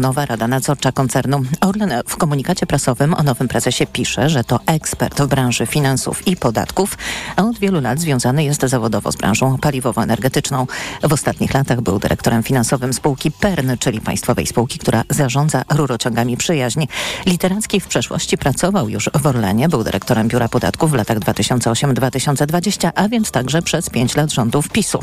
nowa 0.00 0.26
Rada 0.26 0.48
Nadzorcza 0.48 0.92
koncernu. 0.92 1.42
Orlen 1.60 1.92
w 2.06 2.16
komunikacie 2.16 2.66
prasowym 2.66 3.14
o 3.14 3.22
nowym 3.22 3.48
prezesie 3.48 3.86
pisze, 3.86 4.30
że 4.30 4.44
to 4.44 4.60
ekspert 4.66 5.22
w 5.22 5.26
branży 5.26 5.66
finansów 5.66 6.28
i 6.28 6.36
podatków, 6.36 6.98
a 7.36 7.42
od 7.42 7.58
wielu 7.58 7.80
lat 7.80 8.00
związany 8.00 8.44
jest 8.44 8.62
zawodowo 8.62 9.12
z 9.12 9.16
branżą 9.16 9.58
paliwowo-energetyczną. 9.58 10.66
W 11.02 11.12
ostatnich 11.12 11.54
latach 11.54 11.80
był 11.80 11.98
dyrektorem 11.98 12.42
finansowym 12.42 12.92
spółki 12.92 13.30
PERN, 13.30 13.70
czyli 13.78 14.00
państwowej 14.00 14.46
spółki, 14.46 14.78
która 14.78 15.04
zarządza 15.10 15.62
rurociągami 15.70 16.36
przyjaźni. 16.36 16.88
Literacki 17.26 17.80
w 17.80 17.86
przeszłości 17.86 18.38
pracował 18.38 18.88
już 18.88 19.10
w 19.14 19.26
Orlenie, 19.26 19.68
był 19.68 19.84
dyrektorem 19.84 20.28
Biura 20.28 20.48
Podatków 20.48 20.90
w 20.90 20.94
latach 20.94 21.18
2008-2020, 21.18 22.90
a 22.94 23.08
więc 23.08 23.30
także 23.30 23.62
przez 23.62 23.90
pięć 23.90 24.16
lat 24.16 24.32
rządów 24.32 24.68
PiSu. 24.68 24.98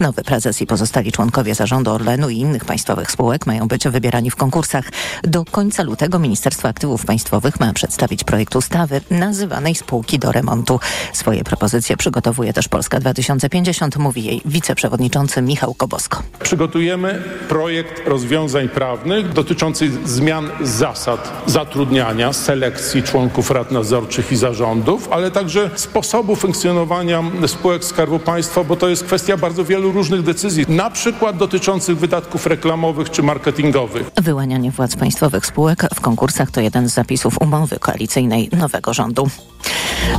Nowy 0.00 0.22
prezes 0.22 0.62
i 0.62 0.66
pozostali 0.66 1.12
członkowie 1.12 1.54
zarządu 1.54 1.90
Orlenu 1.90 2.28
i 2.28 2.38
innych 2.38 2.64
państwowych 2.64 3.10
spółek 3.10 3.46
mają 3.46 3.68
być 3.68 3.88
wybierani 3.88 4.30
w 4.30 4.35
konkursach. 4.36 4.84
Do 5.22 5.44
końca 5.44 5.82
lutego 5.82 6.18
Ministerstwo 6.18 6.68
Aktywów 6.68 7.06
Państwowych 7.06 7.60
ma 7.60 7.72
przedstawić 7.72 8.24
projekt 8.24 8.56
ustawy 8.56 9.00
nazywanej 9.10 9.74
spółki 9.74 10.18
do 10.18 10.32
remontu. 10.32 10.80
Swoje 11.12 11.44
propozycje 11.44 11.96
przygotowuje 11.96 12.52
też 12.52 12.68
Polska 12.68 13.00
2050, 13.00 13.96
mówi 13.96 14.24
jej 14.24 14.42
wiceprzewodniczący 14.44 15.42
Michał 15.42 15.74
Kobosko. 15.74 16.22
Przygotujemy 16.42 17.22
projekt 17.48 18.08
rozwiązań 18.08 18.68
prawnych 18.68 19.32
dotyczących 19.32 20.08
zmian 20.08 20.50
zasad 20.60 21.42
zatrudniania, 21.46 22.32
selekcji 22.32 23.02
członków 23.02 23.50
rad 23.50 23.70
nadzorczych 23.70 24.32
i 24.32 24.36
zarządów, 24.36 25.08
ale 25.10 25.30
także 25.30 25.70
sposobu 25.74 26.36
funkcjonowania 26.36 27.22
spółek 27.46 27.84
Skarbu 27.84 28.18
Państwa, 28.18 28.64
bo 28.64 28.76
to 28.76 28.88
jest 28.88 29.04
kwestia 29.04 29.36
bardzo 29.36 29.64
wielu 29.64 29.92
różnych 29.92 30.22
decyzji, 30.22 30.64
na 30.68 30.90
przykład 30.90 31.36
dotyczących 31.36 31.98
wydatków 31.98 32.46
reklamowych 32.46 33.10
czy 33.10 33.22
marketingowych. 33.22 34.10
Wyłanianie 34.26 34.70
władz 34.70 34.96
państwowych 34.96 35.46
spółek 35.46 35.82
w 35.94 36.00
konkursach 36.00 36.50
to 36.50 36.60
jeden 36.60 36.88
z 36.88 36.94
zapisów 36.94 37.40
umowy 37.40 37.78
koalicyjnej 37.78 38.48
nowego 38.52 38.94
rządu. 38.94 39.28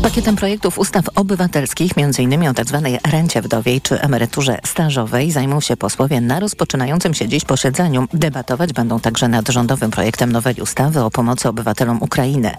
Pakietem 0.01 0.35
projektów 0.35 0.79
ustaw 0.79 1.05
obywatelskich, 1.15 1.91
m.in. 1.97 2.47
o 2.47 2.53
tzw. 2.53 2.89
Tak 3.01 3.11
rencie 3.13 3.41
wdowiej 3.41 3.81
czy 3.81 4.01
emeryturze 4.01 4.59
stażowej, 4.65 5.31
zajmą 5.31 5.61
się 5.61 5.77
posłowie 5.77 6.21
na 6.21 6.39
rozpoczynającym 6.39 7.13
się 7.13 7.27
dziś 7.27 7.45
posiedzeniu. 7.45 8.07
Debatować 8.13 8.73
będą 8.73 8.99
także 8.99 9.27
nad 9.27 9.49
rządowym 9.49 9.91
projektem 9.91 10.31
noweli 10.31 10.61
ustawy 10.61 11.03
o 11.03 11.11
pomocy 11.11 11.49
obywatelom 11.49 12.01
Ukrainy. 12.01 12.51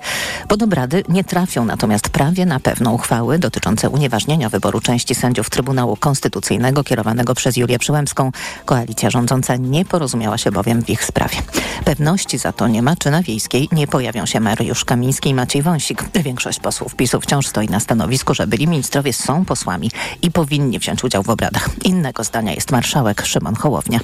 Pod 0.49 0.63
obrady 0.63 1.05
nie 1.09 1.25
trafią 1.25 1.65
natomiast 1.65 2.09
prawie 2.09 2.47
na 2.47 2.61
pewno 2.61 2.93
uchwały 2.93 3.39
dotyczące 3.39 3.91
unieważnienia 3.91 4.49
wyboru 4.49 4.81
części 4.81 5.15
sędziów 5.15 5.51
Trybunału 5.51 5.97
Konstytucyjnego 5.97 6.85
kierowanego 6.85 7.35
przez 7.35 7.57
Julię 7.57 7.79
Przyłębską. 7.79 8.33
Koalicja 8.65 9.11
rządząca 9.11 9.57
nie 9.57 9.85
porozumiała 9.85 10.39
się 10.39 10.53
bowiem 10.53 10.83
w 10.83 10.91
ich 10.91 11.05
sprawie. 11.05 11.37
Pewności 11.85 12.39
za 12.39 12.53
to 12.53 12.69
nie 12.69 12.83
ma, 12.83 12.97
czy 12.97 13.11
na 13.11 13.23
Wiejskiej 13.23 13.69
nie 13.73 13.87
pojawią 13.87 14.27
się 14.27 14.41
Mariusz 14.41 14.85
Kamiński 14.85 15.31
i 15.31 15.35
Maciej 15.35 15.63
Wąsik. 15.63 16.05
Większość 16.15 16.61
posłów 16.61 16.78
PiSu 16.97 17.21
wciąż 17.21 17.47
stoi 17.47 17.69
na 17.69 17.81
stanowisku, 17.81 18.35
że 18.35 18.47
byli 18.47 18.67
ministrowie 18.67 19.13
są 19.13 19.45
posłami 19.45 19.91
i 20.23 20.31
powinni 20.31 20.79
wziąć 20.79 21.05
udział 21.05 21.23
w 21.23 21.31
obradach. 21.31 21.71
Innego 21.85 22.25
zdania 22.25 22.55
jest 22.55 22.71
marszałek 22.71 23.27
Szymon 23.27 23.55
Hołownia. 23.55 24.01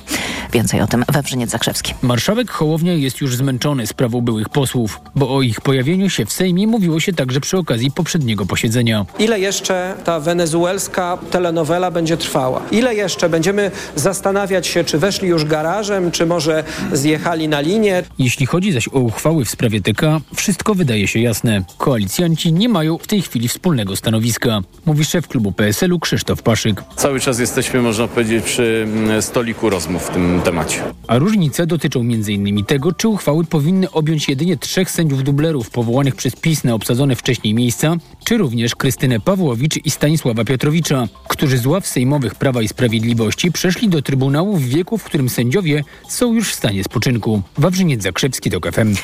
Więcej 0.52 0.80
o 0.80 0.86
tym 0.86 1.04
Wawrzyniec 1.08 1.50
Zakrzewski. 1.50 1.94
Marszałek 2.02 2.50
Hołownia 2.50 2.92
jest 2.92 3.20
już 3.20 3.36
zmęczony 3.36 3.86
sprawą 3.86 4.20
byłych 4.20 4.48
posłów, 4.48 5.00
bo 5.14 5.36
o 5.36 5.42
ich 5.42 5.60
pojawieniu 5.60 6.10
się 6.10 6.26
w 6.26 6.32
Sejmie 6.32 6.66
mówiło 6.66 7.00
się 7.00 7.12
także 7.12 7.40
przy 7.40 7.58
okazji 7.58 7.90
poprzedniego 7.90 8.46
posiedzenia. 8.46 9.06
Ile 9.18 9.40
jeszcze 9.40 9.94
ta 10.04 10.20
wenezuelska 10.20 11.18
telenowela 11.30 11.90
będzie 11.90 12.16
trwała? 12.16 12.62
Ile 12.70 12.94
jeszcze 12.94 13.28
będziemy 13.28 13.70
zastanawiać 13.96 14.66
się, 14.66 14.84
czy 14.84 14.98
weszli 14.98 15.28
już 15.28 15.44
garażem, 15.44 16.10
czy 16.10 16.26
może 16.26 16.64
zjechali 16.92 17.48
na 17.48 17.60
linię? 17.60 18.02
Jeśli 18.18 18.46
chodzi 18.46 18.72
zaś 18.72 18.88
o 18.88 18.98
uchwały 18.98 19.44
w 19.44 19.50
sprawie 19.50 19.80
TK, 19.80 20.20
wszystko 20.34 20.74
wydaje 20.74 21.08
się 21.08 21.20
jasne. 21.20 21.62
Koalicjanci 21.78 22.52
nie 22.54 22.68
mają 22.68 22.98
w 22.98 23.06
tej 23.06 23.22
chwili 23.22 23.48
wspólnego 23.48 23.96
stanowiska, 23.96 24.60
mówi 24.86 25.04
szef 25.04 25.28
klubu 25.28 25.52
PSL-u 25.52 25.98
Krzysztof 25.98 26.42
Paszyk. 26.42 26.82
Cały 26.96 27.20
czas 27.20 27.38
jesteśmy, 27.38 27.82
można 27.82 28.08
powiedzieć, 28.08 28.44
przy 28.44 28.86
mm, 28.86 29.22
stoliku 29.22 29.70
rozmów 29.70 30.06
w 30.06 30.10
tym 30.10 30.40
temacie. 30.44 30.82
A 31.08 31.18
różnice 31.18 31.66
dotyczą 31.66 32.00
m.in. 32.00 32.64
tego, 32.64 32.92
czy 32.92 33.08
uchwały 33.08 33.44
powinny 33.44 33.90
objąć 33.90 34.28
jedynie 34.28 34.56
trzech 34.56 34.90
sędziów 34.90 35.24
dublerów 35.24 35.70
powołanych 35.70 36.14
przez 36.14 36.36
PiS 36.36 36.64
na 36.64 36.74
obsadzone 36.74 37.16
wcześniej 37.16 37.54
miejsca, 37.54 37.96
czy 38.24 38.36
również 38.38 38.74
Krystynę 38.74 39.20
Pawłowicz 39.20 39.86
i 39.86 39.90
Stanisława 39.90 40.44
Piotrowicza, 40.44 41.08
którzy 41.28 41.58
z 41.58 41.66
ław 41.66 41.86
sejmowych 41.86 42.34
Prawa 42.34 42.62
i 42.62 42.68
Sprawiedliwości 42.68 43.52
przeszli 43.52 43.88
do 43.88 44.02
Trybunału 44.02 44.56
w 44.56 44.64
wieku, 44.64 44.98
w 44.98 45.04
którym 45.04 45.28
sędziowie 45.28 45.84
są 46.08 46.34
już 46.34 46.50
w 46.50 46.54
stanie 46.54 46.84
spoczynku. 46.84 47.42
Wawrzyniec 47.58 48.02
Zakrzewski, 48.02 48.50
to 48.50 48.72
FM. 48.72 48.94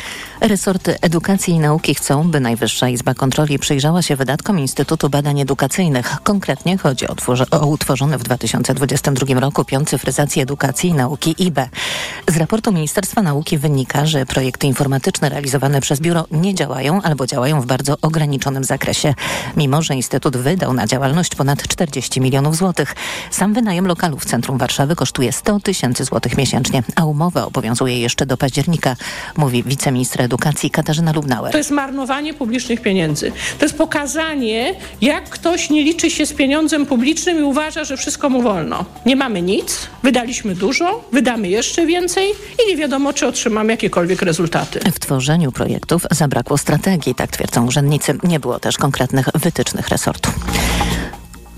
Resorty 0.41 1.01
edukacji 1.01 1.55
i 1.55 1.59
nauki 1.59 1.95
chcą, 1.95 2.31
by 2.31 2.41
Najwyższa 2.41 2.89
Izba 2.89 3.15
Kontroli 3.15 3.40
przyjrzała 3.59 4.03
się 4.03 4.17
wydatkom 4.17 4.59
Instytutu 4.59 5.09
Badań 5.09 5.41
Edukacyjnych. 5.41 6.17
Konkretnie 6.23 6.79
chodzi 6.79 7.07
o, 7.09 7.15
o 7.51 7.67
utworzony 7.67 8.19
w 8.19 8.23
2022 8.23 9.41
roku 9.41 9.65
piąt 9.65 9.89
cyfryzacji 9.89 10.43
edukacji 10.43 10.91
i 10.91 10.95
nauki 10.95 11.35
IBE. 11.39 11.69
Z 12.29 12.37
raportu 12.37 12.73
Ministerstwa 12.73 13.23
Nauki 13.23 13.59
wynika, 13.59 14.07
że 14.07 14.27
projekty 14.27 14.67
informatyczne 14.67 15.29
realizowane 15.29 15.81
przez 15.81 16.01
biuro 16.01 16.27
nie 16.31 16.55
działają 16.55 17.03
albo 17.03 17.27
działają 17.27 17.61
w 17.61 17.67
bardzo 17.67 17.97
ograniczonym 18.03 18.65
zakresie, 18.65 19.15
mimo 19.57 19.83
że 19.83 19.95
Instytut 19.95 20.37
wydał 20.37 20.73
na 20.73 20.87
działalność 20.87 21.35
ponad 21.35 21.63
40 21.63 22.21
milionów 22.21 22.57
złotych. 22.57 22.95
Sam 23.31 23.55
wynajem 23.55 23.87
lokalu 23.87 24.17
w 24.17 24.25
centrum 24.25 24.59
Warszawy 24.59 24.97
kosztuje 24.97 25.33
100 25.33 25.61
tysięcy 25.61 26.05
złotych 26.05 26.37
miesięcznie, 26.37 26.83
a 26.97 27.05
umowa 27.05 27.45
obowiązuje 27.45 28.01
jeszcze 28.01 28.27
do 28.27 28.37
października, 28.37 28.97
mówi 29.37 29.63
wiceminister 29.63 30.23
edukacji 30.23 30.71
Katarzyna 30.71 31.13
Lubnauer. 31.13 31.53
To 31.53 31.59
jest 31.59 31.71
marnowanie 31.71 32.35
publicznych 32.35 32.83
pieniędzy. 32.83 33.30
To 33.59 33.65
jest 33.65 33.79
pokazanie, 33.79 34.75
jak 35.01 35.29
ktoś 35.29 35.71
nie 35.71 35.83
liczy 35.83 36.11
się 36.11 36.27
z 36.27 36.33
pieniądzem 36.33 36.87
publicznym 36.87 37.39
i 37.39 37.43
uważa, 37.43 37.85
że 37.85 37.97
wszystko 37.97 38.31
mu 38.31 38.43
wolno. 38.43 38.85
Nie 39.07 39.17
mamy 39.17 39.43
nic, 39.43 39.89
wydaliśmy 40.03 40.55
dużo, 40.55 41.05
wydamy 41.13 41.49
jeszcze 41.49 41.87
więcej 41.87 42.31
i 42.65 42.71
nie 42.71 42.77
wiadomo, 42.77 43.13
czy 43.13 43.27
otrzymamy 43.27 43.73
jakiekolwiek 43.73 44.23
rezultaty. 44.23 44.81
W 44.93 45.01
tworzeniu 45.01 45.53
projektów 45.53 46.07
zabrakło 46.11 46.59
strategii, 46.59 47.15
tak 47.15 47.31
twierdzą 47.31 47.67
urzędnicy. 47.67 48.19
Nie 48.23 48.41
było 48.41 48.61
też 48.61 48.79
konkretnych 48.79 49.29
wytycznych 49.35 49.89
resortu. 49.89 50.31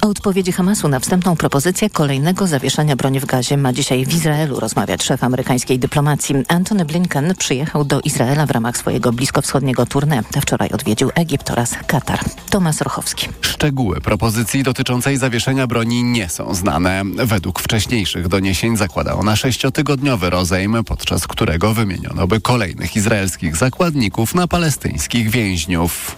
O 0.02 0.08
odpowiedzi 0.08 0.52
Hamasu 0.52 0.88
na 0.88 1.00
wstępną 1.00 1.36
propozycję 1.36 1.90
kolejnego 1.90 2.46
zawieszenia 2.46 2.96
broni 2.96 3.20
w 3.20 3.24
gazie 3.24 3.56
ma 3.56 3.72
dzisiaj 3.72 4.06
w 4.06 4.14
Izraelu 4.14 4.60
rozmawiać 4.60 5.02
szef 5.02 5.24
amerykańskiej 5.24 5.78
dyplomacji. 5.78 6.34
Antony 6.48 6.84
Blinken 6.84 7.34
przyjechał 7.38 7.84
do 7.84 8.00
Izraela 8.00 8.46
w 8.46 8.50
ramach 8.50 8.76
swojego 8.76 9.12
bliskowschodniego 9.12 9.84
tournée. 9.84 10.22
Wczoraj 10.42 10.70
odwiedził 10.70 11.10
Egipt 11.14 11.50
oraz 11.50 11.74
Katar. 11.86 12.18
Tomasz 12.50 12.80
Rochowski. 12.80 13.28
Szczegóły 13.40 14.00
propozycji 14.00 14.62
dotyczącej 14.62 15.16
zawieszenia 15.16 15.66
broni 15.66 16.04
nie 16.04 16.28
są 16.28 16.54
znane. 16.54 17.02
Według 17.16 17.60
wcześniejszych 17.60 18.28
doniesień 18.28 18.76
zakłada 18.76 19.14
ona 19.14 19.36
sześciotygodniowy 19.36 20.30
rozejm, 20.30 20.76
podczas 20.86 21.26
którego 21.26 21.74
wymieniono 21.74 22.26
by 22.26 22.40
kolejnych 22.40 22.96
izraelskich 22.96 23.56
zakładników 23.56 24.34
na 24.34 24.48
palestyńskich 24.48 25.30
więźniów. 25.30 26.16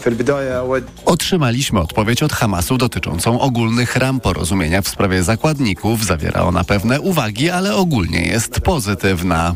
Otrzymaliśmy 1.04 1.80
odpowiedź 1.80 2.22
od 2.22 2.32
Hamasu 2.32 2.78
dotyczącą 2.78 3.40
ogólnych 3.40 3.73
ram 3.96 4.20
porozumienia 4.20 4.82
w 4.82 4.88
sprawie 4.88 5.22
zakładników. 5.22 6.04
Zawiera 6.04 6.42
ona 6.42 6.64
pewne 6.64 7.00
uwagi, 7.00 7.50
ale 7.50 7.74
ogólnie 7.76 8.22
jest 8.22 8.60
pozytywna. 8.60 9.54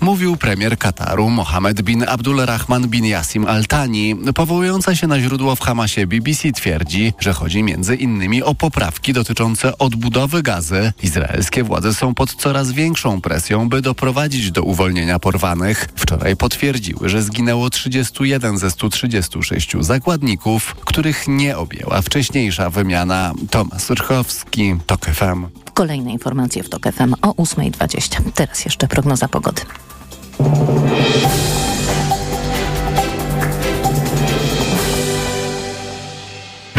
Mówił 0.00 0.36
premier 0.36 0.78
Kataru 0.78 1.30
Mohammed 1.30 1.82
bin 1.82 2.04
Abdulrahman 2.08 2.88
bin 2.88 3.04
Yassim 3.04 3.46
Al-Tani. 3.46 4.16
Powołująca 4.34 4.96
się 4.96 5.06
na 5.06 5.20
źródło 5.20 5.56
w 5.56 5.60
Hamasie 5.60 6.06
BBC 6.06 6.52
twierdzi, 6.52 7.12
że 7.18 7.32
chodzi 7.32 7.62
między 7.62 7.96
innymi 7.96 8.42
o 8.42 8.54
poprawki 8.54 9.12
dotyczące 9.12 9.78
odbudowy 9.78 10.42
gazy. 10.42 10.92
Izraelskie 11.02 11.64
władze 11.64 11.94
są 11.94 12.14
pod 12.14 12.34
coraz 12.34 12.72
większą 12.72 13.20
presją, 13.20 13.68
by 13.68 13.82
doprowadzić 13.82 14.50
do 14.50 14.62
uwolnienia 14.62 15.18
porwanych. 15.18 15.88
Wczoraj 15.96 16.36
potwierdziły, 16.36 17.08
że 17.08 17.22
zginęło 17.22 17.70
31 17.70 18.58
ze 18.58 18.70
136 18.70 19.76
zakładników, 19.80 20.74
których 20.84 21.28
nie 21.28 21.58
objęła 21.58 22.02
wcześniejsza 22.02 22.70
wymiana. 22.78 23.32
Tomasz 23.50 23.90
Rchowski, 23.90 24.76
TOK 24.86 25.04
FM. 25.04 25.46
Kolejne 25.74 26.12
informacje 26.12 26.62
w 26.62 26.68
TOK 26.68 26.82
FM 26.92 27.14
o 27.22 27.32
8.20. 27.32 28.20
Teraz 28.34 28.64
jeszcze 28.64 28.88
prognoza 28.88 29.28
pogody. 29.28 29.62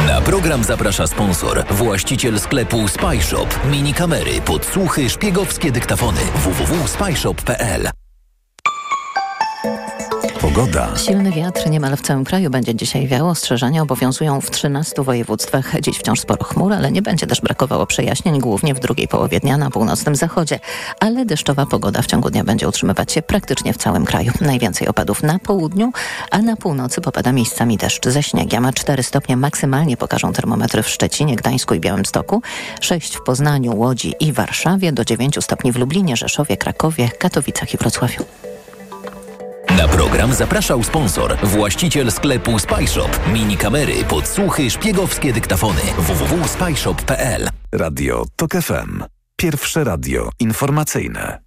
Na 0.07 0.21
program 0.21 0.63
zaprasza 0.63 1.07
sponsor, 1.07 1.65
właściciel 1.71 2.39
sklepu 2.39 2.87
Spyshop. 2.87 3.47
Mini 3.71 3.93
kamery, 3.93 4.41
podsłuchy, 4.41 5.09
szpiegowskie 5.09 5.71
dyktafony. 5.71 6.21
www.spyshop.pl 6.35 7.98
Pogoda. 10.59 10.97
Silny 10.97 11.31
wiatr 11.31 11.69
niemal 11.69 11.97
w 11.97 12.01
całym 12.01 12.23
kraju 12.25 12.49
będzie 12.49 12.75
dzisiaj 12.75 13.07
wiało. 13.07 13.29
Ostrzeżenia 13.29 13.81
obowiązują 13.81 14.41
w 14.41 14.51
13 14.51 15.03
województwach. 15.03 15.81
Dziś 15.81 15.97
wciąż 15.97 16.19
sporo 16.19 16.43
chmur, 16.43 16.73
ale 16.73 16.91
nie 16.91 17.01
będzie 17.01 17.27
też 17.27 17.41
brakowało 17.41 17.85
przejaśnień, 17.85 18.39
głównie 18.39 18.73
w 18.73 18.79
drugiej 18.79 19.07
połowie 19.07 19.39
dnia 19.39 19.57
na 19.57 19.69
północnym 19.69 20.15
zachodzie. 20.15 20.59
Ale 20.99 21.25
deszczowa 21.25 21.65
pogoda 21.65 22.01
w 22.01 22.05
ciągu 22.05 22.29
dnia 22.29 22.43
będzie 22.43 22.67
utrzymywać 22.67 23.11
się 23.11 23.21
praktycznie 23.21 23.73
w 23.73 23.77
całym 23.77 24.05
kraju. 24.05 24.31
Najwięcej 24.41 24.87
opadów 24.87 25.23
na 25.23 25.39
południu, 25.39 25.91
a 26.31 26.37
na 26.37 26.55
północy 26.55 27.01
popada 27.01 27.31
miejscami 27.31 27.77
deszcz 27.77 28.07
ze 28.07 28.23
śniegiem. 28.23 28.65
A 28.65 28.73
4 28.73 29.03
stopnie 29.03 29.37
maksymalnie 29.37 29.97
pokażą 29.97 30.33
termometry 30.33 30.83
w 30.83 30.89
Szczecinie, 30.89 31.35
Gdańsku 31.35 31.73
i 31.73 31.79
Białymstoku, 31.79 32.41
6 32.81 33.15
w 33.15 33.23
Poznaniu, 33.23 33.77
Łodzi 33.77 34.13
i 34.19 34.33
Warszawie, 34.33 34.91
do 34.91 35.05
9 35.05 35.37
stopni 35.41 35.71
w 35.71 35.75
Lublinie, 35.75 36.17
Rzeszowie, 36.17 36.57
Krakowie, 36.57 37.09
Katowicach 37.09 37.73
i 37.73 37.77
Wrocławiu. 37.77 38.25
Na 39.79 39.87
program 39.87 40.33
zapraszał 40.33 40.83
sponsor, 40.83 41.37
właściciel 41.43 42.11
sklepu 42.11 42.59
Spyshop. 42.59 43.19
Mini 43.33 43.57
kamery, 43.57 43.93
podsłuchy, 44.09 44.69
szpiegowskie 44.69 45.33
dyktafony. 45.33 45.81
www.spyshop.pl 45.97 47.49
Radio 47.71 48.25
TOK 48.35 48.51
FM. 48.51 49.03
Pierwsze 49.35 49.83
radio 49.83 50.29
informacyjne. 50.39 51.39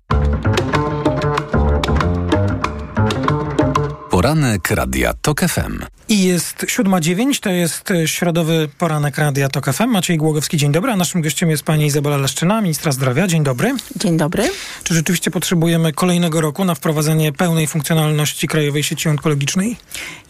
Poranek 4.22 4.70
Radia 4.70 5.14
TOK 5.22 5.40
FM. 5.40 5.84
I 6.08 6.24
jest 6.24 6.56
7.09, 6.56 7.40
to 7.40 7.50
jest 7.50 7.90
e, 7.90 8.08
środowy 8.08 8.68
poranek 8.78 9.18
Radia 9.18 9.48
TOK 9.48 9.72
FM. 9.72 9.88
Maciej 9.88 10.16
Głogowski, 10.16 10.56
dzień 10.56 10.72
dobry. 10.72 10.92
A 10.92 10.96
naszym 10.96 11.22
gościem 11.22 11.50
jest 11.50 11.62
pani 11.62 11.86
Izabela 11.86 12.16
Leszczyna, 12.16 12.60
ministra 12.60 12.92
zdrowia. 12.92 13.26
Dzień 13.26 13.44
dobry. 13.44 13.74
Dzień 13.96 14.16
dobry. 14.16 14.50
Czy 14.84 14.94
rzeczywiście 14.94 15.30
potrzebujemy 15.30 15.92
kolejnego 15.92 16.40
roku 16.40 16.64
na 16.64 16.74
wprowadzenie 16.74 17.32
pełnej 17.32 17.66
funkcjonalności 17.66 18.48
Krajowej 18.48 18.82
Sieci 18.82 19.08
Onkologicznej? 19.08 19.76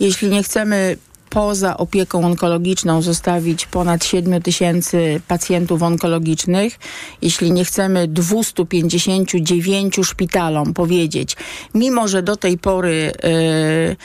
Jeśli 0.01 0.29
nie 0.29 0.43
chcemy 0.43 0.97
poza 1.33 1.77
opieką 1.77 2.25
onkologiczną 2.25 3.03
zostawić 3.03 3.67
ponad 3.67 4.05
7 4.05 4.43
tysięcy 4.43 5.21
pacjentów 5.29 5.83
onkologicznych, 5.83 6.79
jeśli 7.23 7.53
nie 7.53 7.65
chcemy 7.65 8.09
259 8.09 9.97
szpitalom 10.03 10.75
powiedzieć, 10.75 11.37
mimo 11.75 12.09
że 12.09 12.23
do 12.23 12.37
tej 12.37 12.59
pory 12.59 13.13
yy, 13.23 13.97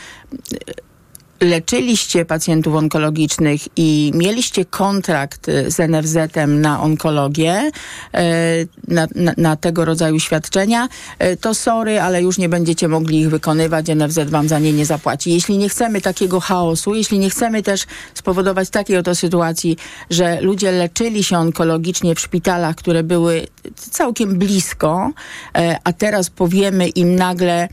leczyliście 1.42 2.26
pacjentów 2.26 2.76
onkologicznych 2.76 3.62
i 3.76 4.12
mieliście 4.16 4.66
kontrakt 4.66 5.50
y, 5.50 5.72
z 5.72 5.80
NFZ-em 5.80 6.62
na 6.62 6.82
onkologię, 6.82 7.62
y, 7.62 8.68
na, 8.88 9.08
na, 9.16 9.34
na, 9.38 9.56
tego 9.56 9.86
rodzaju 9.86 10.20
świadczenia, 10.20 10.88
y, 11.24 11.38
to 11.38 11.54
sorry, 11.54 12.02
ale 12.02 12.22
już 12.22 12.38
nie 12.38 12.50
będziecie 12.50 12.88
mogli 12.88 13.20
ich 13.20 13.30
wykonywać, 13.30 13.86
NFZ 13.88 14.20
wam 14.30 14.48
za 14.48 14.60
nie 14.60 14.74
nie 14.74 14.86
zapłaci. 14.86 15.32
Jeśli 15.32 15.58
nie 15.58 15.70
chcemy 15.70 16.02
takiego 16.02 16.40
chaosu, 16.40 16.96
jeśli 16.96 17.20
nie 17.20 17.30
chcemy 17.30 17.64
też 17.64 17.86
spowodować 18.14 18.70
takiej 18.70 18.98
oto 18.98 19.16
sytuacji, 19.16 19.78
że 20.10 20.42
ludzie 20.42 20.72
leczyli 20.72 21.24
się 21.24 21.38
onkologicznie 21.38 22.16
w 22.16 22.20
szpitalach, 22.20 22.76
które 22.76 23.04
były 23.04 23.48
całkiem 23.76 24.38
blisko, 24.38 25.12
a 25.84 25.94
teraz 25.94 26.30
powiemy 26.30 26.88
im 26.88 27.16
nagle, 27.16 27.68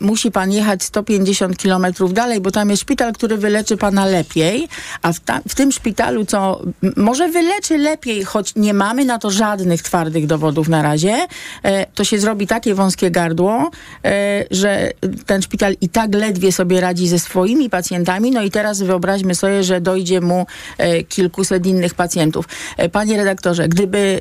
musi 0.00 0.30
pan 0.30 0.52
jechać 0.52 0.82
150 0.82 1.56
kilometrów 1.56 2.14
dalej, 2.14 2.40
bo 2.40 2.50
tam 2.50 2.70
jest 2.70 2.82
szpital, 2.90 3.12
który 3.12 3.36
wyleczy 3.36 3.76
pana 3.76 4.06
lepiej, 4.06 4.68
a 5.02 5.12
w, 5.12 5.20
ta, 5.20 5.40
w, 5.48 5.54
tym 5.54 5.72
szpitalu, 5.72 6.24
co 6.24 6.60
może 6.96 7.28
wyleczy 7.28 7.78
lepiej, 7.78 8.24
choć 8.24 8.54
nie 8.56 8.74
mamy 8.74 9.04
na 9.04 9.18
to 9.18 9.30
żadnych 9.30 9.82
twardych 9.82 10.26
dowodów 10.26 10.68
na 10.68 10.82
razie, 10.82 11.26
e, 11.62 11.86
to 11.86 12.04
się 12.04 12.18
zrobi 12.18 12.46
takie 12.46 12.74
wąskie 12.74 13.10
gardło, 13.10 13.70
e, 14.04 14.44
że 14.50 14.90
ten 15.26 15.42
szpital 15.42 15.74
i 15.80 15.88
tak 15.88 16.14
ledwie 16.14 16.52
sobie 16.52 16.80
radzi 16.80 17.08
ze 17.08 17.18
swoimi 17.18 17.70
pacjentami. 17.70 18.30
No 18.30 18.42
i 18.42 18.50
teraz 18.50 18.82
wyobraźmy 18.82 19.34
sobie, 19.34 19.62
że 19.62 19.80
dojdzie 19.80 20.20
mu 20.20 20.46
e, 20.78 21.02
kilkuset 21.02 21.66
innych 21.66 21.94
pacjentów. 21.94 22.44
Panie 22.92 23.16
redaktorze, 23.16 23.68
gdyby 23.68 24.20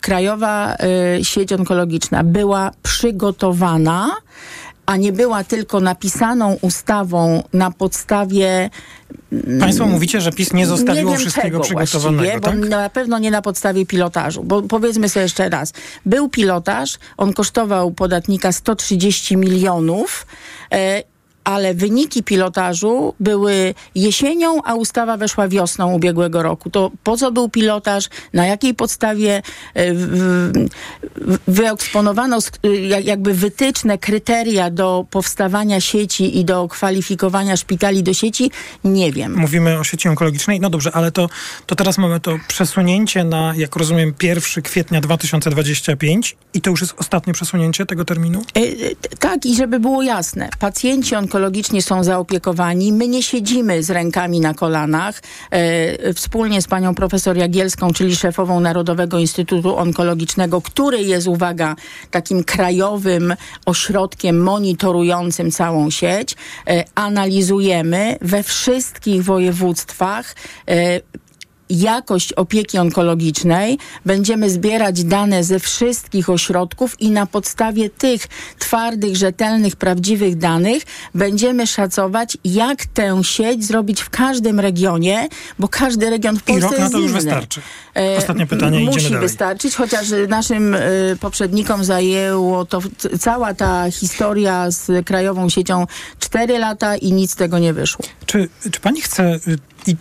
Krajowa 0.00 0.76
Sieć 1.22 1.52
Onkologiczna 1.52 2.24
była 2.24 2.70
przygotowana, 2.82 4.10
a 4.92 4.96
nie 4.96 5.12
była 5.12 5.44
tylko 5.44 5.80
napisaną 5.80 6.56
ustawą 6.60 7.42
na 7.52 7.70
podstawie. 7.70 8.70
Państwo 9.60 9.86
mówicie, 9.86 10.20
że 10.20 10.32
PiS 10.32 10.52
nie 10.52 10.66
zostawiło 10.66 11.10
nie 11.10 11.18
wszystkiego 11.18 11.60
przygotowanego, 11.60 12.40
tak? 12.40 12.60
Bo 12.60 12.66
na 12.66 12.90
pewno 12.90 13.18
nie 13.18 13.30
na 13.30 13.42
podstawie 13.42 13.86
pilotażu. 13.86 14.44
Bo 14.44 14.62
powiedzmy 14.62 15.08
sobie 15.08 15.22
jeszcze 15.22 15.48
raz. 15.48 15.72
Był 16.06 16.28
pilotaż, 16.28 16.98
on 17.16 17.32
kosztował 17.32 17.90
podatnika 17.90 18.52
130 18.52 19.36
milionów. 19.36 20.26
E, 21.46 21.52
ale 21.52 21.74
wyniki 21.74 22.22
pilotażu 22.22 23.14
były 23.20 23.74
jesienią, 23.94 24.62
a 24.64 24.74
ustawa 24.74 25.16
weszła 25.16 25.48
wiosną 25.48 25.92
ubiegłego 25.92 26.42
roku. 26.42 26.70
To 26.70 26.90
po 27.04 27.16
co 27.16 27.32
był 27.32 27.48
pilotaż, 27.48 28.08
na 28.32 28.46
jakiej 28.46 28.74
podstawie 28.74 29.42
e, 29.74 29.94
wyeksponowano 31.48 32.38
jakby 33.02 33.34
wytyczne, 33.34 33.98
kryteria 33.98 34.70
do 34.70 35.06
powstawania 35.10 35.80
sieci 35.80 36.38
i 36.38 36.44
do 36.44 36.68
kwalifikowania 36.68 37.56
szpitali 37.56 38.02
do 38.02 38.14
sieci, 38.14 38.50
nie 38.84 39.12
wiem. 39.12 39.36
Mówimy 39.36 39.78
o 39.78 39.84
sieci 39.84 40.08
onkologicznej, 40.08 40.60
no 40.60 40.70
dobrze, 40.70 40.92
ale 40.92 41.12
to, 41.12 41.28
to 41.66 41.74
teraz 41.74 41.98
mamy 41.98 42.20
to 42.20 42.38
przesunięcie 42.48 43.24
na, 43.24 43.54
jak 43.56 43.76
rozumiem, 43.76 44.14
1 44.22 44.62
kwietnia 44.62 45.00
2025 45.00 46.36
i 46.54 46.60
to 46.60 46.70
już 46.70 46.80
jest 46.80 46.94
ostatnie 46.98 47.32
przesunięcie 47.32 47.86
tego 47.86 48.04
terminu? 48.04 48.42
E, 48.54 48.60
tak, 49.18 49.46
i 49.46 49.56
żeby 49.56 49.80
było 49.80 50.02
jasne, 50.02 50.48
pacjenci 50.58 51.14
onkologiczni 51.14 51.31
onkologicznie 51.32 51.82
są 51.82 52.04
zaopiekowani. 52.04 52.92
My 52.92 53.08
nie 53.08 53.22
siedzimy 53.22 53.82
z 53.82 53.90
rękami 53.90 54.40
na 54.40 54.54
kolanach. 54.54 55.22
E, 55.50 56.14
wspólnie 56.14 56.62
z 56.62 56.66
panią 56.66 56.94
profesor 56.94 57.36
Jagielską, 57.36 57.92
czyli 57.92 58.16
szefową 58.16 58.60
Narodowego 58.60 59.18
Instytutu 59.18 59.76
Onkologicznego, 59.76 60.60
który 60.60 61.02
jest, 61.02 61.26
uwaga, 61.26 61.76
takim 62.10 62.44
krajowym 62.44 63.34
ośrodkiem 63.66 64.42
monitorującym 64.42 65.50
całą 65.50 65.90
sieć, 65.90 66.36
e, 66.66 66.84
analizujemy 66.94 68.18
we 68.20 68.42
wszystkich 68.42 69.24
województwach 69.24 70.34
e, 70.68 71.00
jakość 71.80 72.32
opieki 72.32 72.78
onkologicznej. 72.78 73.78
Będziemy 74.06 74.50
zbierać 74.50 75.04
dane 75.04 75.44
ze 75.44 75.58
wszystkich 75.58 76.30
ośrodków 76.30 77.00
i 77.00 77.10
na 77.10 77.26
podstawie 77.26 77.90
tych 77.90 78.22
twardych, 78.58 79.16
rzetelnych, 79.16 79.76
prawdziwych 79.76 80.36
danych 80.38 80.82
będziemy 81.14 81.66
szacować, 81.66 82.36
jak 82.44 82.86
tę 82.86 83.20
sieć 83.24 83.64
zrobić 83.64 84.00
w 84.02 84.10
każdym 84.10 84.60
regionie, 84.60 85.28
bo 85.58 85.68
każdy 85.68 86.10
region 86.10 86.36
w 86.38 86.42
Polsce 86.42 86.68
I 86.68 86.70
rok 86.70 86.78
na 86.80 86.90
to 86.90 86.98
już 86.98 87.10
inny. 87.10 87.20
wystarczy. 87.20 87.60
Ostatnie 88.18 88.46
pytanie, 88.46 88.78
Musi 88.78 88.98
idziemy 88.98 89.10
dalej. 89.14 89.28
wystarczyć, 89.28 89.74
chociaż 89.74 90.06
naszym 90.28 90.74
y, 90.74 91.16
poprzednikom 91.20 91.84
zajęło 91.84 92.64
to 92.64 92.80
cała 93.20 93.54
ta 93.54 93.90
historia 93.90 94.70
z 94.70 95.06
krajową 95.06 95.48
siecią 95.48 95.86
4 96.18 96.58
lata 96.58 96.96
i 96.96 97.12
nic 97.12 97.30
z 97.30 97.36
tego 97.36 97.58
nie 97.58 97.72
wyszło. 97.72 98.04
Czy, 98.26 98.48
czy 98.70 98.80
pani 98.80 99.00
chce 99.00 99.34
y, 99.48 99.58
i 99.86 99.96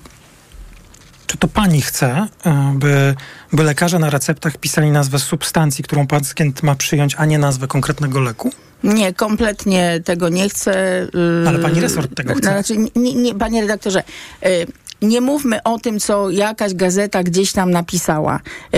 czy 1.31 1.37
to 1.37 1.47
pani 1.47 1.81
chce, 1.81 2.27
e, 2.45 2.73
by, 2.75 3.15
by 3.53 3.63
lekarze 3.63 3.99
na 3.99 4.09
receptach 4.09 4.57
pisali 4.57 4.91
nazwę 4.91 5.19
substancji, 5.19 5.83
którą 5.83 6.07
pacjent 6.07 6.63
ma 6.63 6.75
przyjąć, 6.75 7.15
a 7.17 7.25
nie 7.25 7.39
nazwę 7.39 7.67
konkretnego 7.67 8.19
leku? 8.19 8.51
Nie, 8.83 9.13
kompletnie 9.13 10.01
tego 10.05 10.29
nie 10.29 10.49
chcę. 10.49 11.03
Y, 11.43 11.47
Ale 11.47 11.59
pani 11.59 11.79
resort 11.79 12.15
tego 12.15 12.33
chce. 12.35 12.43
Znaczy, 12.43 12.77
nie, 12.95 13.13
nie, 13.13 13.35
panie 13.35 13.61
redaktorze, 13.61 14.03
y, 14.45 14.67
nie 15.01 15.21
mówmy 15.21 15.63
o 15.63 15.79
tym, 15.79 15.99
co 15.99 16.29
jakaś 16.29 16.73
gazeta 16.73 17.23
gdzieś 17.23 17.51
tam 17.51 17.71
napisała. 17.71 18.39
E, 18.73 18.77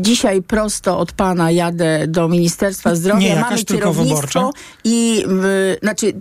dzisiaj 0.00 0.42
prosto 0.42 0.98
od 0.98 1.12
pana 1.12 1.50
jadę 1.50 2.06
do 2.06 2.28
Ministerstwa 2.28 2.94
Zdrowia. 2.94 3.20
Nie, 3.20 3.40
Mamy 3.40 3.64
kierownictwo 3.64 4.50
i 4.84 5.24
znaczy 5.82 6.12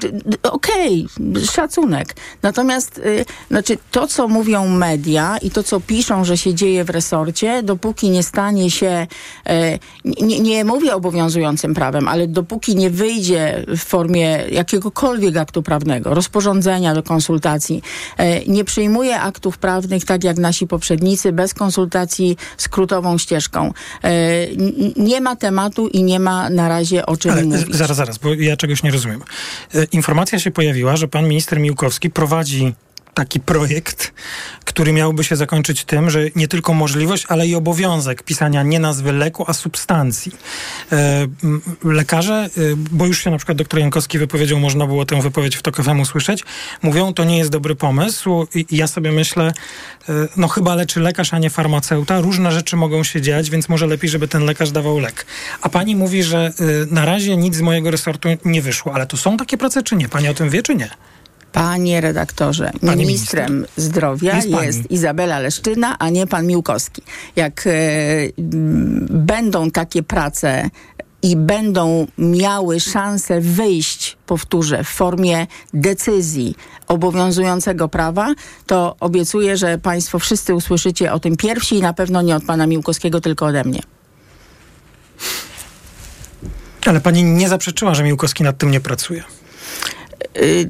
okej, 0.44 1.08
okay, 1.18 1.46
szacunek. 1.46 2.16
Natomiast 2.42 2.98
y, 2.98 3.26
znaczy 3.50 3.78
to, 3.92 4.08
co 4.08 4.28
mówią 4.28 4.68
media 4.68 5.38
i 5.38 5.52
to, 5.52 5.64
co 5.64 5.80
piszą, 5.80 6.26
że 6.26 6.38
się 6.38 6.54
dzieje 6.54 6.84
w 6.84 6.90
resorcie, 6.90 7.64
dopóki 7.64 8.10
nie 8.10 8.24
stanie 8.24 8.72
się, 8.72 9.08
e, 9.46 9.80
nie, 10.06 10.40
nie 10.40 10.66
mówię 10.66 10.96
obowiązującym 10.96 11.74
prawem, 11.74 12.08
ale 12.08 12.28
dopóki 12.28 12.76
nie 12.76 12.90
wyjdzie 12.90 13.66
w 13.68 13.80
formie 13.80 14.44
jakiegokolwiek 14.52 15.38
aktu 15.38 15.64
prawnego, 15.64 16.14
rozporządzenia 16.14 16.96
do 16.96 17.04
konsultacji, 17.04 17.82
e, 18.18 18.46
nie 18.46 18.64
przyjmuje 18.64 19.20
aktu 19.20 19.37
aktów 19.38 19.58
prawnych, 19.58 20.06
tak 20.06 20.24
jak 20.24 20.38
nasi 20.38 20.68
poprzednicy, 20.68 21.32
bez 21.32 21.54
konsultacji 21.54 22.38
skrótową 22.58 23.18
ścieżką. 23.18 23.74
E, 24.04 24.10
nie 24.96 25.22
ma 25.22 25.36
tematu 25.36 25.88
i 25.88 26.04
nie 26.04 26.20
ma 26.20 26.50
na 26.50 26.70
razie 26.70 27.06
o 27.06 27.18
czym 27.18 27.32
Ale, 27.32 27.44
mówić. 27.44 27.76
Zaraz, 27.76 27.98
zaraz, 27.98 28.18
bo 28.18 28.34
ja 28.34 28.58
czegoś 28.58 28.84
nie 28.84 28.92
rozumiem. 28.92 29.22
E, 29.76 29.84
informacja 29.84 30.40
się 30.40 30.52
pojawiła, 30.52 30.96
że 30.96 31.08
pan 31.08 31.28
minister 31.28 31.60
Miłkowski 31.60 32.10
prowadzi 32.10 32.74
taki 33.18 33.40
projekt, 33.40 34.14
który 34.66 34.92
miałby 34.94 35.24
się 35.24 35.36
zakończyć 35.36 35.86
tym, 35.86 36.10
że 36.10 36.20
nie 36.36 36.48
tylko 36.48 36.74
możliwość, 36.74 37.26
ale 37.30 37.48
i 37.48 37.56
obowiązek 37.56 38.24
pisania 38.24 38.64
nie 38.64 38.80
nazwy 38.80 39.12
leku, 39.12 39.46
a 39.48 39.54
substancji. 39.54 40.32
E, 40.92 41.28
lekarze, 41.84 42.34
e, 42.34 42.50
bo 42.92 43.06
już 43.06 43.24
się 43.24 43.32
na 43.32 43.38
przykład 43.38 43.58
doktor 43.58 43.80
Jankowski 43.80 44.20
wypowiedział, 44.20 44.60
można 44.60 44.88
było 44.88 45.06
tę 45.06 45.22
wypowiedź 45.22 45.56
w 45.56 45.62
TOK 45.62 45.84
FM 45.84 46.00
usłyszeć, 46.00 46.44
mówią, 46.82 47.14
to 47.14 47.24
nie 47.24 47.38
jest 47.38 47.52
dobry 47.52 47.76
pomysł 47.76 48.48
i, 48.56 48.66
ja 48.72 48.88
sobie 48.88 49.12
myślę, 49.12 49.54
e, 50.10 50.14
no 50.38 50.48
chyba 50.48 50.76
leczy 50.76 51.00
lekarz, 51.00 51.34
a 51.34 51.40
nie 51.40 51.50
farmaceuta. 51.50 52.22
Różne 52.22 52.52
rzeczy 52.52 52.76
mogą 52.76 53.04
się 53.04 53.22
dziać, 53.22 53.50
więc 53.50 53.70
może 53.70 53.88
lepiej, 53.88 54.10
żeby 54.10 54.28
ten 54.28 54.46
lekarz 54.46 54.72
dawał 54.72 55.00
lek. 55.00 55.26
A 55.62 55.70
pani 55.70 55.96
mówi, 55.96 56.24
że 56.24 56.52
na 56.92 57.06
razie 57.06 57.38
nic 57.38 57.56
z 57.56 57.62
mojego 57.62 57.92
resortu 57.92 58.30
nie 58.46 58.62
wyszło, 58.62 58.94
ale 58.96 59.06
to 59.06 59.18
są 59.18 59.38
takie 59.38 59.58
prace, 59.58 59.84
czy 59.84 59.96
nie? 59.96 60.10
Pani 60.10 60.28
o 60.28 60.34
tym 60.34 60.50
wie, 60.50 60.64
czy 60.64 60.76
nie? 60.76 60.90
Panie 61.58 62.02
redaktorze, 62.02 62.72
Pani 62.82 63.02
ministrem 63.02 63.54
minister. 63.54 63.84
zdrowia 63.84 64.36
Jest 64.36 64.50
jest. 64.50 64.92
Izabela 64.92 65.40
Leszczyna, 65.40 66.00
a 66.00 66.10
nie 66.10 66.28
pan 66.28 66.48
Miłkowski. 66.48 67.02
Jak 67.36 67.68
m, 67.68 69.08
będą 69.10 69.72
takie 69.72 70.04
prace 70.04 70.70
i 71.22 71.36
będą 71.36 72.08
miały 72.18 72.80
szansę 72.80 73.42
wyjść, 73.42 74.18
powtórzę, 74.26 74.84
w 74.84 74.88
formie 74.88 75.48
decyzji 75.74 76.56
obowiązującego 76.88 77.88
prawa, 77.88 78.34
to 78.66 78.96
obiecuję, 79.00 79.58
że 79.58 79.78
państwo 79.78 80.20
wszyscy 80.20 80.56
usłyszycie 80.56 81.14
o 81.14 81.20
tym 81.20 81.38
pierwsi 81.38 81.76
i 81.76 81.82
na 81.82 81.94
pewno 81.94 82.22
nie 82.22 82.36
od 82.36 82.46
pana 82.46 82.68
Miłkowskiego, 82.68 83.22
tylko 83.22 83.46
ode 83.46 83.64
mnie. 83.64 83.82
Ale 86.86 87.02
pani 87.02 87.24
nie 87.24 87.50
zaprzeczyła, 87.50 87.96
że 87.96 88.04
Miłkowski 88.04 88.44
nad 88.44 88.58
tym 88.58 88.72
nie 88.72 88.80
pracuje. 88.80 89.24
Y, 90.42 90.70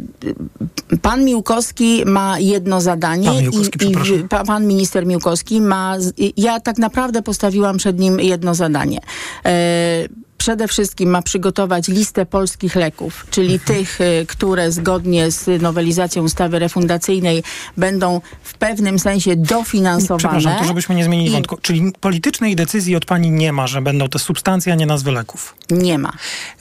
Pan 1.02 1.26
Miłkowski 1.26 2.04
ma 2.06 2.40
jedno 2.40 2.82
zadanie 2.82 3.28
Pan 3.28 3.42
Miłkowski, 3.42 3.92
i, 3.92 4.28
pan 4.48 4.68
minister 4.68 5.06
Miłkowski 5.06 5.62
ma. 5.62 5.98
Ja 6.38 6.60
tak 6.60 6.78
naprawdę 6.78 7.22
postawiłam 7.22 7.78
przed 7.78 8.00
nim 8.00 8.20
jedno 8.20 8.56
zadanie. 8.56 9.00
E, 9.46 10.08
Przede 10.48 10.68
wszystkim 10.68 11.10
ma 11.10 11.22
przygotować 11.22 11.88
listę 11.88 12.26
polskich 12.26 12.76
leków, 12.76 13.28
czyli 13.30 13.54
Mhm. 13.54 13.78
tych, 13.78 14.02
y, 14.02 14.26
które 14.28 14.72
zgodnie 14.72 15.32
z 15.32 15.62
nowelizacją 15.62 16.24
ustawy 16.24 16.60
refundacyjnej 16.60 17.44
będą 17.78 18.22
w 18.44 18.54
pewnym 18.54 19.00
sensie 19.00 19.36
dofinansowane. 19.36 20.20
Przepraszam, 20.20 20.60
to 20.60 20.68
żebyśmy 20.68 20.96
nie 20.96 21.04
zmienili 21.04 21.30
I 21.30 21.34
wątku. 21.34 21.58
Czyli 21.62 21.92
politycznej 22.00 22.56
decyzji 22.56 22.96
od 22.96 23.06
pani 23.06 23.32
nie 23.32 23.54
ma, 23.54 23.68
że 23.68 23.82
będą 23.82 24.10
te 24.10 24.20
substancje, 24.20 24.74
a 24.74 24.76
nie 24.76 24.86
nazwy 24.86 25.12
leków. 25.12 25.56
Nie 25.72 25.98
ma. 25.98 26.14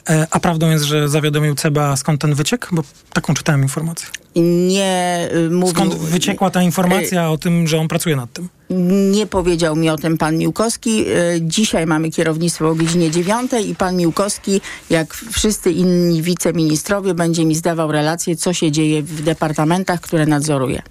E, 0.08 0.26
a 0.30 0.40
prawdą 0.40 0.70
jest, 0.70 0.84
że 0.84 1.08
zawiadomił 1.08 1.54
CBA 1.54 1.96
skąd 1.96 2.20
ten 2.20 2.34
wyciek? 2.34 2.68
Bo 2.72 2.82
taką 3.12 3.34
czytałem 3.34 3.62
informację. 3.62 4.08
Nie 4.40 5.28
y, 5.34 5.50
mówił. 5.50 5.74
Skąd 5.74 5.94
wyciekła 5.94 6.50
ta 6.50 6.62
informacja 6.62 7.30
o 7.30 7.38
tym, 7.38 7.68
że 7.68 7.78
on 7.78 7.88
pracuje 7.88 8.16
nad 8.16 8.32
tym? 8.32 8.48
Nie 9.10 9.26
powiedział 9.26 9.76
mi 9.76 9.90
o 9.90 9.96
tym 9.96 10.18
pan 10.18 10.36
Miłkowski. 10.36 11.04
E, 11.08 11.14
Dzisiaj 11.40 11.86
mamy 11.86 12.10
kierownictwo 12.10 12.68
o 12.68 12.74
godzinie 12.74 13.10
9 13.10 13.50
i 13.66 13.74
pan 13.74 13.96
Miłkowski, 13.96 14.60
jak 14.90 15.14
wszyscy 15.14 15.70
inni 15.70 16.22
wiceministrowie, 16.22 17.14
będzie 17.14 17.44
mi 17.44 17.54
zdawał 17.54 17.92
relację, 17.92 18.36
co 18.36 18.52
się 18.52 18.72
dzieje 18.72 19.02
w 19.02 19.22
departamentach, 19.22 20.00
które 20.00 20.26
nadzoruje. 20.26 20.82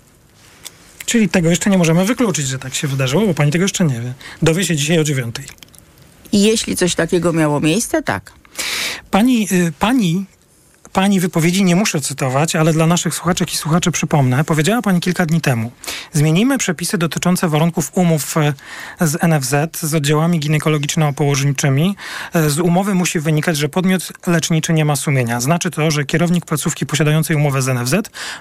Czyli 1.06 1.30
tego 1.30 1.50
jeszcze 1.50 1.70
nie 1.70 1.78
możemy 1.78 2.06
wykluczyć, 2.06 2.48
że 2.48 2.60
tak 2.60 2.76
się 2.76 2.88
wydarzyło, 2.88 3.26
bo 3.26 3.34
pani 3.34 3.52
tego 3.52 3.64
jeszcze 3.64 3.86
nie 3.86 4.02
wie. 4.02 4.14
Dowie 4.42 4.66
się 4.66 4.76
dzisiaj 4.76 5.00
o 5.00 5.04
dziewiątej. 5.04 5.46
I 6.32 6.42
jeśli 6.42 6.76
coś 6.76 6.96
takiego 6.96 7.34
miało 7.34 7.60
miejsce, 7.60 8.04
tak. 8.04 8.32
Pani, 9.12 9.48
y, 9.52 9.74
pani, 9.80 10.26
pani 10.96 11.20
wypowiedzi 11.20 11.64
nie 11.64 11.76
muszę 11.76 12.02
cytować, 12.02 12.56
ale 12.56 12.74
dla 12.74 12.88
naszych 12.88 13.16
słuchaczek 13.16 13.54
i 13.54 13.58
słuchaczy 13.58 13.92
przypomnę. 13.92 14.44
Powiedziała 14.44 14.82
pani 14.82 15.00
kilka 15.00 15.26
dni 15.26 15.42
temu. 15.42 15.72
Zmienimy 16.14 16.58
przepisy 16.58 16.98
dotyczące 16.98 17.50
warunków 17.50 17.92
umów 17.94 18.38
e, 18.38 18.54
z 19.02 19.24
NFZ, 19.24 19.80
z 19.82 19.94
oddziałami 19.94 20.40
ginekologiczno-położniczymi. 20.40 21.96
E, 22.34 22.50
Z 22.50 22.60
umowy 22.60 22.96
musi 22.96 23.20
wynikać, 23.20 23.58
że 23.58 23.70
podmiot 23.70 24.14
leczniczy 24.28 24.74
nie 24.74 24.86
ma 24.86 24.96
sumienia. 24.96 25.42
Znaczy 25.42 25.72
to, 25.72 25.92
że 25.92 26.06
kierownik 26.06 26.46
placówki 26.46 26.86
posiadającej 26.86 27.36
umowę 27.36 27.62
z 27.62 27.68
NFZ 27.68 27.96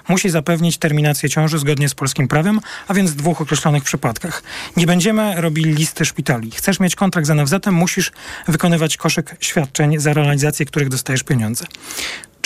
musi 0.07 0.29
zapewnić 0.29 0.77
terminację 0.77 1.29
ciąży 1.29 1.59
zgodnie 1.59 1.89
z 1.89 1.95
polskim 1.95 2.27
prawem, 2.27 2.59
a 2.87 2.93
więc 2.93 3.11
w 3.11 3.15
dwóch 3.15 3.41
określonych 3.41 3.83
przypadkach. 3.83 4.43
Nie 4.77 4.85
będziemy 4.85 5.41
robili 5.41 5.73
listy 5.73 6.05
szpitali. 6.05 6.51
Chcesz 6.51 6.79
mieć 6.79 6.95
kontrakt 6.95 7.27
z 7.27 7.29
NFZ-em, 7.29 7.73
musisz 7.73 8.11
wykonywać 8.47 8.97
koszyk 8.97 9.35
świadczeń, 9.39 9.99
za 9.99 10.13
realizację 10.13 10.65
których 10.65 10.89
dostajesz 10.89 11.23
pieniądze. 11.23 11.65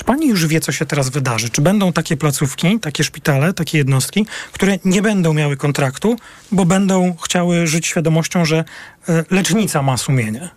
Pani 0.09 0.27
już 0.27 0.47
wie, 0.47 0.59
co 0.59 0.71
się 0.71 0.85
teraz 0.85 1.09
wydarzy? 1.09 1.49
Czy 1.49 1.61
będą 1.61 1.93
takie 1.93 2.17
placówki, 2.17 2.79
takie 2.79 3.03
szpitale, 3.03 3.53
takie 3.53 3.77
jednostki, 3.77 4.25
które 4.51 4.77
nie 4.85 5.01
będą 5.01 5.33
miały 5.33 5.57
kontraktu, 5.57 6.15
bo 6.51 6.65
będą 6.65 7.15
chciały 7.23 7.67
żyć 7.67 7.87
świadomością, 7.87 8.45
że 8.45 8.63
e, 9.09 9.23
lecznica 9.29 9.81
ma 9.81 9.97
sumienie? 9.97 10.49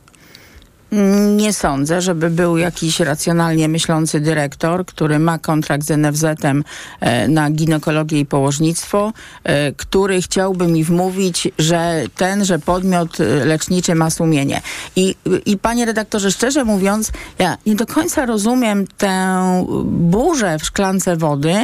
Nie 1.37 1.53
sądzę, 1.53 2.01
żeby 2.01 2.31
był 2.31 2.57
jakiś 2.57 3.01
racjonalnie 3.01 3.69
myślący 3.69 4.21
dyrektor, 4.21 4.87
który 4.87 5.19
ma 5.19 5.39
kontrakt 5.39 5.85
z 5.85 5.91
NFZ-em 5.99 6.65
e, 7.01 7.29
na 7.29 7.51
ginekologię 7.51 8.21
i 8.21 8.27
położnictwo, 8.27 9.13
e, 9.45 9.73
który 9.73 10.23
chciałby 10.23 10.67
mi 10.67 10.85
wmówić, 10.85 11.49
że 11.59 12.05
ten, 12.17 12.45
że 12.45 12.59
podmiot 12.59 13.21
e, 13.21 13.25
leczniczy 13.25 13.95
ma 13.95 14.11
sumienie. 14.11 14.61
I, 14.97 15.15
I 15.47 15.59
panie 15.59 15.85
redaktorze, 15.85 16.33
szczerze 16.33 16.65
mówiąc, 16.65 17.13
ja 17.39 17.57
nie 17.67 17.75
do 17.75 17.87
końca 17.87 18.27
rozumiem 18.27 18.87
tę 18.99 19.67
burzę 19.85 20.59
w 20.59 20.65
szklance 20.65 21.17
wody 21.17 21.55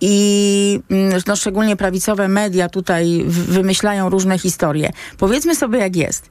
i 0.00 0.80
mm, 0.90 1.22
no, 1.26 1.36
szczególnie 1.36 1.76
prawicowe 1.76 2.28
media 2.28 2.68
tutaj 2.68 3.24
wymyślają 3.26 4.08
różne 4.08 4.38
historie. 4.38 4.92
Powiedzmy 5.18 5.54
sobie 5.54 5.78
jak 5.78 5.96
jest. 5.96 6.28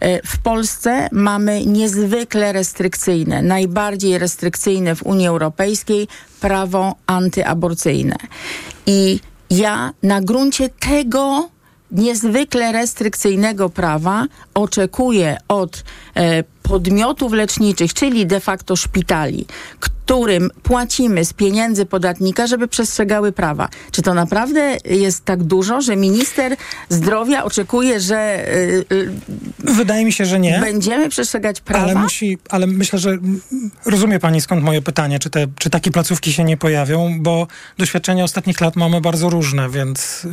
E, 0.00 0.26
W 0.26 0.38
Polsce 0.38 1.08
mamy 1.12 1.66
niezwykle 1.66 2.52
restrykcyjne, 2.52 3.42
najbardziej 3.42 4.18
restrykcyjne 4.18 4.96
w 4.96 5.02
Unii 5.02 5.26
Europejskiej 5.26 6.08
prawo 6.40 6.94
antyaborcyjne. 7.06 8.16
I 8.86 9.20
ja 9.50 9.92
na 10.02 10.20
gruncie 10.20 10.68
tego 10.68 11.48
niezwykle 11.92 12.72
restrykcyjnego 12.72 13.68
prawa 13.68 14.26
oczekuję 14.54 15.36
od 15.48 15.84
e, 16.14 16.44
podmiotów 16.62 17.32
leczniczych, 17.32 17.94
czyli 17.94 18.26
de 18.26 18.40
facto 18.40 18.76
szpitali, 18.76 19.46
którym 20.10 20.50
płacimy 20.62 21.24
z 21.24 21.32
pieniędzy 21.32 21.86
podatnika, 21.86 22.46
żeby 22.46 22.68
przestrzegały 22.68 23.32
prawa. 23.32 23.68
Czy 23.90 24.02
to 24.02 24.14
naprawdę 24.14 24.76
jest 24.84 25.24
tak 25.24 25.42
dużo, 25.42 25.80
że 25.80 25.96
minister 25.96 26.56
zdrowia 26.88 27.44
oczekuje, 27.44 28.00
że 28.00 28.18
e, 28.18 28.54
Wydaje 29.58 30.04
mi 30.04 30.12
się, 30.12 30.26
że 30.26 30.40
nie. 30.40 30.58
będziemy 30.60 31.08
przestrzegać 31.08 31.60
prawa? 31.60 31.84
Ale 31.84 31.94
musi, 31.94 32.38
ale 32.48 32.66
myślę, 32.66 32.98
że 32.98 33.18
rozumie 33.86 34.18
pani 34.18 34.40
skąd 34.40 34.62
moje 34.62 34.82
pytanie, 34.82 35.18
czy, 35.18 35.30
te, 35.30 35.46
czy 35.58 35.70
takie 35.70 35.90
placówki 35.90 36.32
się 36.32 36.44
nie 36.44 36.56
pojawią, 36.56 37.16
bo 37.20 37.46
doświadczenia 37.78 38.24
ostatnich 38.24 38.60
lat 38.60 38.76
mamy 38.76 39.00
bardzo 39.00 39.30
różne, 39.30 39.68
więc, 39.68 40.26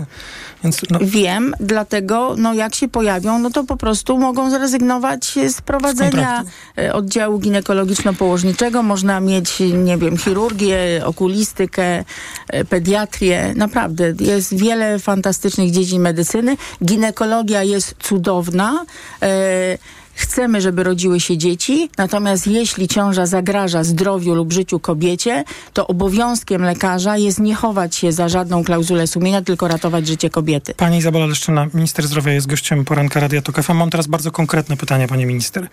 więc 0.63 0.81
no, 0.89 0.99
Wiem, 1.01 1.53
dlatego 1.59 2.35
no, 2.37 2.53
jak 2.53 2.75
się 2.75 2.87
pojawią, 2.87 3.39
no 3.39 3.49
to 3.49 3.63
po 3.63 3.77
prostu 3.77 4.17
mogą 4.17 4.49
zrezygnować 4.49 5.25
z 5.49 5.61
prowadzenia 5.61 6.11
kontraktu. 6.37 6.51
e, 6.77 6.93
oddziału 6.93 7.39
ginekologiczno-położniczego. 7.39 8.83
Można 8.83 9.19
mieć, 9.19 9.61
nie 9.73 9.97
wiem, 9.97 10.17
chirurgię, 10.17 11.01
okulistykę, 11.05 12.03
e, 12.47 12.65
pediatrię. 12.65 13.53
Naprawdę, 13.55 14.13
jest 14.19 14.57
wiele 14.57 14.99
fantastycznych 14.99 15.71
dziedzin 15.71 16.01
medycyny. 16.01 16.57
Ginekologia 16.85 17.63
jest 17.63 17.95
cudowna. 17.99 18.85
E, 19.21 19.77
Chcemy, 20.17 20.61
żeby 20.61 20.83
rodziły 20.83 21.19
się 21.19 21.37
dzieci, 21.37 21.89
natomiast 21.97 22.47
jeśli 22.47 22.87
ciąża 22.87 23.25
zagraża 23.25 23.83
zdrowiu 23.83 24.35
lub 24.35 24.53
życiu 24.53 24.79
kobiecie, 24.79 25.43
to 25.73 25.87
obowiązkiem 25.87 26.61
lekarza 26.61 27.17
jest 27.17 27.39
nie 27.39 27.55
chować 27.55 27.95
się 27.95 28.11
za 28.11 28.29
żadną 28.29 28.63
klauzulę 28.63 29.07
sumienia, 29.07 29.41
tylko 29.41 29.67
ratować 29.67 30.07
życie 30.07 30.29
kobiety. 30.29 30.73
Pani 30.73 30.97
Izabela 30.97 31.25
Leszczyna, 31.25 31.67
minister 31.73 32.07
zdrowia 32.07 32.33
jest 32.33 32.47
gościem 32.47 32.85
poranka 32.85 33.19
Radia 33.19 33.41
Tok 33.41 33.63
FM. 33.63 33.73
Mam 33.73 33.89
teraz 33.89 34.07
bardzo 34.07 34.31
konkretne 34.31 34.77
pytanie, 34.77 35.07
pani 35.07 35.25
minister. 35.25 35.67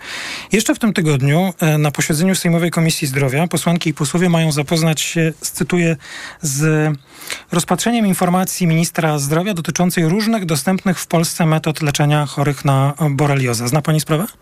Jeszcze 0.53 0.75
w 0.75 0.79
tym 0.79 0.93
tygodniu 0.93 1.53
e, 1.61 1.79
na 1.79 1.91
posiedzeniu 1.91 2.35
Sejmowej 2.35 2.71
Komisji 2.71 3.09
Zdrowia 3.09 3.47
posłanki 3.47 3.91
i 3.91 3.95
posłowie 3.95 4.29
mają 4.29 4.53
zapoznać 4.53 5.01
się, 5.01 5.33
cytuję, 5.41 5.97
z 6.43 6.93
rozpatrzeniem 7.53 8.07
informacji 8.07 8.67
ministra 8.67 9.19
zdrowia 9.19 9.55
dotyczącej 9.55 10.09
różnych 10.09 10.45
dostępnych 10.45 10.99
w 10.99 11.07
Polsce 11.07 11.47
metod 11.47 11.83
leczenia 11.83 12.27
chorych 12.27 12.65
na 12.65 12.95
boreliozę. 13.11 13.69
Zna 13.69 13.83
pani 13.83 14.01
sprawę? 14.01 14.34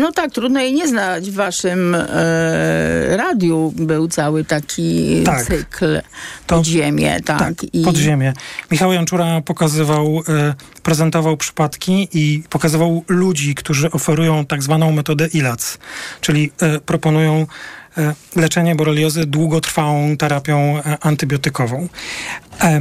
No 0.00 0.12
tak, 0.12 0.32
trudno 0.32 0.60
jej 0.60 0.74
nie 0.74 0.88
znać. 0.88 1.30
W 1.30 1.34
waszym 1.34 1.94
e, 1.94 3.16
radiu 3.16 3.72
był 3.76 4.08
cały 4.08 4.44
taki 4.44 5.22
Tak. 5.24 5.44
cykl 5.44 6.00
To- 6.46 6.56
podziemie, 6.56 7.20
tak. 7.20 7.38
Tak, 7.38 7.54
I 7.72 7.82
podziemie. 7.84 8.32
Michał 8.70 8.92
Janczura 8.92 9.40
pokazywał, 9.40 10.22
e, 10.28 10.54
prezentował 10.82 11.36
przypadki 11.36 12.08
i 12.12 12.42
pokazywał 12.50 13.04
ludzi, 13.08 13.54
którzy 13.54 13.90
oferują 13.90 14.46
tak 14.46 14.62
zwaną 14.62 14.92
metodę 14.92 15.26
ILAC, 15.26 15.78
czyli 16.20 16.52
e, 16.60 16.80
proponują 16.80 17.46
e, 17.98 18.14
leczenie 18.36 18.74
boreliozy 18.74 19.26
długotrwałą 19.26 20.16
terapią 20.16 20.78
e, 20.78 20.98
antybiotykową. 21.00 21.88
E, 22.60 22.80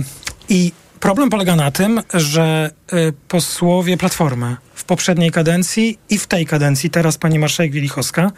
I 0.50 0.72
problem 1.00 1.29
polega 1.29 1.55
na 1.55 1.72
tym, 1.72 2.01
że 2.13 2.72
posłowie 3.27 3.98
Platformy 3.98 4.55
w 4.83 4.85
poprzedniej 4.85 5.31
kadencji 5.31 5.97
i 6.09 6.17
w 6.17 6.27
tej 6.27 6.45
kadencji, 6.45 6.89
teraz 6.89 7.17
pani 7.17 7.39
marszałek 7.39 7.71
Wielichowska, 7.71 8.31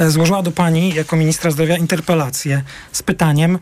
y, 0.00 0.10
złożyła 0.10 0.42
do 0.42 0.50
pani 0.50 0.94
jako 0.94 1.16
ministra 1.16 1.50
zdrowia 1.50 1.76
interpelację 1.76 2.62
z 2.92 3.02
pytaniem, 3.02 3.58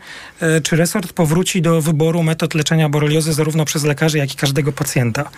y, 0.57 0.61
czy 0.61 0.75
resort 0.75 1.13
powróci 1.13 1.61
do 1.61 1.81
wyboru 1.81 2.23
metod 2.23 2.53
leczenia 2.53 2.89
boreliozy 2.89 3.33
zarówno 3.33 3.65
przez 3.65 3.83
lekarzy, 3.83 4.17
jak 4.17 4.33
i 4.33 4.35
każdego 4.35 4.71
pacjenta. 4.71 5.29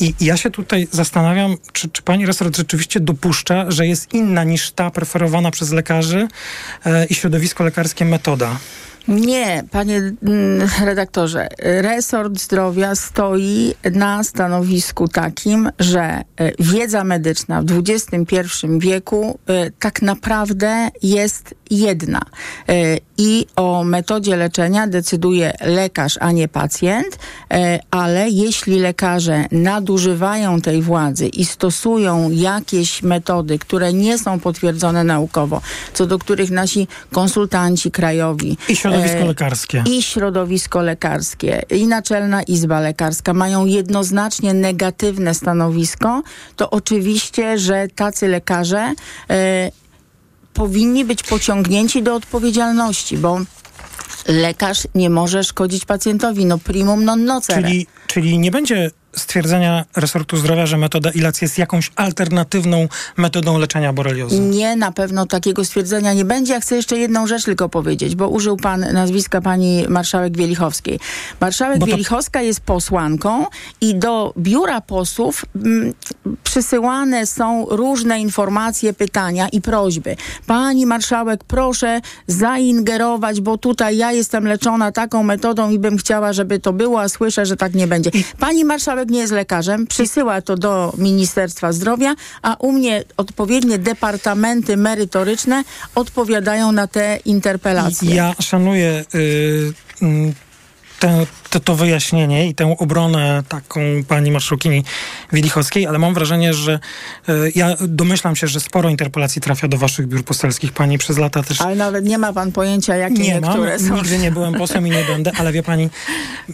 I 0.00 0.14
ja 0.20 0.36
się 0.36 0.50
tutaj 0.50 0.88
zastanawiam, 0.90 1.56
czy, 1.72 1.88
czy 1.88 2.02
pani 2.02 2.26
resort 2.26 2.56
rzeczywiście 2.56 3.00
dopuszcza, 3.00 3.70
że 3.70 3.86
jest 3.86 4.14
inna 4.14 4.44
niż 4.44 4.70
ta 4.70 4.90
preferowana 4.90 5.50
przez 5.50 5.72
lekarzy 5.72 6.28
y, 6.86 7.06
i 7.10 7.14
środowisko 7.14 7.64
lekarskie 7.64 8.04
metoda. 8.04 8.56
Nie, 9.08 9.64
panie 9.70 9.96
mm, 9.96 10.68
redaktorze. 10.84 11.48
Resort 11.58 12.40
zdrowia 12.40 12.94
stoi 12.94 13.74
na 13.92 14.24
stanowisku 14.24 15.08
takim, 15.08 15.70
że 15.78 16.00
e, 16.00 16.22
wiedza 16.58 17.04
medyczna 17.04 17.62
w 17.62 17.82
XXI 17.88 18.66
wieku 18.78 19.38
e, 19.46 19.70
tak 19.70 20.02
naprawdę 20.02 20.88
jest 21.02 21.54
jedna. 21.70 22.20
E, 22.68 22.98
I 23.18 23.46
o 23.56 23.84
metodzie 23.84 24.36
leczenia 24.36 24.86
decyduje 24.86 25.52
lekarz, 25.60 26.16
a 26.20 26.32
nie 26.32 26.48
pacjent, 26.48 27.18
ale 27.90 28.30
jeśli 28.30 28.78
lekarze 28.80 29.44
nadużywają 29.52 30.60
tej 30.60 30.82
władzy 30.82 31.28
i 31.28 31.44
stosują 31.44 32.30
jakieś 32.30 33.02
metody, 33.02 33.58
które 33.58 33.92
nie 33.92 34.18
są 34.18 34.40
potwierdzone 34.40 35.04
naukowo, 35.04 35.60
co 35.92 36.06
do 36.06 36.18
których 36.18 36.50
nasi 36.50 36.88
konsultanci 37.12 37.90
krajowi 37.90 38.56
I 38.68 38.76
środowisko 39.00 39.26
lekarskie. 39.26 39.84
I 39.86 40.02
środowisko 40.02 40.82
lekarskie, 40.82 41.62
i 41.70 41.86
Naczelna 41.86 42.42
Izba 42.42 42.80
Lekarska 42.80 43.34
mają 43.34 43.66
jednoznacznie 43.66 44.54
negatywne 44.54 45.34
stanowisko, 45.34 46.22
to 46.56 46.70
oczywiście, 46.70 47.58
że 47.58 47.88
tacy 47.94 48.28
lekarze 48.28 48.94
e, 49.30 49.70
powinni 50.54 51.04
być 51.04 51.22
pociągnięci 51.22 52.02
do 52.02 52.14
odpowiedzialności, 52.14 53.18
bo 53.18 53.40
lekarz 54.28 54.88
nie 54.94 55.10
może 55.10 55.44
szkodzić 55.44 55.84
pacjentowi. 55.84 56.46
No 56.46 56.58
primum 56.58 57.04
non 57.04 57.24
nocere. 57.24 57.62
Czyli, 57.62 57.86
czyli 58.06 58.38
nie 58.38 58.50
będzie 58.50 58.90
stwierdzenia 59.18 59.84
resortu 59.96 60.36
zdrowia, 60.36 60.66
że 60.66 60.76
metoda 60.76 61.10
ILAC 61.10 61.42
jest 61.42 61.58
jakąś 61.58 61.92
alternatywną 61.96 62.88
metodą 63.16 63.58
leczenia 63.58 63.92
boreliozy? 63.92 64.40
Nie, 64.40 64.76
na 64.76 64.92
pewno 64.92 65.26
takiego 65.26 65.64
stwierdzenia 65.64 66.14
nie 66.14 66.24
będzie. 66.24 66.52
Ja 66.52 66.60
chcę 66.60 66.76
jeszcze 66.76 66.98
jedną 66.98 67.26
rzecz 67.26 67.44
tylko 67.44 67.68
powiedzieć, 67.68 68.16
bo 68.16 68.28
użył 68.28 68.56
pan 68.56 68.80
nazwiska 68.92 69.40
pani 69.40 69.84
marszałek 69.88 70.36
Wielichowskiej. 70.36 71.00
Marszałek 71.40 71.80
to... 71.80 71.86
Wielichowska 71.86 72.42
jest 72.42 72.60
posłanką 72.60 73.46
i 73.80 73.94
do 73.94 74.34
biura 74.38 74.80
posłów 74.80 75.44
m, 75.54 75.62
mm, 75.64 75.94
przysyłane 76.44 77.26
są 77.26 77.66
różne 77.70 78.20
informacje, 78.20 78.92
pytania 78.92 79.48
i 79.48 79.60
prośby. 79.60 80.16
Pani 80.46 80.86
marszałek, 80.86 81.44
proszę 81.44 82.00
zaingerować, 82.26 83.40
bo 83.40 83.58
tutaj 83.58 83.96
ja 83.96 84.12
jestem 84.12 84.46
leczona 84.46 84.92
taką 84.92 85.22
metodą 85.22 85.70
i 85.70 85.78
bym 85.78 85.98
chciała, 85.98 86.32
żeby 86.32 86.58
to 86.58 86.72
było, 86.72 87.00
a 87.00 87.08
słyszę, 87.08 87.46
że 87.46 87.56
tak 87.56 87.74
nie 87.74 87.86
będzie. 87.86 88.10
Pani 88.38 88.64
marszałek 88.64 89.07
nie 89.10 89.20
jest 89.20 89.32
lekarzem, 89.32 89.86
przysyła 89.86 90.42
to 90.42 90.56
do 90.56 90.92
Ministerstwa 90.98 91.72
Zdrowia, 91.72 92.14
a 92.42 92.56
u 92.58 92.72
mnie 92.72 93.04
odpowiednie 93.16 93.78
departamenty 93.78 94.76
merytoryczne 94.76 95.64
odpowiadają 95.94 96.72
na 96.72 96.86
te 96.86 97.18
interpelacje. 97.24 98.14
Ja 98.14 98.34
szanuję 98.40 99.04
y, 99.14 99.18
y, 100.02 100.47
tę 100.98 101.26
to, 101.50 101.60
to 101.60 101.74
wyjaśnienie 101.74 102.48
i 102.48 102.54
tę 102.54 102.76
obronę 102.78 103.42
taką 103.48 103.80
pani 104.08 104.30
marszałkini 104.30 104.84
Wielichowskiej, 105.32 105.86
ale 105.86 105.98
mam 105.98 106.14
wrażenie, 106.14 106.54
że 106.54 106.78
e, 107.28 107.32
ja 107.54 107.76
domyślam 107.80 108.36
się, 108.36 108.46
że 108.46 108.60
sporo 108.60 108.88
interpelacji 108.88 109.40
trafia 109.42 109.68
do 109.68 109.78
waszych 109.78 110.06
biur 110.06 110.24
poselskich. 110.24 110.72
Pani 110.72 110.98
przez 110.98 111.18
lata 111.18 111.42
też... 111.42 111.60
Ale 111.60 111.76
nawet 111.76 112.04
nie 112.04 112.18
ma 112.18 112.32
pan 112.32 112.52
pojęcia, 112.52 112.96
jakie 112.96 113.14
nie 113.14 113.40
niektóre 113.40 113.78
mam, 113.78 113.88
są. 113.88 113.96
Nigdy 113.96 114.18
nie 114.18 114.30
byłem 114.30 114.54
posłem 114.54 114.86
i 114.86 114.90
nie 114.90 115.04
będę, 115.04 115.32
ale 115.38 115.52
wie 115.52 115.62
pani, 115.62 115.88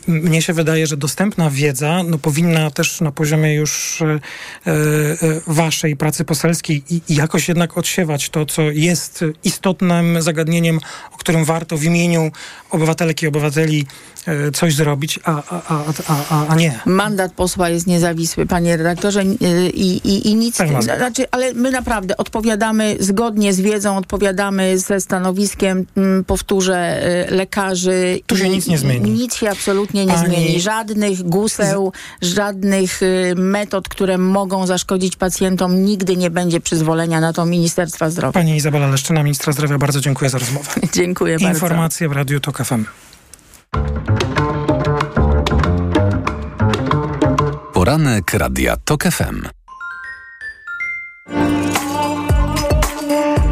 mnie 0.08 0.42
się 0.42 0.52
wydaje, 0.52 0.86
że 0.86 0.96
dostępna 0.96 1.50
wiedza 1.50 2.02
no, 2.02 2.18
powinna 2.18 2.70
też 2.70 3.00
na 3.00 3.12
poziomie 3.12 3.54
już 3.54 4.02
e, 4.02 4.06
e, 4.66 4.70
waszej 5.46 5.96
pracy 5.96 6.24
poselskiej 6.24 6.84
i, 6.90 7.00
i 7.08 7.14
jakoś 7.14 7.48
jednak 7.48 7.78
odsiewać 7.78 8.28
to, 8.28 8.46
co 8.46 8.62
jest 8.62 9.24
istotnym 9.44 10.22
zagadnieniem, 10.22 10.80
o 11.12 11.16
którym 11.16 11.44
warto 11.44 11.76
w 11.76 11.84
imieniu 11.84 12.30
obywatelek 12.70 13.22
i 13.22 13.26
obywateli 13.26 13.86
coś 14.52 14.75
zrobić, 14.75 15.21
a, 15.25 15.43
a, 15.50 15.84
a, 16.08 16.47
a, 16.47 16.54
nie. 16.54 16.80
Mandat 16.87 17.32
posła 17.32 17.69
jest 17.69 17.87
niezawisły, 17.87 18.47
panie 18.47 18.76
redaktorze, 18.76 19.25
i, 19.25 20.00
i, 20.04 20.28
i 20.28 20.34
nic. 20.34 20.56
Znaczy, 20.80 21.25
ale 21.30 21.52
my 21.52 21.71
naprawdę 21.71 22.17
odpowiadamy 22.17 22.97
zgodnie 23.00 23.52
z 23.52 23.60
wiedzą, 23.60 23.97
odpowiadamy 23.97 24.78
ze 24.78 25.00
stanowiskiem, 25.00 25.87
m, 25.97 26.25
powtórzę, 26.26 26.76
e, 26.76 27.30
lekarzy. 27.30 28.21
Tu 28.26 28.37
się 28.37 28.49
nic 28.49 28.67
nie 28.67 28.78
zmieni. 28.78 29.10
Nic 29.10 29.34
się 29.34 29.50
absolutnie 29.50 30.06
nie 30.06 30.19
zmieni. 30.19 30.60
Żadnych 30.60 31.23
guseł, 31.23 31.93
żadnych 32.23 33.02
y, 33.02 33.34
metod, 33.37 33.89
które 33.89 34.19
mogą 34.19 34.67
zaszkodzić 34.67 35.17
pacjentom, 35.17 35.84
nigdy 35.84 36.17
nie 36.17 36.30
będzie 36.30 36.60
przyzwolenia 36.60 37.21
na 37.21 37.32
to 37.32 37.47
Ministerstwa 37.47 38.10
Zdrowia. 38.10 38.32
Pani 38.32 38.56
Izabela 38.56 38.89
Leszczyna, 38.89 39.23
ministra 39.23 39.52
zdrowia, 39.52 39.78
bardzo 39.78 40.00
dziękuję 40.00 40.30
za 40.30 40.39
rozmowę. 40.39 40.71
dziękuję 40.95 41.32
Informacje 41.32 41.60
bardzo. 41.60 41.67
Informacje 41.67 42.08
w 42.08 42.13
Radiu 42.13 42.41
TOK 42.41 42.65
FM. 42.65 42.84
Radia 48.38 48.76
TOK 48.84 49.04
FM. 49.04 49.49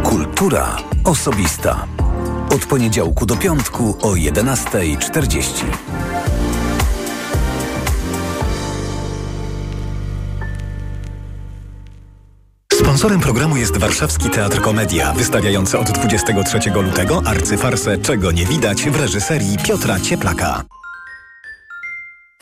Kultura 0.03 0.77
osobista. 1.05 1.87
Od 2.55 2.67
poniedziałku 2.67 3.27
do 3.27 3.37
piątku 3.37 3.99
o 4.03 4.13
11.40. 4.13 5.65
Sponsorem 12.73 13.21
programu 13.21 13.57
jest 13.57 13.77
Warszawski 13.77 14.31
Teatr 14.31 14.61
Komedia, 14.61 15.13
wystawiający 15.13 15.79
od 15.79 15.91
23 15.91 16.71
lutego 16.71 17.23
arcyfarsę 17.27 17.99
Czego 17.99 18.33
nie 18.33 18.47
widać 18.47 18.83
w 18.83 19.01
reżyserii 19.01 19.59
Piotra 19.59 20.01
Cieplaka. 20.01 20.63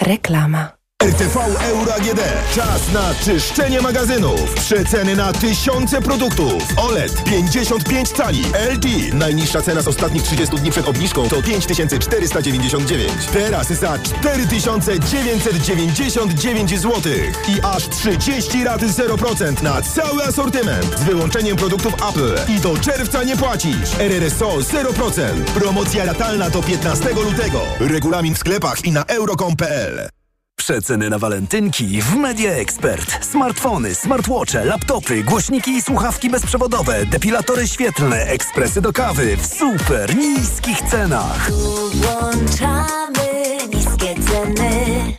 Reklama. 0.01 0.80
RTV 1.01 1.37
Euro 1.61 1.95
AGD. 1.95 2.21
Czas 2.55 2.93
na 2.93 3.15
czyszczenie 3.15 3.81
magazynów. 3.81 4.55
Przeceny 4.55 5.17
na 5.17 5.33
tysiące 5.33 6.03
produktów. 6.03 6.63
OLED 6.77 7.25
55 7.25 8.09
cali. 8.09 8.43
LG. 8.75 9.15
Najniższa 9.15 9.63
cena 9.63 9.83
z 9.83 9.89
ostatnich 9.89 10.23
30 10.23 10.57
dni 10.57 10.71
przed 10.71 10.89
obniżką 10.89 11.29
to 11.29 11.43
5499. 11.43 13.13
Teraz 13.33 13.69
za 13.69 13.99
4999 13.99 16.81
zł. 16.81 17.03
I 17.49 17.61
aż 17.63 17.89
30 17.89 18.65
lat 18.65 18.83
0% 18.83 19.63
na 19.63 19.83
cały 19.83 20.25
asortyment. 20.25 20.99
Z 20.99 21.03
wyłączeniem 21.03 21.57
produktów 21.57 21.95
Apple. 21.95 22.53
I 22.53 22.61
do 22.61 22.77
czerwca 22.77 23.25
nie 23.25 23.37
płacisz. 23.37 23.95
RRSO 23.99 24.49
0%. 24.49 25.45
Promocja 25.45 26.05
latalna 26.05 26.51
do 26.51 26.63
15 26.63 27.11
lutego. 27.11 27.61
Regulamin 27.81 28.35
w 28.35 28.39
sklepach 28.39 28.85
i 28.85 28.93
na 28.93 29.05
euro.com.pl. 29.05 30.20
Przeceny 30.61 31.11
na 31.11 31.19
walentynki 31.19 32.03
w 32.03 32.17
Media 32.17 32.53
Expert. 32.53 33.25
Smartfony, 33.25 33.95
smartwatche, 33.95 34.65
laptopy, 34.65 35.25
głośniki 35.25 35.71
i 35.71 35.83
słuchawki 35.83 36.31
bezprzewodowe, 36.31 37.07
depilatory 37.07 37.69
świetlne, 37.69 38.17
ekspresy 38.17 38.81
do 38.81 38.93
kawy 38.93 39.37
w 39.37 39.47
super 39.47 40.17
niskich 40.17 40.83
cenach. 40.83 41.51
Włączamy 41.95 43.29
niskie 43.75 44.15
ceny. 44.15 45.17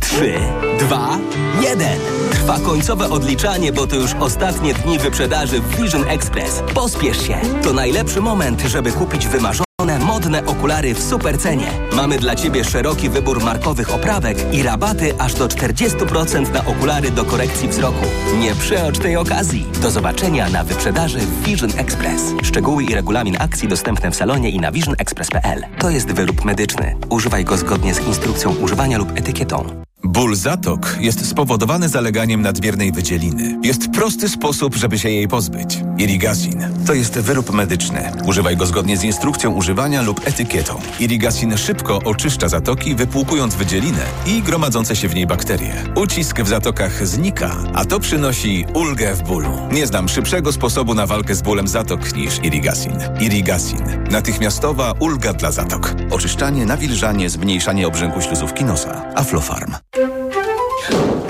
3, 0.00 0.38
2, 0.78 1.18
1. 1.62 1.98
Trwa 2.30 2.58
końcowe 2.58 3.10
odliczanie, 3.10 3.72
bo 3.72 3.86
to 3.86 3.96
już 3.96 4.14
ostatnie 4.20 4.74
dni 4.74 4.98
wyprzedaży 4.98 5.60
w 5.60 5.76
Vision 5.76 6.08
Express. 6.08 6.62
Pospiesz 6.74 7.26
się. 7.26 7.40
To 7.62 7.72
najlepszy 7.72 8.20
moment, 8.20 8.60
żeby 8.60 8.92
kupić 8.92 9.26
wymarzone 9.26 9.73
modne 9.84 10.46
okulary 10.46 10.94
w 10.94 11.02
super 11.02 11.38
cenie. 11.38 11.70
Mamy 11.92 12.18
dla 12.18 12.36
Ciebie 12.36 12.64
szeroki 12.64 13.08
wybór 13.08 13.42
markowych 13.42 13.94
oprawek 13.94 14.54
i 14.54 14.62
rabaty 14.62 15.14
aż 15.18 15.34
do 15.34 15.48
40% 15.48 16.52
na 16.52 16.64
okulary 16.66 17.10
do 17.10 17.24
korekcji 17.24 17.68
wzroku. 17.68 18.04
Nie 18.38 18.54
przeocz 18.54 18.98
tej 18.98 19.16
okazji. 19.16 19.66
Do 19.82 19.90
zobaczenia 19.90 20.48
na 20.48 20.64
wyprzedaży 20.64 21.18
Vision 21.44 21.70
Express. 21.76 22.22
Szczegóły 22.42 22.84
i 22.84 22.94
regulamin 22.94 23.36
akcji 23.38 23.68
dostępne 23.68 24.10
w 24.10 24.16
salonie 24.16 24.50
i 24.50 24.60
na 24.60 24.72
visionexpress.pl. 24.72 25.64
To 25.78 25.90
jest 25.90 26.12
wyrób 26.12 26.44
medyczny. 26.44 26.96
Używaj 27.10 27.44
go 27.44 27.56
zgodnie 27.56 27.94
z 27.94 28.06
instrukcją 28.06 28.54
używania 28.54 28.98
lub 28.98 29.18
etykietą. 29.18 29.84
Ból 30.04 30.36
zatok 30.36 30.96
jest 31.00 31.28
spowodowany 31.28 31.88
zaleganiem 31.88 32.42
nadmiernej 32.42 32.92
wydzieliny. 32.92 33.58
Jest 33.62 33.90
prosty 33.90 34.28
sposób, 34.28 34.74
żeby 34.74 34.98
się 34.98 35.10
jej 35.10 35.28
pozbyć. 35.28 35.78
Irigasin. 35.98 36.68
To 36.86 36.94
jest 36.94 37.18
wyrób 37.18 37.52
medyczny. 37.52 38.12
Używaj 38.26 38.56
go 38.56 38.66
zgodnie 38.66 38.96
z 38.96 39.04
instrukcją 39.04 39.52
używania 39.52 40.02
lub 40.02 40.20
etykietą. 40.28 40.80
Irigasin 41.00 41.56
szybko 41.56 41.98
oczyszcza 42.04 42.48
zatoki, 42.48 42.94
wypłukując 42.94 43.54
wydzielinę 43.54 44.02
i 44.26 44.42
gromadzące 44.42 44.96
się 44.96 45.08
w 45.08 45.14
niej 45.14 45.26
bakterie. 45.26 45.74
Ucisk 45.94 46.40
w 46.40 46.48
zatokach 46.48 47.06
znika, 47.06 47.56
a 47.74 47.84
to 47.84 48.00
przynosi 48.00 48.64
ulgę 48.74 49.14
w 49.14 49.22
bólu. 49.22 49.50
Nie 49.72 49.86
znam 49.86 50.08
szybszego 50.08 50.52
sposobu 50.52 50.94
na 50.94 51.06
walkę 51.06 51.34
z 51.34 51.42
bólem 51.42 51.68
zatok 51.68 52.16
niż 52.16 52.38
Irigasin. 52.42 52.92
Irigasin. 53.20 53.82
Natychmiastowa 54.10 54.92
ulga 55.00 55.32
dla 55.32 55.52
zatok. 55.52 55.94
Oczyszczanie, 56.10 56.66
nawilżanie, 56.66 57.30
zmniejszanie 57.30 57.86
obrzęku 57.86 58.20
śluzówki 58.20 58.64
nosa. 58.64 59.04
Aflofarm. 59.14 59.74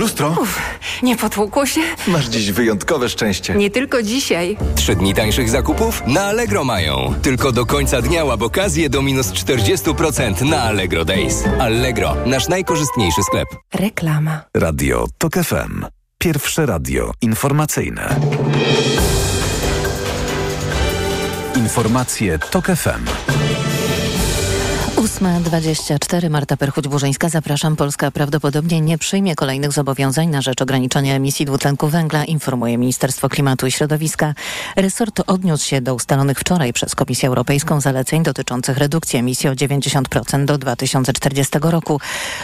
Lustro? 0.04 0.36
Uf, 0.40 0.60
nie 1.02 1.16
potłukło 1.16 1.66
się? 1.66 1.80
Masz 2.08 2.26
dziś 2.26 2.52
wyjątkowe 2.52 3.08
szczęście. 3.08 3.54
Nie 3.54 3.70
tylko 3.70 4.02
dzisiaj. 4.02 4.56
Trzy 4.74 4.96
dni 4.96 5.14
tańszych 5.14 5.48
zakupów 5.50 6.02
na 6.06 6.22
Allegro 6.24 6.64
mają. 6.64 7.14
Tylko 7.22 7.52
do 7.52 7.66
końca 7.66 8.02
dnia 8.02 8.24
łap 8.24 8.42
okazję 8.42 8.88
do 8.90 9.02
minus 9.02 9.26
40% 9.32 10.42
na 10.48 10.62
Allegro 10.62 11.04
Days. 11.04 11.44
Allegro, 11.60 12.16
nasz 12.26 12.48
najkorzystniejszy 12.48 13.22
sklep. 13.22 13.48
Reklama. 13.74 14.40
Radio 14.54 15.06
TOK 15.18 15.34
FM. 15.34 15.86
Pierwsze 16.18 16.66
radio 16.66 17.12
informacyjne. 17.20 18.16
Informacje 21.56 22.38
TOK 22.38 22.66
FM. 22.66 23.43
8.24 25.14 26.30
Marta 26.30 26.56
Perchuć-Burzyńska. 26.56 27.28
Zapraszam. 27.28 27.76
Polska 27.76 28.10
prawdopodobnie 28.10 28.80
nie 28.80 28.98
przyjmie 28.98 29.34
kolejnych 29.34 29.72
zobowiązań 29.72 30.28
na 30.28 30.42
rzecz 30.42 30.62
ograniczania 30.62 31.14
emisji 31.14 31.46
dwutlenku 31.46 31.88
węgla, 31.88 32.24
informuje 32.24 32.78
Ministerstwo 32.78 33.28
Klimatu 33.28 33.66
i 33.66 33.70
Środowiska. 33.70 34.34
Resort 34.76 35.20
odniósł 35.26 35.66
się 35.66 35.80
do 35.80 35.94
ustalonych 35.94 36.38
wczoraj 36.40 36.72
przez 36.72 36.94
Komisję 36.94 37.28
Europejską 37.28 37.80
zaleceń 37.80 38.22
dotyczących 38.22 38.78
redukcji 38.78 39.18
emisji 39.18 39.48
o 39.48 39.52
90% 39.52 40.44
do 40.44 40.58
2040 40.58 41.58
roku. 41.62 42.00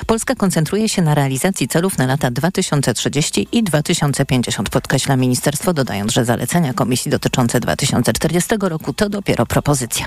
Polska 0.07 0.35
koncentruje 0.35 0.89
się 0.89 1.03
na 1.03 1.15
realizacji 1.15 1.69
celów 1.69 1.99
na 1.99 2.07
lata 2.07 2.31
2030 2.31 3.49
i 3.53 3.63
2050, 3.63 4.71
podkreśla 4.71 5.17
ministerstwo, 5.17 5.73
dodając, 5.73 6.13
że 6.13 6.25
zalecenia 6.25 6.75
Komisji 6.75 7.11
dotyczące 7.11 7.61
2040 7.61 8.55
roku 8.61 8.93
to 8.93 9.09
dopiero 9.09 9.47
propozycja. 9.47 10.07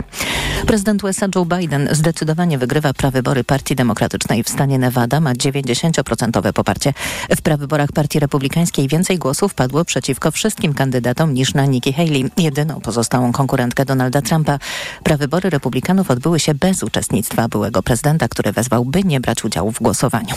Prezydent 0.67 1.03
USA 1.03 1.27
Joe 1.35 1.45
Biden 1.45 1.89
zdecydowanie 1.91 2.52
wygrywa 2.57 2.93
prawybory 2.93 3.43
Partii 3.43 3.75
Demokratycznej 3.75 4.43
w 4.43 4.49
stanie 4.49 4.79
Nevada, 4.79 5.19
ma 5.19 5.33
90% 5.33 6.53
poparcie. 6.53 6.93
W 7.37 7.41
prawyborach 7.41 7.91
Partii 7.91 8.19
Republikańskiej 8.19 8.87
więcej 8.87 9.17
głosów 9.17 9.53
padło 9.53 9.85
przeciwko 9.85 10.31
wszystkim 10.31 10.73
kandydatom 10.73 11.33
niż 11.33 11.53
na 11.53 11.65
Nikki 11.65 11.93
Haley, 11.93 12.31
jedyną 12.37 12.81
pozostałą 12.81 13.31
konkurentkę 13.31 13.85
Donalda 13.85 14.21
Trumpa. 14.21 14.59
Prawybory 15.03 15.49
Republikanów 15.49 16.11
odbyły 16.11 16.39
się 16.39 16.53
bez 16.55 16.83
uczestnictwa 16.83 17.47
byłego 17.47 17.83
prezydenta, 17.83 18.27
który 18.27 18.51
wezwał, 18.51 18.85
by 18.85 19.03
nie 19.03 19.19
brać 19.19 19.43
udziału 19.43 19.71
w 19.71 19.81
głosowaniu. 19.81 20.35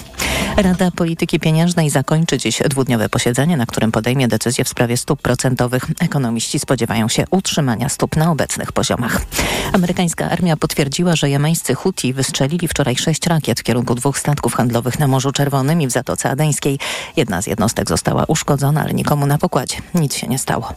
Rada 0.57 0.91
Polityki 0.91 1.41
Pieniężnej 1.41 1.91
zakończy 1.91 2.39
dziś 2.39 2.59
dwudniowe 2.71 3.09
posiedzenie, 3.09 3.57
na 3.57 3.67
którym 3.67 3.93
podejmie 3.93 4.29
decyzję 4.29 4.65
w 4.65 4.69
sprawie 4.69 4.97
stóp 4.97 5.23
procentowych. 5.23 5.87
Ekonomiści 6.01 6.59
spodziewają 6.59 7.09
się 7.09 7.25
utrzymania 7.31 7.89
stóp 7.89 8.17
na 8.17 8.31
obecnych 8.31 8.73
poziomach. 8.73 9.21
Amerykańska 9.73 10.31
armia 10.31 10.57
potwierdziła, 10.57 11.17
że 11.17 11.31
jemeńscy 11.31 11.75
Huti 11.75 12.06
wystrzelili 12.13 12.69
wczoraj 12.69 12.97
sześć 12.97 13.27
rakiet 13.27 13.61
w 13.61 13.63
kierunku 13.63 13.95
dwóch 13.95 14.19
statków 14.19 14.55
handlowych 14.55 14.99
na 14.99 15.07
Morzu 15.07 15.33
Czerwonym 15.33 15.83
i 15.83 15.87
w 15.87 15.91
Zatoce 15.91 16.31
Adeńskiej. 16.31 16.79
Jedna 17.17 17.43
z 17.43 17.47
jednostek 17.47 17.89
została 17.89 18.25
uszkodzona, 18.25 18.81
ale 18.81 18.95
nikomu 18.95 19.27
na 19.27 19.39
pokładzie 19.39 19.77
nic 19.95 20.15
się 20.15 20.27
nie 20.27 20.39
stało. 20.39 20.73